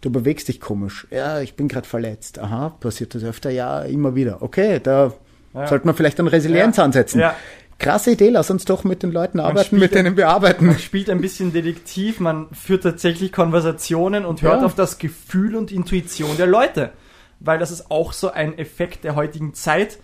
Du 0.00 0.10
bewegst 0.10 0.48
dich 0.48 0.60
komisch. 0.60 1.06
Ja, 1.10 1.40
ich 1.40 1.56
bin 1.56 1.68
gerade 1.68 1.88
verletzt. 1.88 2.38
Aha, 2.38 2.70
passiert 2.80 3.14
das 3.14 3.24
öfter? 3.24 3.50
Ja, 3.50 3.82
immer 3.82 4.14
wieder. 4.14 4.42
Okay, 4.42 4.78
da 4.82 5.12
ja. 5.54 5.66
sollte 5.66 5.86
man 5.86 5.94
vielleicht 5.94 6.20
an 6.20 6.28
Resilienz 6.28 6.76
ja. 6.76 6.84
ansetzen. 6.84 7.20
Ja. 7.20 7.34
Krasse 7.78 8.12
Idee, 8.12 8.30
lass 8.30 8.50
uns 8.50 8.64
doch 8.64 8.84
mit 8.84 9.02
den 9.02 9.12
Leuten 9.12 9.40
arbeiten, 9.40 9.78
mit 9.78 9.94
denen 9.94 10.16
wir 10.16 10.28
arbeiten. 10.28 10.66
Man 10.66 10.78
spielt 10.78 11.10
ein 11.10 11.20
bisschen 11.20 11.52
Detektiv, 11.52 12.20
man 12.20 12.48
führt 12.52 12.82
tatsächlich 12.82 13.32
Konversationen 13.32 14.24
und 14.24 14.42
hört 14.42 14.62
auf 14.62 14.74
das 14.74 14.98
Gefühl 14.98 15.56
und 15.56 15.72
Intuition 15.72 16.36
der 16.36 16.46
Leute 16.46 16.92
weil 17.44 17.58
das 17.58 17.70
ist 17.70 17.90
auch 17.90 18.12
so 18.12 18.30
ein 18.30 18.58
Effekt 18.58 19.04
der 19.04 19.14
heutigen 19.14 19.54
Zeit. 19.54 19.98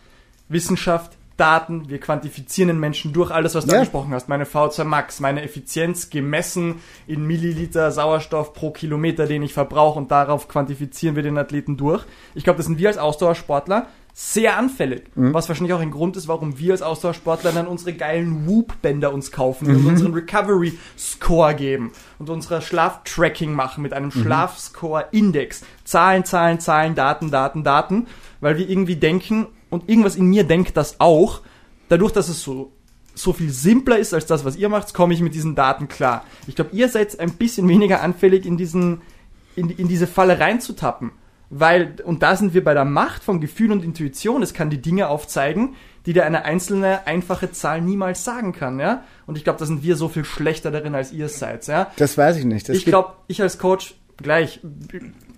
Wissenschaft, 0.49 1.13
Daten, 1.37 1.89
wir 1.89 2.01
quantifizieren 2.01 2.69
den 2.69 2.81
Menschen 2.81 3.15
durch 3.15 3.31
alles, 3.31 3.55
was 3.55 3.65
du 3.65 3.71
ja. 3.71 3.79
angesprochen 3.79 4.13
hast. 4.13 4.29
Meine 4.29 4.45
V2 4.45 4.85
Max, 4.85 5.21
meine 5.21 5.43
Effizienz 5.43 6.11
gemessen 6.11 6.77
in 7.07 7.27
Milliliter 7.27 7.93
Sauerstoff 7.93 8.53
pro 8.53 8.71
Kilometer, 8.71 9.27
den 9.27 9.43
ich 9.43 9.55
verbrauche 9.55 9.99
und 9.99 10.11
darauf 10.11 10.49
quantifizieren 10.49 11.17
wir 11.17 11.23
den 11.23 11.39
Athleten 11.39 11.79
durch. 11.79 12.05
Ich 12.35 12.45
glaube, 12.45 12.59
das 12.59 12.67
sind 12.67 12.79
wir 12.79 12.89
als 12.89 12.99
Ausdauersportler 12.99 13.87
sehr 14.13 14.57
anfällig. 14.57 15.05
Mhm. 15.15 15.33
Was 15.35 15.49
wahrscheinlich 15.49 15.73
auch 15.73 15.81
ein 15.81 15.91
Grund 15.91 16.17
ist, 16.17 16.29
warum 16.29 16.59
wir 16.59 16.73
als 16.73 16.83
Ausdauersportler 16.83 17.53
dann 17.53 17.67
unsere 17.67 17.93
geilen 17.95 18.47
Whoop-Bänder 18.47 19.13
uns 19.13 19.33
kaufen 19.33 19.69
mhm. 19.69 19.77
und 19.77 19.87
unseren 19.87 20.15
Recovery-Score 20.15 21.55
geben 21.55 21.93
und 22.19 22.29
unser 22.29 22.61
Schlaftracking 22.61 23.53
machen 23.53 23.83
mit 23.83 23.93
einem 23.93 24.11
mhm. 24.15 24.23
Schlafscore-Index. 24.23 25.63
Zahlen, 25.85 26.25
Zahlen, 26.25 26.61
Zahlen, 26.61 26.95
Daten, 26.95 27.31
Daten, 27.31 27.65
Daten, 27.65 28.07
weil 28.41 28.59
wir 28.59 28.69
irgendwie 28.69 28.97
denken 28.97 29.47
und 29.71 29.89
irgendwas 29.89 30.17
in 30.17 30.27
mir 30.27 30.45
denkt 30.45 30.77
das 30.77 31.01
auch, 31.01 31.41
dadurch, 31.89 32.13
dass 32.13 32.29
es 32.29 32.43
so 32.43 32.73
so 33.13 33.33
viel 33.33 33.51
simpler 33.51 33.99
ist 33.99 34.15
als 34.15 34.27
das, 34.27 34.45
was 34.45 34.57
ihr 34.57 34.69
macht, 34.69 34.95
komme 34.95 35.13
ich 35.13 35.21
mit 35.21 35.35
diesen 35.35 35.55
Daten 35.55 35.89
klar. 35.89 36.25
Ich 36.47 36.55
glaube, 36.55 36.71
ihr 36.73 36.89
seid 36.89 37.19
ein 37.19 37.33
bisschen 37.33 37.69
weniger 37.69 38.03
anfällig 38.03 38.47
in 38.47 38.57
diesen 38.57 39.03
in, 39.57 39.69
in 39.69 39.89
diese 39.89 40.07
Falle 40.07 40.39
reinzutappen. 40.39 41.11
Weil, 41.51 41.97
und 42.05 42.23
da 42.23 42.37
sind 42.37 42.55
wir 42.55 42.63
bei 42.63 42.75
der 42.75 42.85
Macht 42.85 43.25
von 43.25 43.41
Gefühl 43.41 43.73
und 43.73 43.85
Intuition. 43.85 44.43
Es 44.43 44.55
kann 44.55 44.71
die 44.71 44.81
Dinge 44.81 45.09
aufzeigen, 45.09 45.75
die 46.07 46.13
dir 46.13 46.25
eine 46.25 46.45
einzelne, 46.45 47.07
einfache 47.07 47.51
Zahl 47.51 47.81
niemals 47.81 48.25
sagen 48.25 48.53
kann, 48.53 48.79
ja. 48.79 49.03
Und 49.27 49.37
ich 49.37 49.45
glaube, 49.45 49.59
da 49.59 49.67
sind 49.67 49.83
wir 49.83 49.97
so 49.97 50.09
viel 50.09 50.25
schlechter 50.25 50.71
darin, 50.71 50.95
als 50.95 51.13
ihr 51.13 51.29
seid, 51.29 51.67
ja. 51.67 51.91
Das 51.97 52.17
weiß 52.17 52.37
ich 52.37 52.45
nicht. 52.45 52.69
Das 52.69 52.77
ich 52.77 52.85
glaube, 52.85 53.15
ich 53.27 53.43
als 53.43 53.59
Coach 53.59 53.97
gleich, 54.17 54.61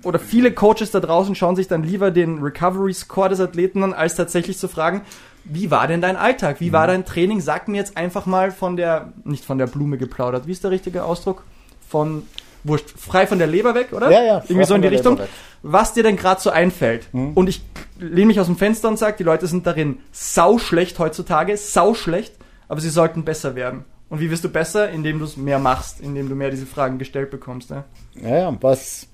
oder 0.02 0.18
viele 0.18 0.52
Coaches 0.52 0.90
da 0.90 1.00
draußen 1.00 1.34
schauen 1.34 1.56
sich 1.56 1.68
dann 1.68 1.82
lieber 1.82 2.10
den 2.10 2.42
Recovery 2.42 2.92
Score 2.92 3.28
des 3.28 3.40
Athleten 3.40 3.82
an, 3.82 3.92
als 3.92 4.14
tatsächlich 4.14 4.58
zu 4.58 4.68
fragen, 4.68 5.02
wie 5.44 5.70
war 5.70 5.88
denn 5.88 6.00
dein 6.00 6.16
Alltag? 6.16 6.60
Wie 6.60 6.72
war 6.72 6.84
mhm. 6.84 6.88
dein 6.88 7.04
Training? 7.04 7.40
Sag 7.40 7.68
mir 7.68 7.78
jetzt 7.78 7.96
einfach 7.96 8.26
mal 8.26 8.50
von 8.50 8.76
der, 8.76 9.12
nicht 9.24 9.44
von 9.44 9.58
der 9.58 9.66
Blume 9.66 9.98
geplaudert, 9.98 10.46
wie 10.46 10.52
ist 10.52 10.62
der 10.62 10.70
richtige 10.70 11.04
Ausdruck? 11.04 11.44
Von, 11.88 12.22
wurscht, 12.64 12.90
frei 12.96 13.26
von 13.26 13.38
der 13.38 13.46
Leber 13.46 13.74
weg, 13.74 13.92
oder? 13.92 14.10
Ja, 14.10 14.22
ja. 14.22 14.44
Irgendwie 14.46 14.66
so 14.66 14.74
in 14.74 14.82
die 14.82 14.88
Richtung. 14.88 15.20
Was 15.62 15.92
dir 15.92 16.02
denn 16.02 16.16
gerade 16.16 16.40
so 16.40 16.50
einfällt. 16.50 17.08
Mhm. 17.12 17.32
Und 17.34 17.48
ich 17.48 17.62
lehne 17.98 18.26
mich 18.26 18.40
aus 18.40 18.46
dem 18.46 18.56
Fenster 18.56 18.88
und 18.88 18.98
sage, 18.98 19.16
die 19.18 19.24
Leute 19.24 19.46
sind 19.46 19.66
darin 19.66 19.98
sau 20.10 20.58
schlecht 20.58 20.98
heutzutage, 20.98 21.56
sau 21.56 21.94
schlecht, 21.94 22.34
aber 22.68 22.80
sie 22.80 22.90
sollten 22.90 23.24
besser 23.24 23.54
werden. 23.54 23.84
Und 24.08 24.20
wie 24.20 24.30
wirst 24.30 24.44
du 24.44 24.48
besser? 24.48 24.90
Indem 24.90 25.20
du 25.20 25.24
es 25.24 25.36
mehr 25.36 25.58
machst, 25.58 26.00
indem 26.00 26.28
du 26.28 26.34
mehr 26.34 26.50
diese 26.50 26.66
Fragen 26.66 26.98
gestellt 26.98 27.30
bekommst. 27.30 27.70
Ja, 27.70 27.84
ja, 28.20 28.36
ja 28.38 28.58
was, 28.60 29.06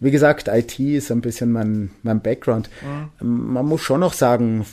wie 0.00 0.10
gesagt, 0.10 0.48
IT 0.48 0.78
ist 0.78 1.10
ein 1.10 1.20
bisschen 1.20 1.52
mein, 1.52 1.90
mein 2.02 2.20
Background. 2.20 2.70
Mhm. 3.20 3.52
Man 3.52 3.66
muss 3.66 3.82
schon 3.82 4.00
noch 4.00 4.12
sagen, 4.12 4.64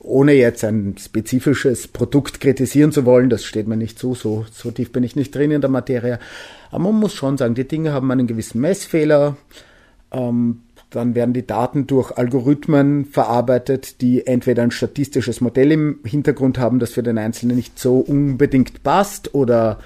ohne 0.00 0.32
jetzt 0.32 0.64
ein 0.64 0.96
spezifisches 0.98 1.86
Produkt 1.86 2.40
kritisieren 2.40 2.90
zu 2.90 3.04
wollen, 3.04 3.30
das 3.30 3.44
steht 3.44 3.68
mir 3.68 3.76
nicht 3.76 3.98
zu, 3.98 4.14
so, 4.14 4.46
so 4.50 4.70
tief 4.70 4.92
bin 4.92 5.04
ich 5.04 5.14
nicht 5.14 5.34
drin 5.34 5.50
in 5.50 5.60
der 5.60 5.70
Materie. 5.70 6.18
Aber 6.70 6.84
man 6.84 6.94
muss 6.94 7.12
schon 7.12 7.36
sagen, 7.36 7.54
die 7.54 7.68
Dinge 7.68 7.92
haben 7.92 8.10
einen 8.10 8.26
gewissen 8.26 8.60
Messfehler. 8.60 9.36
Ähm, 10.10 10.62
dann 10.88 11.14
werden 11.14 11.34
die 11.34 11.46
Daten 11.46 11.86
durch 11.86 12.16
Algorithmen 12.16 13.04
verarbeitet, 13.04 14.00
die 14.00 14.26
entweder 14.26 14.62
ein 14.62 14.72
statistisches 14.72 15.40
Modell 15.40 15.70
im 15.70 16.00
Hintergrund 16.04 16.58
haben, 16.58 16.80
das 16.80 16.92
für 16.92 17.02
den 17.02 17.18
Einzelnen 17.18 17.56
nicht 17.56 17.78
so 17.78 17.98
unbedingt 17.98 18.82
passt 18.82 19.34
oder 19.34 19.78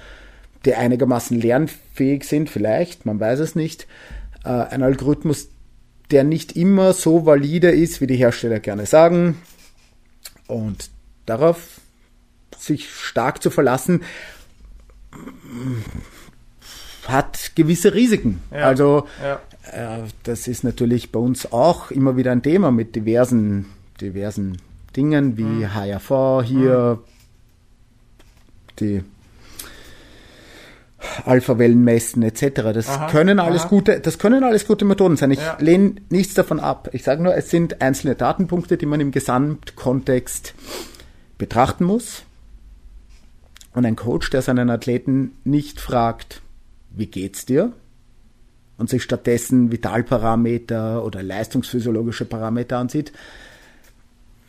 die 0.65 0.73
einigermaßen 0.73 1.39
lernfähig 1.39 2.23
sind, 2.23 2.49
vielleicht, 2.49 3.05
man 3.05 3.19
weiß 3.19 3.39
es 3.39 3.53
nicht. 3.53 3.85
Äh, 4.43 4.49
ein 4.49 4.81
Algorithmus, 4.81 5.49
der 6.09 6.23
nicht 6.23 6.55
immer 6.55 6.93
so 6.93 7.25
valide 7.25 7.69
ist, 7.69 8.01
wie 8.01 8.07
die 8.07 8.15
Hersteller 8.15 8.59
gerne 8.59 8.85
sagen. 8.87 9.35
Und 10.47 10.89
darauf 11.25 11.81
sich 12.57 12.89
stark 12.89 13.41
zu 13.41 13.49
verlassen, 13.49 14.03
hat 17.07 17.51
gewisse 17.55 17.93
Risiken. 17.93 18.41
Ja, 18.51 18.67
also 18.67 19.07
ja. 19.21 19.41
Äh, 19.71 20.03
das 20.23 20.47
ist 20.47 20.63
natürlich 20.63 21.11
bei 21.11 21.19
uns 21.19 21.51
auch 21.51 21.91
immer 21.91 22.17
wieder 22.17 22.31
ein 22.31 22.43
Thema 22.43 22.71
mit 22.71 22.95
diversen, 22.95 23.65
diversen 24.01 24.57
Dingen 24.95 25.37
wie 25.37 25.43
mhm. 25.43 25.73
HRV 25.73 26.43
hier, 26.43 26.99
mhm. 26.99 27.03
die 28.79 29.03
Alpha-Wellen 31.25 31.83
messen 31.83 32.23
etc. 32.23 32.61
Das 32.73 32.89
aha, 32.89 33.07
können 33.09 33.39
alles 33.39 33.63
aha. 33.63 33.69
gute, 33.69 33.99
das 33.99 34.19
können 34.19 34.43
alles 34.43 34.67
gute 34.67 34.85
Methoden 34.85 35.17
sein. 35.17 35.31
Ich 35.31 35.39
ja. 35.39 35.57
lehne 35.59 35.95
nichts 36.09 36.33
davon 36.33 36.59
ab. 36.59 36.89
Ich 36.93 37.03
sage 37.03 37.23
nur, 37.23 37.35
es 37.35 37.49
sind 37.49 37.81
einzelne 37.81 38.15
Datenpunkte, 38.15 38.77
die 38.77 38.85
man 38.85 38.99
im 38.99 39.11
Gesamtkontext 39.11 40.53
betrachten 41.37 41.85
muss. 41.85 42.23
Und 43.73 43.85
ein 43.85 43.95
Coach, 43.95 44.29
der 44.29 44.41
seinen 44.41 44.69
Athleten 44.69 45.37
nicht 45.43 45.81
fragt, 45.81 46.41
wie 46.91 47.07
geht's 47.07 47.45
dir? 47.45 47.73
Und 48.77 48.89
sich 48.89 49.03
stattdessen 49.03 49.71
Vitalparameter 49.71 51.03
oder 51.03 51.23
leistungsphysiologische 51.23 52.25
Parameter 52.25 52.77
ansieht, 52.77 53.11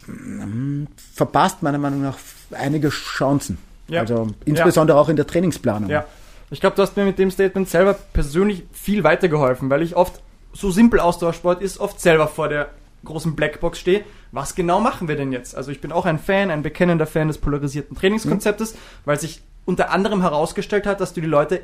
hm, 0.06 0.86
verpasst 1.14 1.62
meiner 1.62 1.78
Meinung 1.78 2.02
nach 2.02 2.18
einige 2.52 2.88
Chancen. 2.90 3.58
Ja. 3.88 4.00
Also 4.00 4.28
insbesondere 4.44 4.96
ja. 4.96 5.02
auch 5.02 5.08
in 5.08 5.16
der 5.16 5.26
Trainingsplanung. 5.26 5.90
Ja. 5.90 6.06
Ich 6.50 6.60
glaube, 6.60 6.76
du 6.76 6.82
hast 6.82 6.96
mir 6.96 7.04
mit 7.04 7.18
dem 7.18 7.30
Statement 7.30 7.68
selber 7.68 7.94
persönlich 7.94 8.64
viel 8.72 9.04
weitergeholfen, 9.04 9.68
weil 9.70 9.82
ich 9.82 9.96
oft, 9.96 10.20
so 10.52 10.70
simpel 10.70 11.00
Ausdauersport 11.00 11.60
ist, 11.60 11.78
oft 11.78 12.00
selber 12.00 12.28
vor 12.28 12.48
der 12.48 12.70
großen 13.04 13.36
Blackbox 13.36 13.78
stehe. 13.78 14.04
Was 14.32 14.54
genau 14.54 14.80
machen 14.80 15.08
wir 15.08 15.16
denn 15.16 15.32
jetzt? 15.32 15.56
Also 15.56 15.70
ich 15.70 15.80
bin 15.80 15.92
auch 15.92 16.06
ein 16.06 16.18
Fan, 16.18 16.50
ein 16.50 16.62
bekennender 16.62 17.06
Fan 17.06 17.28
des 17.28 17.38
polarisierten 17.38 17.96
Trainingskonzeptes, 17.96 18.74
mhm. 18.74 18.78
weil 19.04 19.20
sich 19.20 19.42
unter 19.64 19.90
anderem 19.90 20.20
herausgestellt 20.22 20.86
hat, 20.86 21.00
dass 21.00 21.12
du 21.12 21.20
die 21.20 21.26
Leute 21.26 21.62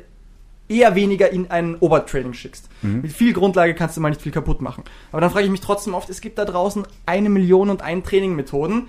eher 0.69 0.95
weniger 0.95 1.29
in 1.31 1.51
ein 1.51 1.75
Obertraining 1.75 2.33
schickst. 2.33 2.69
Mhm. 2.81 3.01
Mit 3.01 3.11
viel 3.11 3.33
Grundlage 3.33 3.75
kannst 3.75 3.97
du 3.97 4.01
mal 4.01 4.09
nicht 4.09 4.21
viel 4.21 4.31
kaputt 4.31 4.61
machen. 4.61 4.83
Aber 5.11 5.21
dann 5.21 5.29
frage 5.29 5.45
ich 5.45 5.51
mich 5.51 5.61
trotzdem 5.61 5.93
oft, 5.93 6.09
es 6.09 6.21
gibt 6.21 6.37
da 6.37 6.45
draußen 6.45 6.85
eine 7.05 7.29
Million 7.29 7.69
und 7.69 7.81
ein 7.81 8.03
Training-Methoden. 8.03 8.87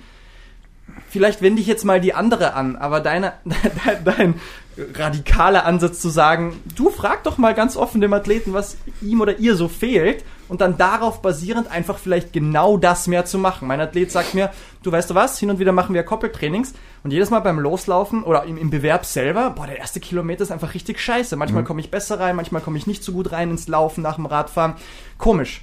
Vielleicht 1.08 1.42
wende 1.42 1.60
ich 1.60 1.66
jetzt 1.66 1.84
mal 1.84 2.00
die 2.00 2.14
andere 2.14 2.54
an, 2.54 2.76
aber 2.76 3.00
deine, 3.00 3.34
dein, 3.84 4.04
dein 4.04 4.34
radikaler 4.94 5.64
Ansatz 5.66 6.00
zu 6.00 6.08
sagen, 6.08 6.60
du 6.76 6.90
frag 6.90 7.22
doch 7.24 7.38
mal 7.38 7.54
ganz 7.54 7.76
offen 7.76 8.00
dem 8.00 8.12
Athleten, 8.12 8.52
was 8.52 8.76
ihm 9.00 9.20
oder 9.20 9.38
ihr 9.38 9.56
so 9.56 9.68
fehlt 9.68 10.24
und 10.48 10.60
dann 10.60 10.76
darauf 10.76 11.22
basierend 11.22 11.70
einfach 11.70 11.98
vielleicht 11.98 12.32
genau 12.32 12.76
das 12.76 13.06
mehr 13.06 13.24
zu 13.24 13.38
machen. 13.38 13.68
Mein 13.68 13.80
Athlet 13.80 14.10
sagt 14.10 14.34
mir, 14.34 14.50
du 14.82 14.92
weißt 14.92 15.10
du 15.10 15.14
was, 15.14 15.38
hin 15.38 15.50
und 15.50 15.58
wieder 15.58 15.72
machen 15.72 15.94
wir 15.94 16.02
Koppeltrainings 16.02 16.74
und 17.02 17.12
jedes 17.12 17.30
Mal 17.30 17.40
beim 17.40 17.58
Loslaufen 17.58 18.22
oder 18.22 18.44
im, 18.44 18.56
im 18.56 18.70
Bewerb 18.70 19.04
selber, 19.04 19.50
boah, 19.50 19.66
der 19.66 19.78
erste 19.78 20.00
Kilometer 20.00 20.42
ist 20.42 20.50
einfach 20.50 20.74
richtig 20.74 21.00
scheiße. 21.00 21.36
Manchmal 21.36 21.62
mhm. 21.62 21.66
komme 21.66 21.80
ich 21.80 21.90
besser 21.90 22.18
rein, 22.18 22.36
manchmal 22.36 22.62
komme 22.62 22.78
ich 22.78 22.86
nicht 22.86 23.04
so 23.04 23.12
gut 23.12 23.32
rein 23.32 23.50
ins 23.50 23.68
Laufen 23.68 24.02
nach 24.02 24.16
dem 24.16 24.26
Radfahren. 24.26 24.74
Komisch. 25.18 25.62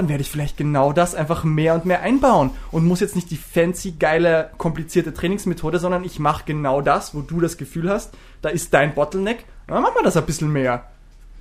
Dann 0.00 0.08
werde 0.08 0.22
ich 0.22 0.30
vielleicht 0.30 0.56
genau 0.56 0.94
das 0.94 1.14
einfach 1.14 1.44
mehr 1.44 1.74
und 1.74 1.84
mehr 1.84 2.00
einbauen 2.00 2.52
und 2.70 2.86
muss 2.86 3.00
jetzt 3.00 3.16
nicht 3.16 3.30
die 3.30 3.36
fancy, 3.36 3.96
geile, 3.98 4.48
komplizierte 4.56 5.12
Trainingsmethode, 5.12 5.78
sondern 5.78 6.04
ich 6.04 6.18
mache 6.18 6.44
genau 6.46 6.80
das, 6.80 7.14
wo 7.14 7.20
du 7.20 7.38
das 7.38 7.58
Gefühl 7.58 7.90
hast, 7.90 8.14
da 8.40 8.48
ist 8.48 8.72
dein 8.72 8.94
Bottleneck, 8.94 9.44
dann 9.66 9.82
machen 9.82 9.96
wir 9.96 10.02
das 10.02 10.16
ein 10.16 10.24
bisschen 10.24 10.50
mehr. 10.50 10.84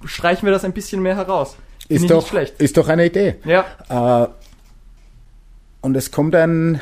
Streichen 0.03 0.45
wir 0.45 0.51
das 0.51 0.65
ein 0.65 0.73
bisschen 0.73 1.01
mehr 1.01 1.15
heraus. 1.15 1.55
Ist 1.87 2.09
doch, 2.09 2.33
ist 2.33 2.75
doch 2.75 2.89
eine 2.89 3.05
Idee. 3.05 3.35
Ja. 3.45 4.25
Äh, 4.25 4.27
und 5.79 5.95
es 5.95 6.11
kommt 6.11 6.35
ein, 6.35 6.81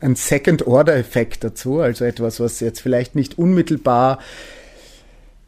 ein 0.00 0.14
Second-Order-Effekt 0.14 1.42
dazu, 1.42 1.80
also 1.80 2.04
etwas, 2.04 2.38
was 2.38 2.60
jetzt 2.60 2.80
vielleicht 2.80 3.16
nicht 3.16 3.36
unmittelbar 3.36 4.20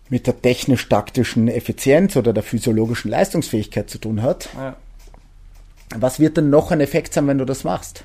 mit 0.08 0.26
der 0.26 0.42
technisch-taktischen 0.42 1.46
Effizienz 1.46 2.16
oder 2.16 2.32
der 2.32 2.42
physiologischen 2.42 3.12
Leistungsfähigkeit 3.12 3.88
zu 3.88 3.98
tun 3.98 4.22
hat. 4.22 4.48
Ja. 4.56 4.74
Was 5.96 6.20
wird 6.20 6.36
denn 6.36 6.50
noch 6.50 6.70
ein 6.70 6.80
Effekt 6.80 7.12
sein, 7.12 7.26
wenn 7.26 7.38
du 7.38 7.44
das 7.44 7.64
machst? 7.64 8.04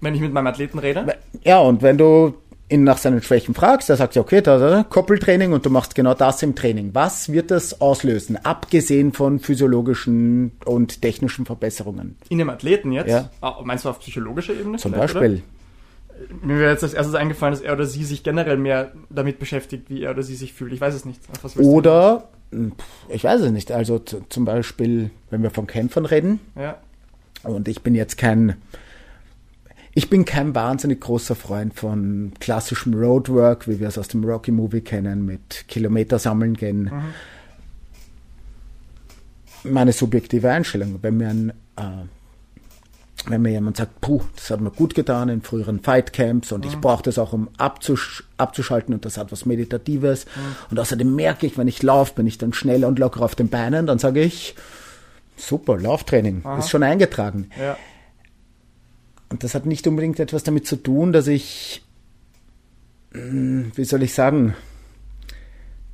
Wenn 0.00 0.14
ich 0.14 0.20
mit 0.20 0.32
meinem 0.32 0.48
Athleten 0.48 0.78
rede? 0.78 1.16
Ja, 1.44 1.60
und 1.60 1.82
wenn 1.82 1.96
du 1.98 2.34
ihn 2.68 2.84
nach 2.84 2.98
seinen 2.98 3.22
Schwächen 3.22 3.54
fragst, 3.54 3.88
der 3.88 3.96
sagt 3.96 4.14
ja, 4.14 4.22
okay, 4.22 4.40
da, 4.40 4.58
da 4.58 4.82
Koppeltraining 4.82 5.52
und 5.52 5.66
du 5.66 5.70
machst 5.70 5.94
genau 5.94 6.14
das 6.14 6.42
im 6.42 6.54
Training. 6.54 6.90
Was 6.92 7.32
wird 7.32 7.50
das 7.50 7.80
auslösen, 7.80 8.36
abgesehen 8.42 9.12
von 9.12 9.38
physiologischen 9.38 10.52
und 10.64 11.02
technischen 11.02 11.46
Verbesserungen? 11.46 12.16
In 12.28 12.38
dem 12.38 12.50
Athleten 12.50 12.92
jetzt? 12.92 13.10
Ja. 13.10 13.30
Ah, 13.40 13.60
meinst 13.62 13.84
du 13.84 13.90
auf 13.90 14.00
psychologischer 14.00 14.54
Ebene? 14.54 14.78
Zum 14.78 14.92
Beispiel. 14.92 15.42
Oder? 15.42 16.46
Mir 16.46 16.58
wäre 16.58 16.70
jetzt 16.70 16.84
als 16.84 16.94
erstes 16.94 17.14
eingefallen, 17.14 17.54
dass 17.54 17.60
er 17.60 17.72
oder 17.72 17.86
sie 17.86 18.04
sich 18.04 18.22
generell 18.22 18.56
mehr 18.56 18.92
damit 19.10 19.38
beschäftigt, 19.38 19.90
wie 19.90 20.02
er 20.02 20.12
oder 20.12 20.22
sie 20.22 20.36
sich 20.36 20.52
fühlt. 20.52 20.72
Ich 20.72 20.80
weiß 20.80 20.94
es 20.94 21.04
nicht. 21.04 21.20
oder, 21.58 22.28
ich 23.08 23.24
weiß 23.24 23.42
es 23.42 23.50
nicht, 23.52 23.72
also 23.72 23.98
zum 23.98 24.44
Beispiel, 24.44 25.10
wenn 25.30 25.42
wir 25.42 25.50
von 25.50 25.66
Kämpfern 25.66 26.06
reden, 26.06 26.40
ja. 26.56 26.78
und 27.42 27.68
ich 27.68 27.82
bin 27.82 27.94
jetzt 27.94 28.16
kein 28.16 28.56
ich 29.96 30.10
bin 30.10 30.24
kein 30.24 30.56
wahnsinnig 30.56 31.00
großer 31.00 31.36
Freund 31.36 31.74
von 31.74 32.32
klassischem 32.40 32.94
Roadwork, 32.94 33.68
wie 33.68 33.78
wir 33.78 33.86
es 33.86 33.96
aus 33.96 34.08
dem 34.08 34.24
Rocky 34.24 34.50
Movie 34.50 34.80
kennen, 34.80 35.24
mit 35.24 35.68
Kilometer 35.68 36.18
sammeln 36.18 36.54
gehen. 36.54 36.90
Mhm. 39.62 39.72
Meine 39.72 39.92
subjektive 39.92 40.50
Einstellung, 40.50 40.98
wenn 41.02 41.16
mir 41.16 41.28
ein 41.28 41.50
äh, 41.76 42.06
wenn 43.26 43.42
mir 43.42 43.50
jemand 43.50 43.76
sagt, 43.76 44.00
puh, 44.00 44.20
das 44.36 44.50
hat 44.50 44.60
mir 44.60 44.70
gut 44.70 44.94
getan 44.94 45.28
in 45.28 45.42
früheren 45.42 45.80
Fightcamps 45.80 46.52
und 46.52 46.64
mhm. 46.64 46.70
ich 46.70 46.78
brauche 46.78 47.02
das 47.02 47.18
auch, 47.18 47.32
um 47.32 47.48
abzusch 47.56 48.24
abzuschalten 48.36 48.94
und 48.94 49.04
das 49.04 49.16
hat 49.16 49.32
was 49.32 49.46
Meditatives. 49.46 50.26
Mhm. 50.26 50.56
Und 50.70 50.80
außerdem 50.80 51.14
merke 51.14 51.46
ich, 51.46 51.56
wenn 51.56 51.68
ich 51.68 51.82
laufe, 51.82 52.14
bin 52.14 52.26
ich 52.26 52.38
dann 52.38 52.52
schneller 52.52 52.88
und 52.88 52.98
locker 52.98 53.22
auf 53.22 53.34
den 53.34 53.48
Beinen, 53.48 53.86
dann 53.86 53.98
sage 53.98 54.20
ich, 54.20 54.54
super, 55.36 55.78
Lauftraining, 55.78 56.42
Aha. 56.44 56.58
ist 56.58 56.70
schon 56.70 56.82
eingetragen. 56.82 57.48
Ja. 57.58 57.76
Und 59.30 59.42
das 59.42 59.54
hat 59.54 59.66
nicht 59.66 59.86
unbedingt 59.86 60.20
etwas 60.20 60.42
damit 60.42 60.66
zu 60.66 60.76
tun, 60.76 61.12
dass 61.12 61.26
ich, 61.26 61.82
hm, 63.12 63.72
wie 63.74 63.84
soll 63.84 64.02
ich 64.02 64.14
sagen, 64.14 64.54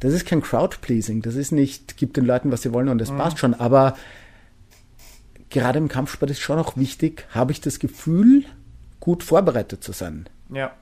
das 0.00 0.14
ist 0.14 0.26
kein 0.26 0.42
Crowd-Pleasing. 0.42 1.22
Das 1.22 1.36
ist 1.36 1.52
nicht, 1.52 1.96
gib 1.96 2.14
den 2.14 2.24
Leuten, 2.24 2.50
was 2.50 2.62
sie 2.62 2.72
wollen 2.72 2.88
und 2.88 2.98
das 2.98 3.12
mhm. 3.12 3.18
passt 3.18 3.38
schon. 3.38 3.54
Aber 3.54 3.96
gerade 5.50 5.78
im 5.78 5.88
Kampfsport 5.88 6.30
ist 6.30 6.40
schon 6.40 6.58
auch 6.58 6.76
wichtig, 6.76 7.26
habe 7.30 7.52
ich 7.52 7.60
das 7.60 7.78
Gefühl, 7.78 8.44
gut 9.00 9.22
vorbereitet 9.22 9.84
zu 9.84 9.92
sein. 9.92 10.28
Ja. 10.52 10.72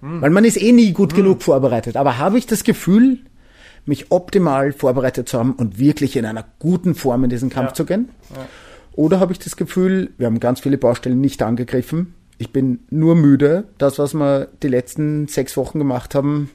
Mhm. 0.00 0.20
Weil 0.20 0.30
man 0.30 0.44
ist 0.44 0.60
eh 0.60 0.72
nie 0.72 0.92
gut 0.92 1.12
mhm. 1.12 1.16
genug 1.16 1.42
vorbereitet. 1.42 1.96
Aber 1.96 2.18
habe 2.18 2.38
ich 2.38 2.46
das 2.46 2.64
Gefühl, 2.64 3.20
mich 3.86 4.10
optimal 4.10 4.72
vorbereitet 4.72 5.28
zu 5.28 5.38
haben 5.38 5.52
und 5.52 5.78
wirklich 5.78 6.16
in 6.16 6.26
einer 6.26 6.44
guten 6.58 6.94
Form 6.94 7.24
in 7.24 7.30
diesen 7.30 7.50
Kampf 7.50 7.70
ja. 7.70 7.74
zu 7.74 7.84
gehen? 7.86 8.08
Ja. 8.34 8.46
Oder 8.92 9.20
habe 9.20 9.32
ich 9.32 9.38
das 9.38 9.56
Gefühl, 9.56 10.10
wir 10.18 10.26
haben 10.26 10.40
ganz 10.40 10.60
viele 10.60 10.78
Baustellen 10.78 11.20
nicht 11.20 11.42
angegriffen. 11.42 12.14
Ich 12.38 12.52
bin 12.52 12.80
nur 12.90 13.14
müde. 13.14 13.64
Das, 13.78 13.98
was 13.98 14.14
wir 14.14 14.48
die 14.62 14.68
letzten 14.68 15.28
sechs 15.28 15.56
Wochen 15.56 15.78
gemacht 15.78 16.14
haben, 16.14 16.50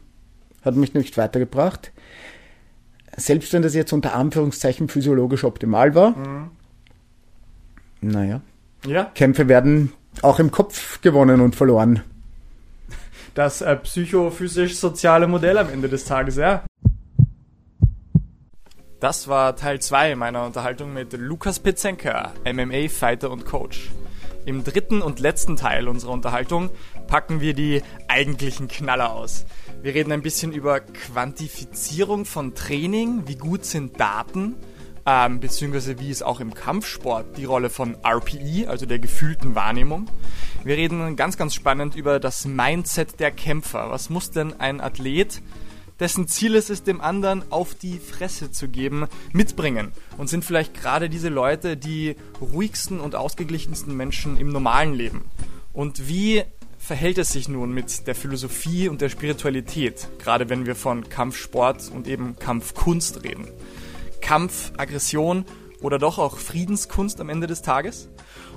hat 0.64 0.76
mich 0.76 0.94
nicht 0.94 1.18
weitergebracht. 1.18 1.92
Selbst 3.16 3.54
wenn 3.54 3.62
das 3.62 3.76
jetzt 3.76 3.94
unter 3.94 4.16
Anführungszeichen 4.16 4.90
physiologisch 4.90 5.44
optimal 5.44 5.96
war. 5.96 6.12
Mhm. 6.12 6.52
Naja. 8.02 8.42
Ja. 8.86 9.06
Kämpfe 9.16 9.48
werden 9.48 9.94
auch 10.22 10.40
im 10.40 10.52
Kopf 10.52 11.02
gewonnen 11.02 11.40
und 11.42 11.56
verloren. 11.56 12.04
Das 13.34 13.62
äh, 13.62 13.76
psychophysisch-soziale 13.78 15.28
Modell 15.28 15.58
am 15.58 15.70
Ende 15.70 15.88
des 15.88 16.06
Tages, 16.06 16.36
ja. 16.36 16.64
Das 19.00 19.28
war 19.28 19.56
Teil 19.56 19.80
2 19.80 20.16
meiner 20.16 20.46
Unterhaltung 20.46 20.94
mit 20.94 21.14
Lukas 21.14 21.60
Pitzenka, 21.60 22.34
MMA-Fighter 22.46 23.32
und 23.32 23.46
Coach. 23.46 23.90
Im 24.46 24.64
dritten 24.64 25.02
und 25.02 25.20
letzten 25.20 25.56
Teil 25.56 25.88
unserer 25.88 26.12
Unterhaltung 26.12 26.70
packen 27.08 27.42
wir 27.42 27.54
die 27.54 27.84
eigentlichen 28.08 28.68
Knaller 28.68 29.14
aus. 29.14 29.46
Wir 29.82 29.94
reden 29.94 30.12
ein 30.12 30.22
bisschen 30.22 30.52
über 30.52 30.80
Quantifizierung 30.80 32.26
von 32.26 32.54
Training, 32.54 33.24
wie 33.28 33.38
gut 33.38 33.66
sind 33.66 34.00
Daten, 34.00 34.56
ähm, 35.06 35.40
beziehungsweise 35.40 36.00
wie 36.00 36.10
ist 36.10 36.24
auch 36.24 36.40
im 36.40 36.54
Kampfsport 36.54 37.38
die 37.38 37.46
Rolle 37.46 37.70
von 37.70 37.96
RPE, 38.04 38.68
also 38.68 38.86
der 38.86 39.00
gefühlten 39.00 39.56
Wahrnehmung. 39.56 40.08
Wir 40.64 40.78
reden 40.78 41.16
ganz, 41.16 41.38
ganz 41.38 41.56
spannend 41.56 41.96
über 41.96 42.20
das 42.20 42.46
Mindset 42.46 43.20
der 43.20 43.32
Kämpfer. 43.32 43.90
Was 43.90 44.10
muss 44.10 44.32
denn 44.32 44.60
ein 44.60 44.82
Athlet 44.82 45.42
dessen 46.02 46.28
Ziel 46.28 46.56
es 46.56 46.70
ist, 46.70 46.88
dem 46.88 47.00
anderen 47.00 47.44
auf 47.52 47.76
die 47.76 48.00
Fresse 48.00 48.52
zu 48.52 48.68
geben, 48.68 49.08
mitbringen. 49.32 49.92
Und 50.18 50.30
sind 50.30 50.44
vielleicht 50.44 50.74
gerade 50.74 51.10
diese 51.10 51.30
Leute 51.30 51.78
die 51.78 52.16
ruhigsten 52.42 53.00
und 53.00 53.16
ausgeglichensten 53.16 53.96
Menschen 53.96 54.36
im 54.36 54.50
normalen 54.50 54.94
Leben. 54.94 55.26
Und 55.74 56.10
wie 56.10 56.44
verhält 56.80 57.20
es 57.20 57.30
sich 57.30 57.48
nun 57.48 57.72
mit 57.72 58.08
der 58.08 58.16
Philosophie 58.16 58.90
und 58.90 59.00
der 59.00 59.10
Spiritualität, 59.10 60.08
gerade 60.18 60.50
wenn 60.50 60.66
wir 60.66 60.76
von 60.76 61.08
Kampfsport 61.08 61.92
und 61.94 62.08
eben 62.08 62.36
Kampfkunst 62.40 63.24
reden? 63.24 63.48
Kampf, 64.22 64.72
Aggression 64.78 65.46
oder 65.82 66.00
doch 66.00 66.18
auch 66.18 66.38
Friedenskunst 66.38 67.20
am 67.20 67.30
Ende 67.30 67.48
des 67.48 67.62
Tages? 67.62 68.10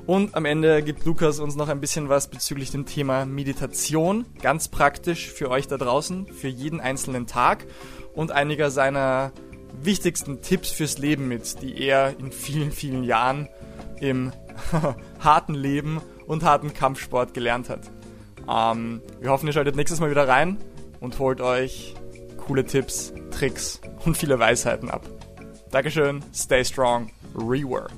Und 0.06 0.34
am 0.34 0.44
Ende 0.44 0.82
gibt 0.82 1.06
Lukas 1.06 1.40
uns 1.40 1.56
noch 1.56 1.68
ein 1.68 1.80
bisschen 1.80 2.10
was 2.10 2.28
bezüglich 2.28 2.70
dem 2.70 2.84
Thema 2.84 3.24
Meditation, 3.24 4.26
ganz 4.42 4.68
praktisch 4.68 5.30
für 5.30 5.50
euch 5.50 5.66
da 5.66 5.78
draußen, 5.78 6.26
für 6.26 6.48
jeden 6.48 6.80
einzelnen 6.80 7.26
Tag 7.26 7.64
und 8.14 8.30
einiger 8.30 8.70
seiner 8.70 9.32
wichtigsten 9.80 10.42
Tipps 10.42 10.70
fürs 10.70 10.98
Leben 10.98 11.26
mit, 11.26 11.62
die 11.62 11.80
er 11.80 12.18
in 12.18 12.32
vielen, 12.32 12.70
vielen 12.70 13.02
Jahren 13.02 13.48
im 14.00 14.32
harten 15.20 15.54
Leben 15.54 16.00
und 16.26 16.44
harten 16.44 16.74
Kampfsport 16.74 17.34
gelernt 17.34 17.70
hat. 17.70 17.90
Ähm, 18.48 19.00
wir 19.20 19.30
hoffen, 19.30 19.46
ihr 19.46 19.52
schaltet 19.52 19.76
nächstes 19.76 20.00
Mal 20.00 20.10
wieder 20.10 20.28
rein 20.28 20.58
und 21.00 21.18
holt 21.18 21.40
euch 21.40 21.94
coole 22.46 22.64
Tipps, 22.64 23.12
Tricks 23.30 23.80
und 24.04 24.16
viele 24.16 24.38
Weisheiten 24.38 24.90
ab. 24.90 25.13
Dankeschön, 25.74 26.22
stay 26.32 26.62
strong, 26.62 27.10
rework. 27.34 27.90